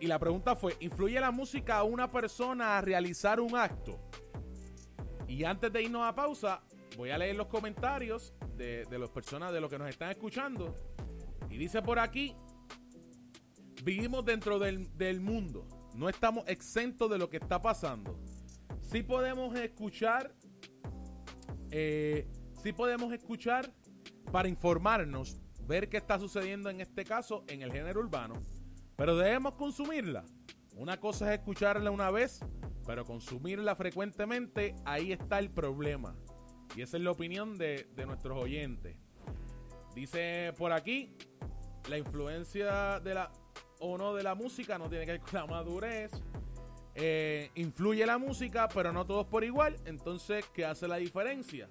y 0.00 0.06
la 0.06 0.18
pregunta 0.18 0.56
fue 0.56 0.76
¿influye 0.80 1.20
la 1.20 1.30
música 1.30 1.78
a 1.78 1.82
una 1.84 2.08
persona 2.08 2.78
a 2.78 2.80
realizar 2.80 3.40
un 3.40 3.56
acto? 3.56 4.00
Y 5.32 5.44
antes 5.44 5.72
de 5.72 5.82
irnos 5.82 6.06
a 6.06 6.14
pausa 6.14 6.60
voy 6.98 7.08
a 7.08 7.16
leer 7.16 7.36
los 7.36 7.46
comentarios 7.46 8.34
de, 8.54 8.86
las 8.90 9.08
personas, 9.08 9.50
de 9.50 9.62
los 9.62 9.70
que 9.70 9.78
nos 9.78 9.88
están 9.88 10.10
escuchando. 10.10 10.74
Y 11.48 11.56
dice 11.56 11.80
por 11.80 11.98
aquí, 11.98 12.36
vivimos 13.82 14.26
dentro 14.26 14.58
del, 14.58 15.20
mundo, 15.22 15.66
no 15.94 16.10
estamos 16.10 16.46
exentos 16.48 17.10
de 17.10 17.16
lo 17.16 17.30
que 17.30 17.38
está 17.38 17.62
pasando. 17.62 18.20
Sí 18.82 19.02
podemos 19.02 19.56
escuchar, 19.58 20.34
eh, 21.70 22.28
sí 22.62 22.74
podemos 22.74 23.10
escuchar 23.14 23.72
para 24.30 24.48
informarnos, 24.48 25.40
ver 25.66 25.88
qué 25.88 25.96
está 25.96 26.18
sucediendo 26.18 26.68
en 26.68 26.82
este 26.82 27.06
caso 27.06 27.42
en 27.48 27.62
el 27.62 27.72
género 27.72 28.00
urbano, 28.00 28.34
pero 28.96 29.16
debemos 29.16 29.56
consumirla. 29.56 30.26
Una 30.82 30.98
cosa 30.98 31.32
es 31.32 31.38
escucharla 31.38 31.92
una 31.92 32.10
vez, 32.10 32.40
pero 32.84 33.04
consumirla 33.04 33.76
frecuentemente, 33.76 34.74
ahí 34.84 35.12
está 35.12 35.38
el 35.38 35.48
problema. 35.48 36.16
Y 36.74 36.82
esa 36.82 36.96
es 36.96 37.04
la 37.04 37.12
opinión 37.12 37.56
de, 37.56 37.86
nuestros 38.04 38.36
oyentes. 38.36 38.96
Dice 39.94 40.52
por 40.58 40.72
aquí, 40.72 41.16
la 41.88 41.98
influencia 41.98 42.98
de 42.98 43.14
la 43.14 43.30
o 43.78 43.96
no 43.96 44.12
de 44.12 44.24
la 44.24 44.34
música 44.34 44.76
no 44.76 44.88
tiene 44.88 45.06
que 45.06 45.12
ver 45.12 45.20
con 45.20 45.34
la 45.34 45.46
madurez. 45.46 46.10
Eh, 46.96 47.52
influye 47.54 48.04
la 48.04 48.18
música, 48.18 48.68
pero 48.68 48.92
no 48.92 49.06
todos 49.06 49.28
por 49.28 49.44
igual. 49.44 49.76
Entonces, 49.84 50.44
¿qué 50.52 50.64
hace 50.64 50.88
la 50.88 50.96
diferencia? 50.96 51.68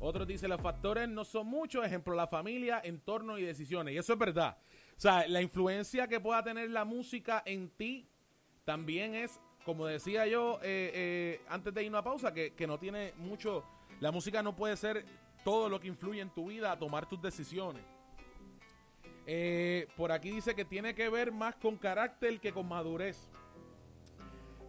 Otros 0.00 0.26
dicen, 0.26 0.50
los 0.50 0.60
factores 0.60 1.08
no 1.08 1.24
son 1.24 1.46
muchos. 1.46 1.86
Ejemplo, 1.86 2.12
la 2.16 2.26
familia, 2.26 2.80
entorno 2.82 3.38
y 3.38 3.44
decisiones. 3.44 3.94
Y 3.94 3.98
eso 3.98 4.14
es 4.14 4.18
verdad. 4.18 4.58
O 4.96 5.00
sea, 5.00 5.28
la 5.28 5.40
influencia 5.40 6.08
que 6.08 6.18
pueda 6.18 6.42
tener 6.42 6.70
la 6.70 6.84
música 6.84 7.40
en 7.46 7.70
ti 7.70 8.08
también 8.64 9.14
es, 9.14 9.40
como 9.64 9.86
decía 9.86 10.26
yo 10.26 10.58
eh, 10.62 10.90
eh, 10.94 11.40
antes 11.48 11.72
de 11.74 11.84
irnos 11.84 12.00
a 12.00 12.04
pausa, 12.04 12.34
que, 12.34 12.54
que 12.54 12.66
no 12.66 12.78
tiene 12.78 13.12
mucho 13.16 13.64
la 14.02 14.10
música 14.10 14.42
no 14.42 14.56
puede 14.56 14.76
ser 14.76 15.04
todo 15.44 15.68
lo 15.68 15.78
que 15.78 15.86
influye 15.86 16.20
en 16.20 16.30
tu 16.30 16.48
vida 16.48 16.72
a 16.72 16.78
tomar 16.78 17.08
tus 17.08 17.22
decisiones. 17.22 17.84
Eh, 19.28 19.86
por 19.96 20.10
aquí 20.10 20.32
dice 20.32 20.56
que 20.56 20.64
tiene 20.64 20.92
que 20.92 21.08
ver 21.08 21.30
más 21.30 21.54
con 21.54 21.76
carácter 21.76 22.40
que 22.40 22.52
con 22.52 22.66
madurez. 22.66 23.30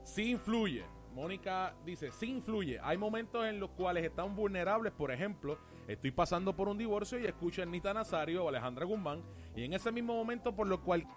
Sí 0.03 0.29
influye. 0.29 0.85
Mónica 1.15 1.75
dice, 1.83 2.11
sí 2.11 2.29
influye. 2.29 2.79
Hay 2.83 2.95
momentos 2.95 3.43
en 3.45 3.59
los 3.59 3.71
cuales 3.71 4.03
están 4.05 4.35
vulnerables. 4.35 4.93
Por 4.93 5.11
ejemplo, 5.11 5.57
estoy 5.87 6.11
pasando 6.11 6.55
por 6.55 6.69
un 6.69 6.77
divorcio 6.77 7.19
y 7.19 7.25
escucho 7.25 7.63
a 7.63 7.65
Nita 7.65 7.91
Nazario 7.91 8.45
o 8.45 8.49
Alejandra 8.49 8.85
Guzmán. 8.85 9.23
Y 9.55 9.63
en 9.63 9.73
ese 9.73 9.91
mismo 9.91 10.13
momento, 10.13 10.55
por 10.55 10.67
lo 10.67 10.81
cual, 10.83 11.07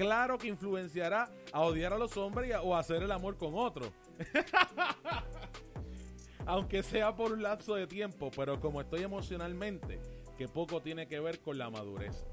claro 0.00 0.38
que 0.38 0.48
influenciará 0.48 1.30
a 1.52 1.60
odiar 1.60 1.92
a 1.92 1.98
los 1.98 2.16
hombres 2.16 2.56
o 2.62 2.74
a 2.74 2.78
hacer 2.78 3.02
el 3.02 3.12
amor 3.12 3.36
con 3.36 3.52
otro. 3.54 3.92
aunque 6.46 6.82
sea 6.82 7.14
por 7.14 7.32
un 7.32 7.42
lapso 7.42 7.74
de 7.74 7.86
tiempo, 7.86 8.30
pero 8.34 8.58
como 8.60 8.80
estoy 8.80 9.02
emocionalmente, 9.02 10.00
que 10.38 10.48
poco 10.48 10.80
tiene 10.80 11.06
que 11.06 11.20
ver 11.20 11.40
con 11.40 11.58
la 11.58 11.68
madurez. 11.68 12.24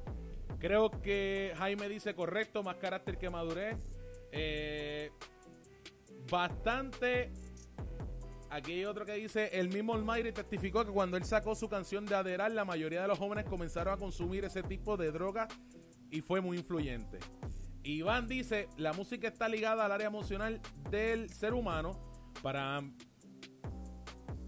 Creo 0.60 0.90
que 0.90 1.54
Jaime 1.58 1.90
dice 1.90 2.16
correcto, 2.16 2.64
más 2.64 2.78
carácter 2.78 3.18
que 3.18 3.30
madurez. 3.30 3.78
Eh, 4.32 5.12
bastante. 6.32 7.34
Aquí 8.50 8.74
hay 8.74 8.86
otro 8.86 9.06
que 9.06 9.14
dice, 9.14 9.60
el 9.60 9.68
mismo 9.68 9.94
Almighty 9.94 10.32
testificó 10.32 10.86
que 10.86 10.92
cuando 10.92 11.18
él 11.18 11.26
sacó 11.26 11.54
su 11.54 11.68
canción 11.68 12.06
de 12.06 12.16
Aderal, 12.16 12.56
la 12.56 12.64
mayoría 12.64 13.02
de 13.02 13.10
los 13.10 13.20
jóvenes 13.20 13.44
comenzaron 13.44 13.94
a 13.94 13.98
consumir 13.98 14.46
ese 14.46 14.64
tipo 14.64 14.96
de 14.96 15.12
droga 15.12 15.50
y 16.10 16.22
fue 16.22 16.42
muy 16.42 16.58
influyente. 16.58 17.20
Iván 17.94 18.28
dice, 18.28 18.70
la 18.78 18.94
música 18.94 19.28
está 19.28 19.48
ligada 19.48 19.86
al 19.86 19.92
área 19.92 20.08
emocional 20.08 20.62
del 20.90 21.30
ser 21.30 21.54
humano. 21.54 22.00
Para 22.42 22.84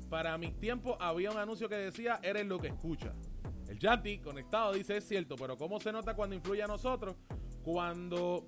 para 0.10 0.38
mis 0.38 0.60
tiempos 0.60 0.98
había 1.00 1.32
un 1.32 1.38
anuncio 1.38 1.70
que 1.70 1.76
decía, 1.76 2.20
eres 2.24 2.46
lo 2.48 2.60
que 2.60 2.68
escucha. 2.68 3.14
El 3.68 3.78
Yanti 3.78 4.20
conectado 4.20 4.74
dice, 4.74 4.98
es 4.98 5.08
cierto, 5.08 5.36
pero 5.36 5.56
¿cómo 5.56 5.80
se 5.80 5.92
nota 5.92 6.16
cuando 6.16 6.36
influye 6.36 6.64
a 6.64 6.68
nosotros? 6.68 7.16
Cuando, 7.64 8.48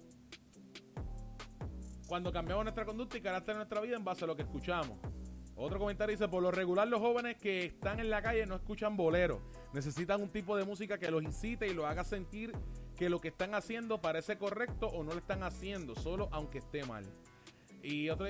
cuando 2.07 2.31
cambiamos 2.31 2.65
nuestra 2.65 2.85
conducta 2.85 3.17
y 3.17 3.21
carácter 3.21 3.53
de 3.53 3.59
nuestra 3.59 3.79
vida 3.81 3.95
en 3.95 4.03
base 4.03 4.23
a 4.23 4.27
lo 4.27 4.35
que 4.35 4.41
escuchamos. 4.41 4.97
Otro 5.55 5.77
comentario 5.77 6.15
dice, 6.15 6.27
por 6.27 6.41
lo 6.41 6.49
regular 6.49 6.87
los 6.87 6.99
jóvenes 6.99 7.37
que 7.37 7.65
están 7.65 7.99
en 7.99 8.09
la 8.09 8.23
calle 8.23 8.47
no 8.47 8.55
escuchan 8.55 8.97
bolero. 8.97 9.43
Necesitan 9.73 10.19
un 10.19 10.29
tipo 10.29 10.57
de 10.57 10.65
música 10.65 10.97
que 10.97 11.11
los 11.11 11.21
incite 11.21 11.67
y 11.67 11.75
los 11.75 11.85
haga 11.85 12.03
sentir 12.03 12.51
que 13.01 13.09
lo 13.09 13.19
que 13.19 13.29
están 13.29 13.55
haciendo 13.55 13.99
parece 13.99 14.37
correcto 14.37 14.85
o 14.85 15.03
no 15.03 15.13
lo 15.13 15.17
están 15.17 15.41
haciendo, 15.41 15.95
solo 15.95 16.29
aunque 16.31 16.59
esté 16.59 16.85
mal. 16.85 17.03
Y 17.81 18.11
otro, 18.11 18.27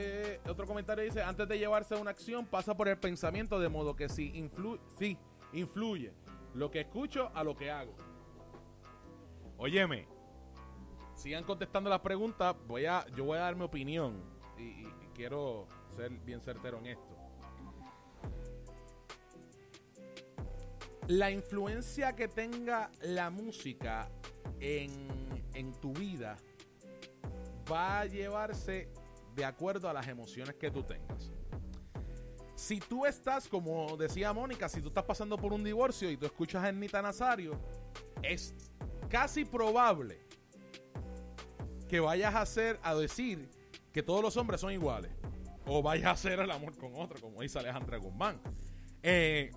otro 0.47 0.65
comentario 0.65 1.03
dice, 1.03 1.22
antes 1.22 1.45
de 1.49 1.59
llevarse 1.59 1.93
a 1.93 1.97
una 1.97 2.11
acción 2.11 2.45
pasa 2.45 2.74
por 2.74 2.88
el 2.88 2.97
pensamiento 2.97 3.59
de 3.59 3.67
modo 3.67 3.97
que 3.97 4.07
si 4.07 4.32
influye, 4.34 4.80
sí, 4.97 5.17
influye 5.51 6.13
lo 6.53 6.72
que 6.72 6.80
escucho 6.80 7.32
a 7.34 7.43
lo 7.43 7.57
que 7.57 7.69
hago. 7.69 7.93
Óyeme, 9.57 10.07
sigan 11.15 11.43
contestando 11.43 11.89
las 11.89 11.99
preguntas, 11.99 12.55
voy 12.65 12.86
a, 12.86 13.05
yo 13.07 13.26
voy 13.26 13.39
a 13.39 13.41
dar 13.41 13.57
mi 13.57 13.63
opinión 13.63 14.24
y, 14.57 14.86
quiero 15.13 15.67
ser 15.97 16.11
bien 16.11 16.39
certero 16.39 16.78
en 16.78 16.86
esto. 16.86 17.20
La 21.12 21.30
influencia 21.30 22.16
que 22.16 22.30
tenga 22.30 22.89
la 23.01 23.30
música 23.30 24.09
en, 24.62 25.43
en 25.53 25.74
tu 25.74 25.91
vida 25.91 26.38
va 27.70 27.99
a 27.99 28.05
llevarse 28.05 28.88
de 29.36 29.43
acuerdo 29.43 29.89
a 29.89 29.93
las 29.93 30.07
emociones 30.07 30.55
que 30.55 30.72
tú 30.72 30.84
tengas. 30.84 31.30
Si 32.55 32.80
tú 32.80 33.05
estás, 33.05 33.49
como 33.49 33.97
decía 33.97 34.32
Mónica, 34.32 34.70
si 34.70 34.82
tú 34.82 34.88
estás 34.88 35.03
pasando 35.03 35.38
por 35.38 35.51
un 35.51 35.66
divorcio 35.66 36.09
y 36.09 36.16
tú 36.16 36.28
escuchas 36.28 36.64
a 36.64 36.70
Ernita 36.70 37.01
Nazario, 37.01 37.59
es 38.24 38.55
casi 39.09 39.43
probable 39.43 40.18
que 41.89 41.99
vayas 41.99 42.36
a 42.36 42.41
hacer, 42.43 42.80
a 42.84 42.95
decir 42.95 43.49
que 43.91 44.01
todos 44.01 44.22
los 44.22 44.38
hombres 44.38 44.62
son 44.62 44.72
iguales. 44.72 45.12
O 45.66 45.84
vayas 45.84 46.05
a 46.05 46.12
hacer 46.12 46.39
el 46.39 46.51
amor 46.51 46.78
con 46.78 46.95
otro, 46.95 47.20
como 47.20 47.41
dice 47.41 47.59
Alejandra 47.59 47.97
Guzmán. 47.97 48.39
Eh, 49.03 49.51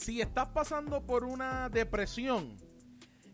si 0.00 0.22
estás 0.22 0.48
pasando 0.48 1.04
por 1.04 1.24
una 1.24 1.68
depresión 1.68 2.56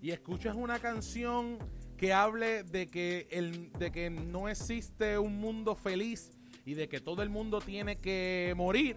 y 0.02 0.10
escuchas 0.10 0.56
una 0.56 0.80
canción 0.80 1.58
que 1.96 2.12
hable 2.12 2.64
de 2.64 2.88
que, 2.88 3.28
el, 3.30 3.70
de 3.72 3.92
que 3.92 4.10
no 4.10 4.48
existe 4.48 5.16
un 5.16 5.38
mundo 5.38 5.76
feliz 5.76 6.32
y 6.64 6.74
de 6.74 6.88
que 6.88 7.00
todo 7.00 7.22
el 7.22 7.30
mundo 7.30 7.60
tiene 7.60 7.98
que 7.98 8.52
morir, 8.56 8.96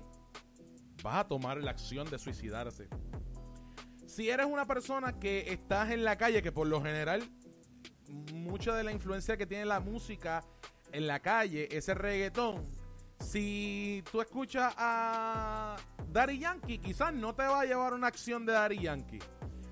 vas 1.04 1.18
a 1.18 1.28
tomar 1.28 1.58
la 1.64 1.70
acción 1.70 2.10
de 2.10 2.18
suicidarse. 2.18 2.90
Si 4.08 4.30
eres 4.30 4.48
una 4.48 4.66
persona 4.66 5.20
que 5.20 5.54
estás 5.54 5.92
en 5.92 6.04
la 6.04 6.18
calle, 6.18 6.42
que 6.42 6.52
por 6.52 6.68
lo 6.68 6.82
general 6.82 7.22
mucha 8.34 8.76
de 8.76 8.84
la 8.84 8.92
influencia 8.92 9.38
que 9.38 9.46
tiene 9.46 9.66
la 9.66 9.80
música 9.80 10.44
en 10.92 11.06
la 11.06 11.20
calle 11.20 11.70
es 11.72 11.88
el 11.88 11.98
reggaetón, 11.98 12.68
si 13.20 14.04
tú 14.12 14.22
escuchas 14.22 14.74
a 14.78 15.78
Daddy 16.12 16.40
Yankee, 16.40 16.80
quizás 16.80 17.14
no 17.14 17.36
te 17.36 17.44
va 17.44 17.62
a 17.62 17.66
llevar 17.66 17.94
una 17.94 18.08
acción 18.08 18.46
de 18.46 18.54
Daddy 18.54 18.80
Yankee. 18.80 19.20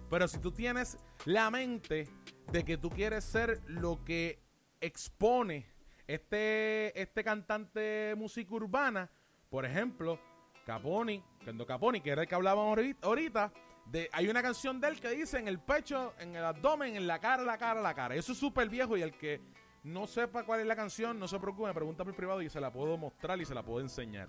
Pero 0.09 0.27
si 0.27 0.39
tú 0.39 0.51
tienes 0.51 0.97
la 1.25 1.49
mente 1.49 2.07
de 2.51 2.63
que 2.63 2.77
tú 2.77 2.89
quieres 2.89 3.23
ser 3.23 3.61
lo 3.67 4.03
que 4.03 4.39
expone 4.79 5.65
este, 6.07 6.99
este 6.99 7.23
cantante 7.23 7.79
de 7.79 8.15
música 8.15 8.53
urbana, 8.53 9.09
por 9.49 9.65
ejemplo, 9.65 10.19
Caponi, 10.65 11.23
Kendo 11.43 11.65
Caponi, 11.65 12.01
que 12.01 12.11
era 12.11 12.21
el 12.21 12.27
que 12.27 12.35
hablábamos 12.35 12.77
ahorita, 13.01 13.51
de, 13.85 14.09
hay 14.11 14.27
una 14.27 14.41
canción 14.41 14.79
de 14.81 14.89
él 14.89 14.99
que 14.99 15.09
dice 15.09 15.39
en 15.39 15.47
el 15.47 15.59
pecho, 15.59 16.13
en 16.19 16.35
el 16.35 16.43
abdomen, 16.43 16.95
en 16.95 17.07
la 17.07 17.19
cara, 17.19 17.43
la 17.43 17.57
cara, 17.57 17.81
la 17.81 17.93
cara. 17.93 18.15
Eso 18.15 18.33
es 18.33 18.37
súper 18.37 18.69
viejo 18.69 18.97
y 18.97 19.01
el 19.01 19.13
que 19.13 19.41
no 19.87 20.05
sepa 20.05 20.43
cuál 20.43 20.59
es 20.59 20.67
la 20.67 20.75
canción, 20.75 21.17
no 21.17 21.27
se 21.27 21.39
preocupe, 21.39 21.67
me 21.67 21.73
pregunta 21.73 22.03
por 22.03 22.13
privado 22.13 22.41
y 22.41 22.49
se 22.49 22.59
la 22.59 22.71
puedo 22.71 22.97
mostrar 22.97 23.39
y 23.39 23.45
se 23.45 23.55
la 23.55 23.63
puedo 23.63 23.79
enseñar. 23.79 24.27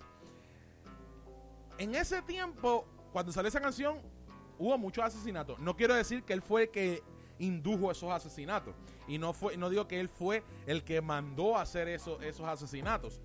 En 1.77 1.95
ese 1.95 2.21
tiempo, 2.21 2.87
cuando 3.11 3.31
salió 3.31 3.49
esa 3.49 3.59
canción, 3.59 4.01
hubo 4.57 4.77
muchos 4.77 5.03
asesinatos. 5.03 5.59
No 5.59 5.75
quiero 5.75 5.93
decir 5.93 6.23
que 6.23 6.33
él 6.33 6.41
fue 6.41 6.63
el 6.63 6.69
que 6.69 7.03
indujo 7.39 7.91
esos 7.91 8.11
asesinatos. 8.11 8.75
Y 9.07 9.17
no, 9.17 9.33
fue, 9.33 9.57
no 9.57 9.69
digo 9.69 9.87
que 9.87 9.99
él 9.99 10.09
fue 10.09 10.43
el 10.65 10.83
que 10.83 11.01
mandó 11.01 11.57
a 11.57 11.63
hacer 11.63 11.87
esos 11.87 12.41
asesinatos. 12.41 13.19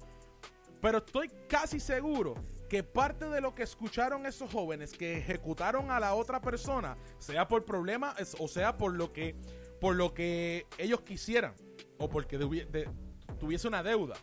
Pero 0.81 0.99
estoy 0.99 1.31
casi 1.49 1.81
seguro 1.81 2.35
que 2.69 2.83
parte 2.83 3.27
de 3.27 3.41
lo 3.41 3.55
que 3.55 3.63
escucharon 3.63 4.27
esos 4.27 4.51
jóvenes 4.51 4.93
que 4.93 5.19
ejecutaron 5.19 5.91
a 5.91 6.01
la 6.01 6.15
otra 6.15 6.41
persona, 6.41 6.97
sea 7.19 7.47
por 7.47 7.65
problemas 7.65 8.37
o 8.39 8.49
sea 8.49 8.77
por 8.77 8.95
lo 8.95 9.13
que, 9.13 9.35
por 9.81 9.95
lo 9.95 10.13
que 10.13 10.67
ellos 10.77 11.01
quisieran, 11.01 11.55
o 12.05 12.09
porque 12.09 12.39
tuviese 13.39 13.67
una 13.67 13.83
deuda. 13.83 14.15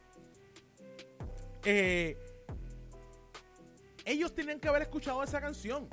Eh, 1.63 2.17
ellos 4.05 4.33
tenían 4.33 4.59
que 4.59 4.67
haber 4.67 4.83
escuchado 4.83 5.23
esa 5.23 5.41
canción. 5.41 5.87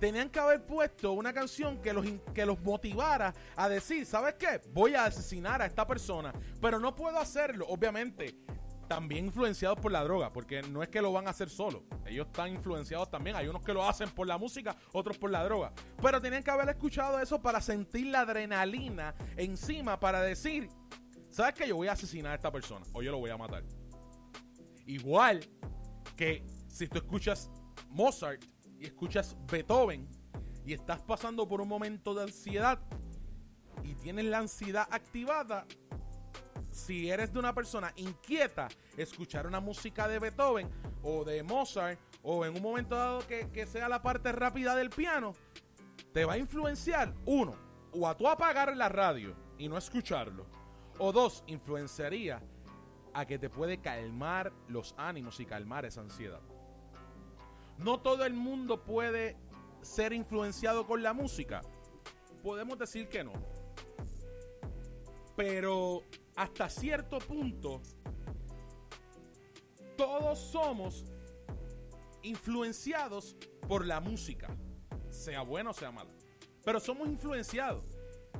Tenían 0.00 0.30
que 0.30 0.38
haber 0.38 0.64
puesto 0.64 1.12
una 1.12 1.32
canción 1.32 1.82
que 1.82 1.92
los, 1.92 2.06
que 2.32 2.46
los 2.46 2.60
motivara 2.60 3.34
a 3.56 3.68
decir, 3.68 4.06
¿sabes 4.06 4.34
qué? 4.34 4.60
Voy 4.72 4.94
a 4.94 5.04
asesinar 5.04 5.60
a 5.60 5.66
esta 5.66 5.86
persona. 5.86 6.32
Pero 6.60 6.78
no 6.78 6.94
puedo 6.94 7.18
hacerlo, 7.18 7.66
obviamente. 7.68 8.36
También 8.86 9.26
influenciados 9.26 9.78
por 9.80 9.92
la 9.92 10.02
droga, 10.02 10.32
porque 10.32 10.62
no 10.62 10.82
es 10.82 10.88
que 10.88 11.02
lo 11.02 11.12
van 11.12 11.26
a 11.26 11.30
hacer 11.30 11.50
solo. 11.50 11.82
Ellos 12.06 12.26
están 12.28 12.52
influenciados 12.52 13.10
también. 13.10 13.36
Hay 13.36 13.46
unos 13.48 13.62
que 13.62 13.74
lo 13.74 13.86
hacen 13.86 14.08
por 14.10 14.26
la 14.26 14.38
música, 14.38 14.76
otros 14.92 15.18
por 15.18 15.30
la 15.30 15.44
droga. 15.44 15.72
Pero 16.00 16.20
tenían 16.22 16.42
que 16.42 16.50
haber 16.50 16.68
escuchado 16.70 17.20
eso 17.20 17.42
para 17.42 17.60
sentir 17.60 18.06
la 18.06 18.20
adrenalina 18.20 19.14
encima, 19.36 20.00
para 20.00 20.22
decir, 20.22 20.70
¿sabes 21.38 21.54
qué? 21.54 21.68
Yo 21.68 21.76
voy 21.76 21.86
a 21.86 21.92
asesinar 21.92 22.32
a 22.32 22.34
esta 22.34 22.50
persona 22.50 22.84
o 22.92 23.00
yo 23.00 23.12
lo 23.12 23.18
voy 23.18 23.30
a 23.30 23.36
matar. 23.36 23.62
Igual 24.86 25.38
que 26.16 26.44
si 26.66 26.88
tú 26.88 26.98
escuchas 26.98 27.48
Mozart 27.90 28.42
y 28.76 28.86
escuchas 28.86 29.36
Beethoven 29.46 30.08
y 30.66 30.72
estás 30.72 31.00
pasando 31.00 31.46
por 31.46 31.60
un 31.60 31.68
momento 31.68 32.12
de 32.12 32.24
ansiedad 32.24 32.80
y 33.84 33.94
tienes 33.94 34.24
la 34.24 34.38
ansiedad 34.38 34.88
activada, 34.90 35.64
si 36.72 37.08
eres 37.08 37.32
de 37.32 37.38
una 37.38 37.54
persona 37.54 37.92
inquieta, 37.94 38.66
escuchar 38.96 39.46
una 39.46 39.60
música 39.60 40.08
de 40.08 40.18
Beethoven 40.18 40.68
o 41.04 41.24
de 41.24 41.44
Mozart 41.44 42.00
o 42.24 42.44
en 42.44 42.56
un 42.56 42.62
momento 42.62 42.96
dado 42.96 43.24
que, 43.28 43.48
que 43.52 43.64
sea 43.64 43.88
la 43.88 44.02
parte 44.02 44.32
rápida 44.32 44.74
del 44.74 44.90
piano, 44.90 45.34
te 46.12 46.24
va 46.24 46.32
a 46.32 46.38
influenciar, 46.38 47.14
uno, 47.26 47.54
o 47.92 48.08
a 48.08 48.16
tú 48.16 48.26
apagar 48.26 48.76
la 48.76 48.88
radio 48.88 49.36
y 49.56 49.68
no 49.68 49.78
escucharlo, 49.78 50.57
o 50.98 51.12
dos, 51.12 51.44
influenciaría 51.46 52.42
a 53.14 53.26
que 53.26 53.38
te 53.38 53.50
puede 53.50 53.80
calmar 53.80 54.52
los 54.68 54.94
ánimos 54.96 55.40
y 55.40 55.46
calmar 55.46 55.84
esa 55.84 56.00
ansiedad. 56.00 56.40
No 57.78 58.00
todo 58.00 58.24
el 58.24 58.34
mundo 58.34 58.84
puede 58.84 59.36
ser 59.82 60.12
influenciado 60.12 60.86
con 60.86 61.02
la 61.02 61.12
música. 61.12 61.60
Podemos 62.42 62.78
decir 62.78 63.08
que 63.08 63.24
no. 63.24 63.32
Pero 65.36 66.02
hasta 66.36 66.68
cierto 66.68 67.18
punto, 67.18 67.80
todos 69.96 70.38
somos 70.38 71.04
influenciados 72.22 73.36
por 73.68 73.86
la 73.86 74.00
música, 74.00 74.48
sea 75.10 75.42
buena 75.42 75.70
o 75.70 75.74
sea 75.74 75.90
mala. 75.90 76.10
Pero 76.64 76.80
somos 76.80 77.08
influenciados. 77.08 77.97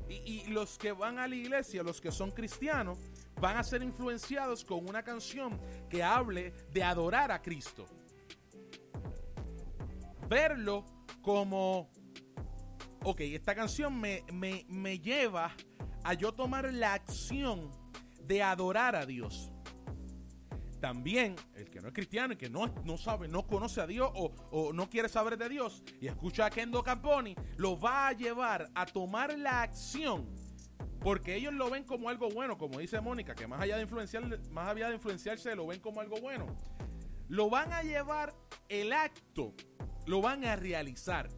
Y, 0.09 0.45
los 0.49 0.79
que 0.79 0.93
van 0.93 1.19
a 1.19 1.29
la 1.29 1.35
iglesia, 1.35 1.83
los 1.83 2.01
que 2.01 2.11
son 2.11 2.31
cristianos, 2.31 2.99
van 3.41 3.57
a 3.57 3.63
ser 3.63 3.83
influenciados 3.83 4.65
con 4.65 4.89
una 4.89 5.03
canción 5.03 5.61
que 5.91 6.03
hable 6.03 6.53
de 6.73 6.83
adorar 6.83 7.31
a 7.31 7.43
Cristo 7.43 7.87
verlo 10.29 10.85
como, 11.23 11.91
ok, 13.03 13.21
esta 13.21 13.55
canción 13.55 13.99
me, 13.99 14.25
me, 14.33 14.99
lleva 14.99 15.55
a 16.05 16.15
yo 16.15 16.33
tomar 16.33 16.73
la 16.73 16.95
acción 16.95 17.71
de 18.23 18.43
adorar 18.43 18.95
a 18.95 19.07
Dios. 19.07 19.51
También 20.81 21.35
el 21.55 21.69
que 21.71 21.81
no 21.81 21.89
es 21.89 21.95
cristiano 21.95 22.35
y 22.35 22.37
que 22.37 22.49
no, 22.49 22.67
no 22.85 22.97
sabe, 22.97 23.29
no 23.29 23.47
conoce 23.47 23.81
a 23.81 23.87
Dios 23.87 24.11
o, 24.15 24.73
no 24.73 24.89
quiere 24.89 25.09
saber 25.09 25.37
de 25.37 25.49
Dios 25.49 25.83
y 26.01 26.07
escucha 26.07 26.47
a 26.47 26.51
Kendo 26.51 26.83
Camponi, 26.83 27.35
lo 27.57 27.79
va 27.79 28.09
a 28.09 28.13
llevar 28.13 28.71
a 28.75 28.87
tomar 28.87 29.37
la 29.39 29.63
acción 29.63 30.29
porque 31.01 31.35
ellos 31.35 31.53
lo 31.53 31.71
ven 31.71 31.85
como 31.85 32.09
algo 32.09 32.29
bueno, 32.29 32.59
como 32.59 32.79
dice 32.79 33.01
Mónica, 33.01 33.35
que 33.35 33.47
más 33.47 33.61
allá 33.61 33.77
de 33.77 33.83
influenciar, 33.83 34.25
más 34.51 34.69
allá 34.69 34.89
de 34.89 34.95
influenciarse, 34.95 35.55
lo 35.55 35.67
ven 35.67 35.81
como 35.81 36.01
algo 36.01 36.21
bueno. 36.21 36.47
Lo 37.29 37.51
van 37.51 37.73
a 37.73 37.83
llevar 37.83 38.35
el 38.69 38.93
acto 38.93 39.55
lo 40.09 40.23
van 40.23 40.45
a 40.45 40.57
realizar. 40.57 41.29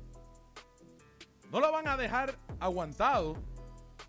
No 1.51 1.59
lo 1.59 1.72
van 1.72 1.88
a 1.88 1.97
dejar 1.97 2.36
aguantado. 2.61 3.36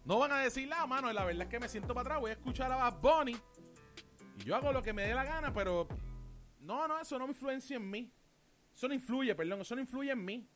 No 0.06 0.20
van 0.20 0.32
a 0.32 0.38
decir, 0.38 0.68
la 0.68 0.86
mano, 0.86 1.12
la 1.12 1.26
verdad 1.26 1.44
es 1.44 1.50
que 1.50 1.60
me 1.60 1.68
siento 1.68 1.94
para 1.94 2.02
atrás, 2.02 2.22
voy 2.22 2.30
a 2.30 2.34
escuchar 2.34 2.72
a 2.72 2.76
Bad 2.76 3.02
Bunny. 3.02 3.36
Y 4.38 4.44
yo 4.44 4.56
hago 4.56 4.72
lo 4.72 4.82
que 4.82 4.94
me 4.94 5.04
dé 5.04 5.14
la 5.14 5.24
gana, 5.24 5.54
pero 5.54 5.88
no, 6.60 6.88
no, 6.88 7.00
eso 7.00 7.18
no 7.18 7.26
me 7.28 7.32
influencia 7.34 7.78
en 7.78 7.90
mí. 7.90 8.12
Eso 8.74 8.88
no 8.88 8.94
influye, 8.94 9.36
perdón, 9.36 9.62
eso 9.62 9.76
no 9.76 9.82
influye 9.82 10.12
en 10.12 10.24
mí. 10.24 10.48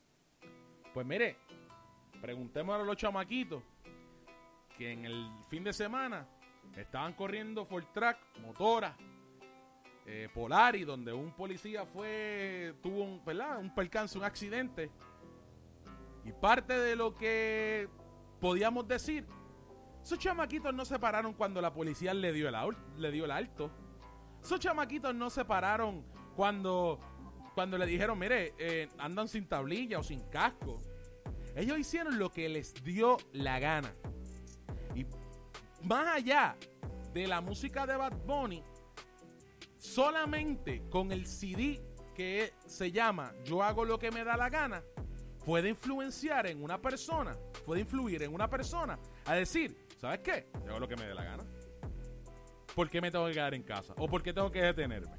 Pues 0.93 1.05
mire, 1.05 1.37
preguntemos 2.21 2.79
a 2.79 2.83
los 2.83 2.95
chamaquitos 2.95 3.61
que 4.77 4.91
en 4.91 5.05
el 5.05 5.29
fin 5.49 5.63
de 5.63 5.73
semana 5.73 6.27
estaban 6.75 7.13
corriendo 7.13 7.65
for 7.65 7.83
track, 7.93 8.17
motora, 8.41 8.95
eh, 10.05 10.29
Polari, 10.33 10.83
donde 10.83 11.13
un 11.13 11.31
policía 11.31 11.85
fue, 11.85 12.75
tuvo 12.81 13.03
un, 13.03 13.21
un 13.59 13.75
percance, 13.75 14.17
un 14.17 14.23
accidente. 14.23 14.91
Y 16.23 16.31
parte 16.31 16.77
de 16.77 16.95
lo 16.95 17.15
que 17.15 17.87
podíamos 18.39 18.87
decir, 18.87 19.25
esos 20.05 20.19
chamaquitos 20.19 20.71
no 20.71 20.85
se 20.85 20.99
pararon 20.99 21.33
cuando 21.33 21.59
la 21.59 21.73
policía 21.73 22.13
le 22.13 22.31
dio 22.31 22.47
el, 22.47 22.55
le 22.97 23.11
dio 23.11 23.25
el 23.25 23.31
alto. 23.31 23.71
Esos 24.39 24.59
chamaquitos 24.59 25.15
no 25.15 25.31
se 25.31 25.43
pararon 25.45 26.05
cuando, 26.35 26.99
cuando 27.55 27.75
le 27.75 27.87
dijeron, 27.87 28.19
mire, 28.19 28.53
eh, 28.59 28.87
andan 28.99 29.27
sin 29.27 29.47
tablilla 29.47 29.97
o 29.97 30.03
sin 30.03 30.19
casco. 30.29 30.79
Ellos 31.55 31.79
hicieron 31.79 32.19
lo 32.19 32.31
que 32.31 32.47
les 32.47 32.75
dio 32.83 33.17
la 33.33 33.57
gana. 33.57 33.91
Y 34.93 35.07
más 35.81 36.17
allá 36.17 36.55
de 37.11 37.25
la 37.25 37.41
música 37.41 37.87
de 37.87 37.97
Bad 37.97 38.15
Bunny, 38.27 38.61
solamente 39.79 40.83
con 40.87 41.11
el 41.11 41.25
CD 41.25 41.81
que 42.13 42.53
se 42.67 42.91
llama 42.91 43.33
Yo 43.43 43.63
hago 43.63 43.83
lo 43.83 43.97
que 43.97 44.11
me 44.11 44.23
da 44.23 44.37
la 44.37 44.49
gana, 44.49 44.83
puede 45.43 45.69
influenciar 45.69 46.45
en 46.45 46.63
una 46.63 46.79
persona, 46.79 47.35
puede 47.65 47.81
influir 47.81 48.21
en 48.21 48.35
una 48.35 48.47
persona 48.47 48.99
a 49.25 49.33
decir, 49.33 49.84
¿sabes 49.97 50.19
qué? 50.19 50.47
Yo 50.63 50.71
hago 50.71 50.79
lo 50.79 50.87
que 50.87 50.95
me 50.95 51.05
dé 51.05 51.13
la 51.13 51.23
gana. 51.23 51.43
¿Por 52.75 52.89
qué 52.89 53.01
me 53.01 53.11
tengo 53.11 53.25
que 53.27 53.33
quedar 53.33 53.53
en 53.53 53.63
casa? 53.63 53.93
¿O 53.97 54.07
por 54.07 54.21
qué 54.21 54.33
tengo 54.33 54.51
que 54.51 54.61
detenerme? 54.61 55.15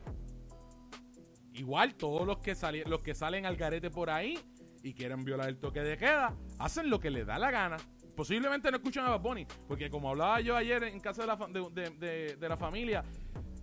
Igual 1.54 1.94
todos 1.94 2.26
los 2.26 2.38
que, 2.38 2.54
los 2.86 3.00
que 3.00 3.14
salen 3.14 3.46
al 3.46 3.56
garete 3.56 3.90
por 3.90 4.10
ahí 4.10 4.38
y 4.82 4.92
quieren 4.92 5.24
violar 5.24 5.48
el 5.48 5.58
toque 5.58 5.80
de 5.80 5.96
queda, 5.96 6.36
hacen 6.58 6.90
lo 6.90 7.00
que 7.00 7.10
les 7.10 7.26
da 7.26 7.38
la 7.38 7.50
gana. 7.50 7.76
Posiblemente 8.14 8.70
no 8.70 8.76
escuchan 8.76 9.06
a 9.06 9.10
Bad 9.10 9.20
Bunny, 9.20 9.46
porque 9.66 9.90
como 9.90 10.10
hablaba 10.10 10.40
yo 10.40 10.56
ayer 10.56 10.84
en 10.84 11.00
casa 11.00 11.22
de 11.22 11.28
la, 11.28 11.86
de 12.36 12.48
la 12.48 12.56
familia, 12.56 13.04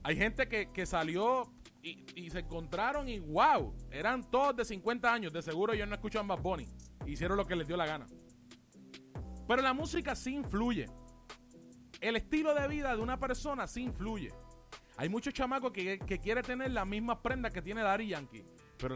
hay 0.03 0.17
gente 0.17 0.47
que, 0.47 0.85
salió 0.85 1.53
y, 1.81 2.29
se 2.29 2.39
encontraron 2.39 3.07
y 3.07 3.19
wow, 3.19 3.73
eran 3.89 4.29
todos 4.29 4.55
de 4.55 4.65
50 4.65 5.11
años. 5.11 5.31
De 5.31 5.41
seguro 5.41 5.71
ellos 5.73 5.87
no 5.87 5.95
escuchan 5.95 6.27
Bad 6.27 6.41
Bunny. 6.41 6.67
Hicieron 7.05 7.37
lo 7.37 7.45
que 7.45 7.55
les 7.55 7.67
dio 7.67 7.77
la 7.77 7.85
gana. 7.85 8.05
Pero 9.47 9.61
la 9.61 9.73
música 9.73 10.13
sí 10.13 10.35
influye. 10.35 10.87
El 12.03 12.17
estilo 12.17 12.53
de 12.53 12.67
vida 12.67 12.93
de 12.93 13.01
una 13.01 13.17
persona 13.17 13.65
sí 13.65 13.81
influye. 13.81 14.29
Hay 14.97 15.07
muchos 15.07 15.33
chamacos 15.33 15.71
que, 15.71 15.97
quieren 16.21 16.43
tener 16.43 16.69
las 16.71 16.85
mismas 16.85 17.19
prendas 17.19 17.53
que 17.53 17.61
tiene 17.61 17.81
Daddy 17.81 18.09
Yankee, 18.09 18.43
pero 18.77 18.95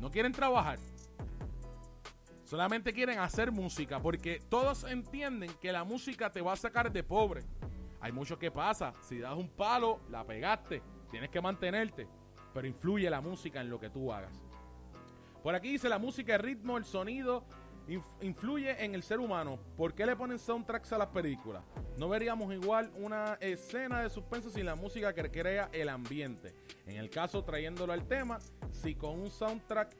no 0.00 0.10
quieren 0.10 0.32
trabajar. 0.32 0.80
Solamente 2.42 2.92
quieren 2.92 3.20
hacer 3.20 3.52
música 3.52 4.00
porque 4.00 4.40
todos 4.48 4.82
entienden 4.82 5.52
que 5.60 5.70
la 5.70 5.84
música 5.84 6.32
te 6.32 6.40
va 6.40 6.54
a 6.54 6.56
sacar 6.56 6.90
de 6.90 7.04
pobre. 7.04 7.44
Hay 8.00 8.10
mucho 8.10 8.36
que 8.36 8.50
pasa. 8.50 8.94
Si 9.00 9.20
das 9.20 9.36
un 9.36 9.48
palo, 9.48 10.00
la 10.10 10.26
pegaste. 10.26 10.82
Tienes 11.08 11.30
que 11.30 11.40
mantenerte. 11.40 12.08
Pero 12.52 12.66
influye 12.66 13.08
la 13.08 13.20
música 13.20 13.60
en 13.60 13.70
lo 13.70 13.78
que 13.78 13.90
tú 13.90 14.12
hagas. 14.12 14.42
Por 15.40 15.54
aquí 15.54 15.70
dice 15.70 15.88
la 15.88 16.00
música, 16.00 16.34
el 16.34 16.42
ritmo, 16.42 16.78
el 16.78 16.84
sonido 16.84 17.44
influye 18.20 18.84
en 18.84 18.94
el 18.94 19.02
ser 19.02 19.18
humano. 19.20 19.58
¿Por 19.76 19.94
qué 19.94 20.06
le 20.06 20.16
ponen 20.16 20.38
soundtracks 20.38 20.92
a 20.92 20.98
las 20.98 21.08
películas? 21.08 21.64
No 21.96 22.08
veríamos 22.08 22.52
igual 22.52 22.90
una 22.96 23.34
escena 23.40 24.02
de 24.02 24.10
suspenso 24.10 24.50
sin 24.50 24.66
la 24.66 24.74
música 24.74 25.12
que 25.12 25.30
crea 25.30 25.68
el 25.72 25.88
ambiente. 25.88 26.54
En 26.86 26.96
el 26.96 27.10
caso, 27.10 27.42
trayéndolo 27.42 27.92
al 27.92 28.06
tema, 28.06 28.38
si 28.70 28.94
con 28.94 29.20
un 29.20 29.30
soundtrack 29.30 29.96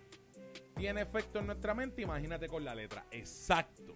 tiene 0.76 1.02
efecto 1.02 1.38
en 1.40 1.46
nuestra 1.46 1.74
mente, 1.74 2.02
imagínate 2.02 2.48
con 2.48 2.64
la 2.64 2.74
letra. 2.74 3.06
Exacto. 3.10 3.94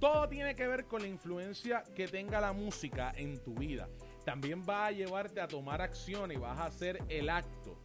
todo 0.00 0.28
tiene 0.28 0.54
que 0.54 0.66
ver 0.66 0.86
con 0.86 1.02
la 1.02 1.08
influencia 1.08 1.82
que 1.94 2.08
tenga 2.08 2.40
la 2.40 2.52
música 2.52 3.12
en 3.16 3.42
tu 3.42 3.54
vida. 3.54 3.88
También 4.24 4.62
va 4.68 4.86
a 4.86 4.90
llevarte 4.90 5.40
a 5.40 5.46
tomar 5.46 5.82
acción 5.82 6.32
y 6.32 6.36
vas 6.36 6.58
a 6.58 6.66
hacer 6.66 7.02
el 7.08 7.28
acto. 7.28 7.78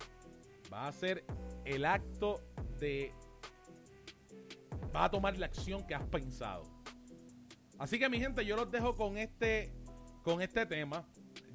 Vas 0.69 0.85
a 0.85 0.87
hacer 0.87 1.25
el 1.65 1.85
acto 1.85 2.41
de 2.79 3.11
vas 4.91 5.05
a 5.05 5.09
tomar 5.09 5.37
la 5.37 5.45
acción 5.45 5.85
que 5.85 5.95
has 5.95 6.05
pensado. 6.07 6.63
Así 7.79 7.97
que 7.97 8.09
mi 8.09 8.19
gente, 8.19 8.45
yo 8.45 8.55
los 8.55 8.71
dejo 8.71 8.95
con 8.95 9.17
este, 9.17 9.73
con 10.23 10.41
este 10.41 10.65
tema. 10.65 11.07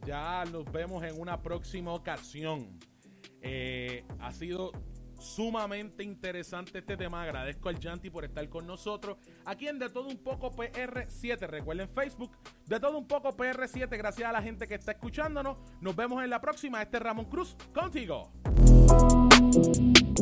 Ya 0.04 0.44
los 0.50 0.70
vemos 0.72 1.02
en 1.04 1.20
una 1.20 1.40
próxima 1.40 1.92
ocasión. 1.92 2.78
Eh, 3.40 4.04
ha 4.18 4.32
sido 4.32 4.72
sumamente 5.18 6.02
interesante 6.02 6.78
este 6.78 6.96
tema. 6.96 7.22
Agradezco 7.22 7.68
al 7.68 7.78
Janti 7.80 8.10
por 8.10 8.24
estar 8.24 8.48
con 8.48 8.66
nosotros. 8.66 9.18
Aquí 9.44 9.68
en 9.68 9.78
De 9.78 9.88
Todo 9.88 10.08
Un 10.08 10.18
Poco 10.18 10.50
PR7. 10.50 11.46
Recuerden 11.46 11.88
Facebook, 11.88 12.36
De 12.66 12.80
Todo 12.80 12.98
Un 12.98 13.06
Poco 13.06 13.36
PR7. 13.36 13.96
Gracias 13.96 14.28
a 14.28 14.32
la 14.32 14.42
gente 14.42 14.66
que 14.66 14.74
está 14.74 14.92
escuchándonos. 14.92 15.58
Nos 15.80 15.96
vemos 15.96 16.22
en 16.22 16.30
la 16.30 16.40
próxima. 16.40 16.82
Este 16.82 16.96
es 16.96 17.02
Ramón 17.02 17.26
Cruz 17.26 17.56
contigo. 17.72 18.32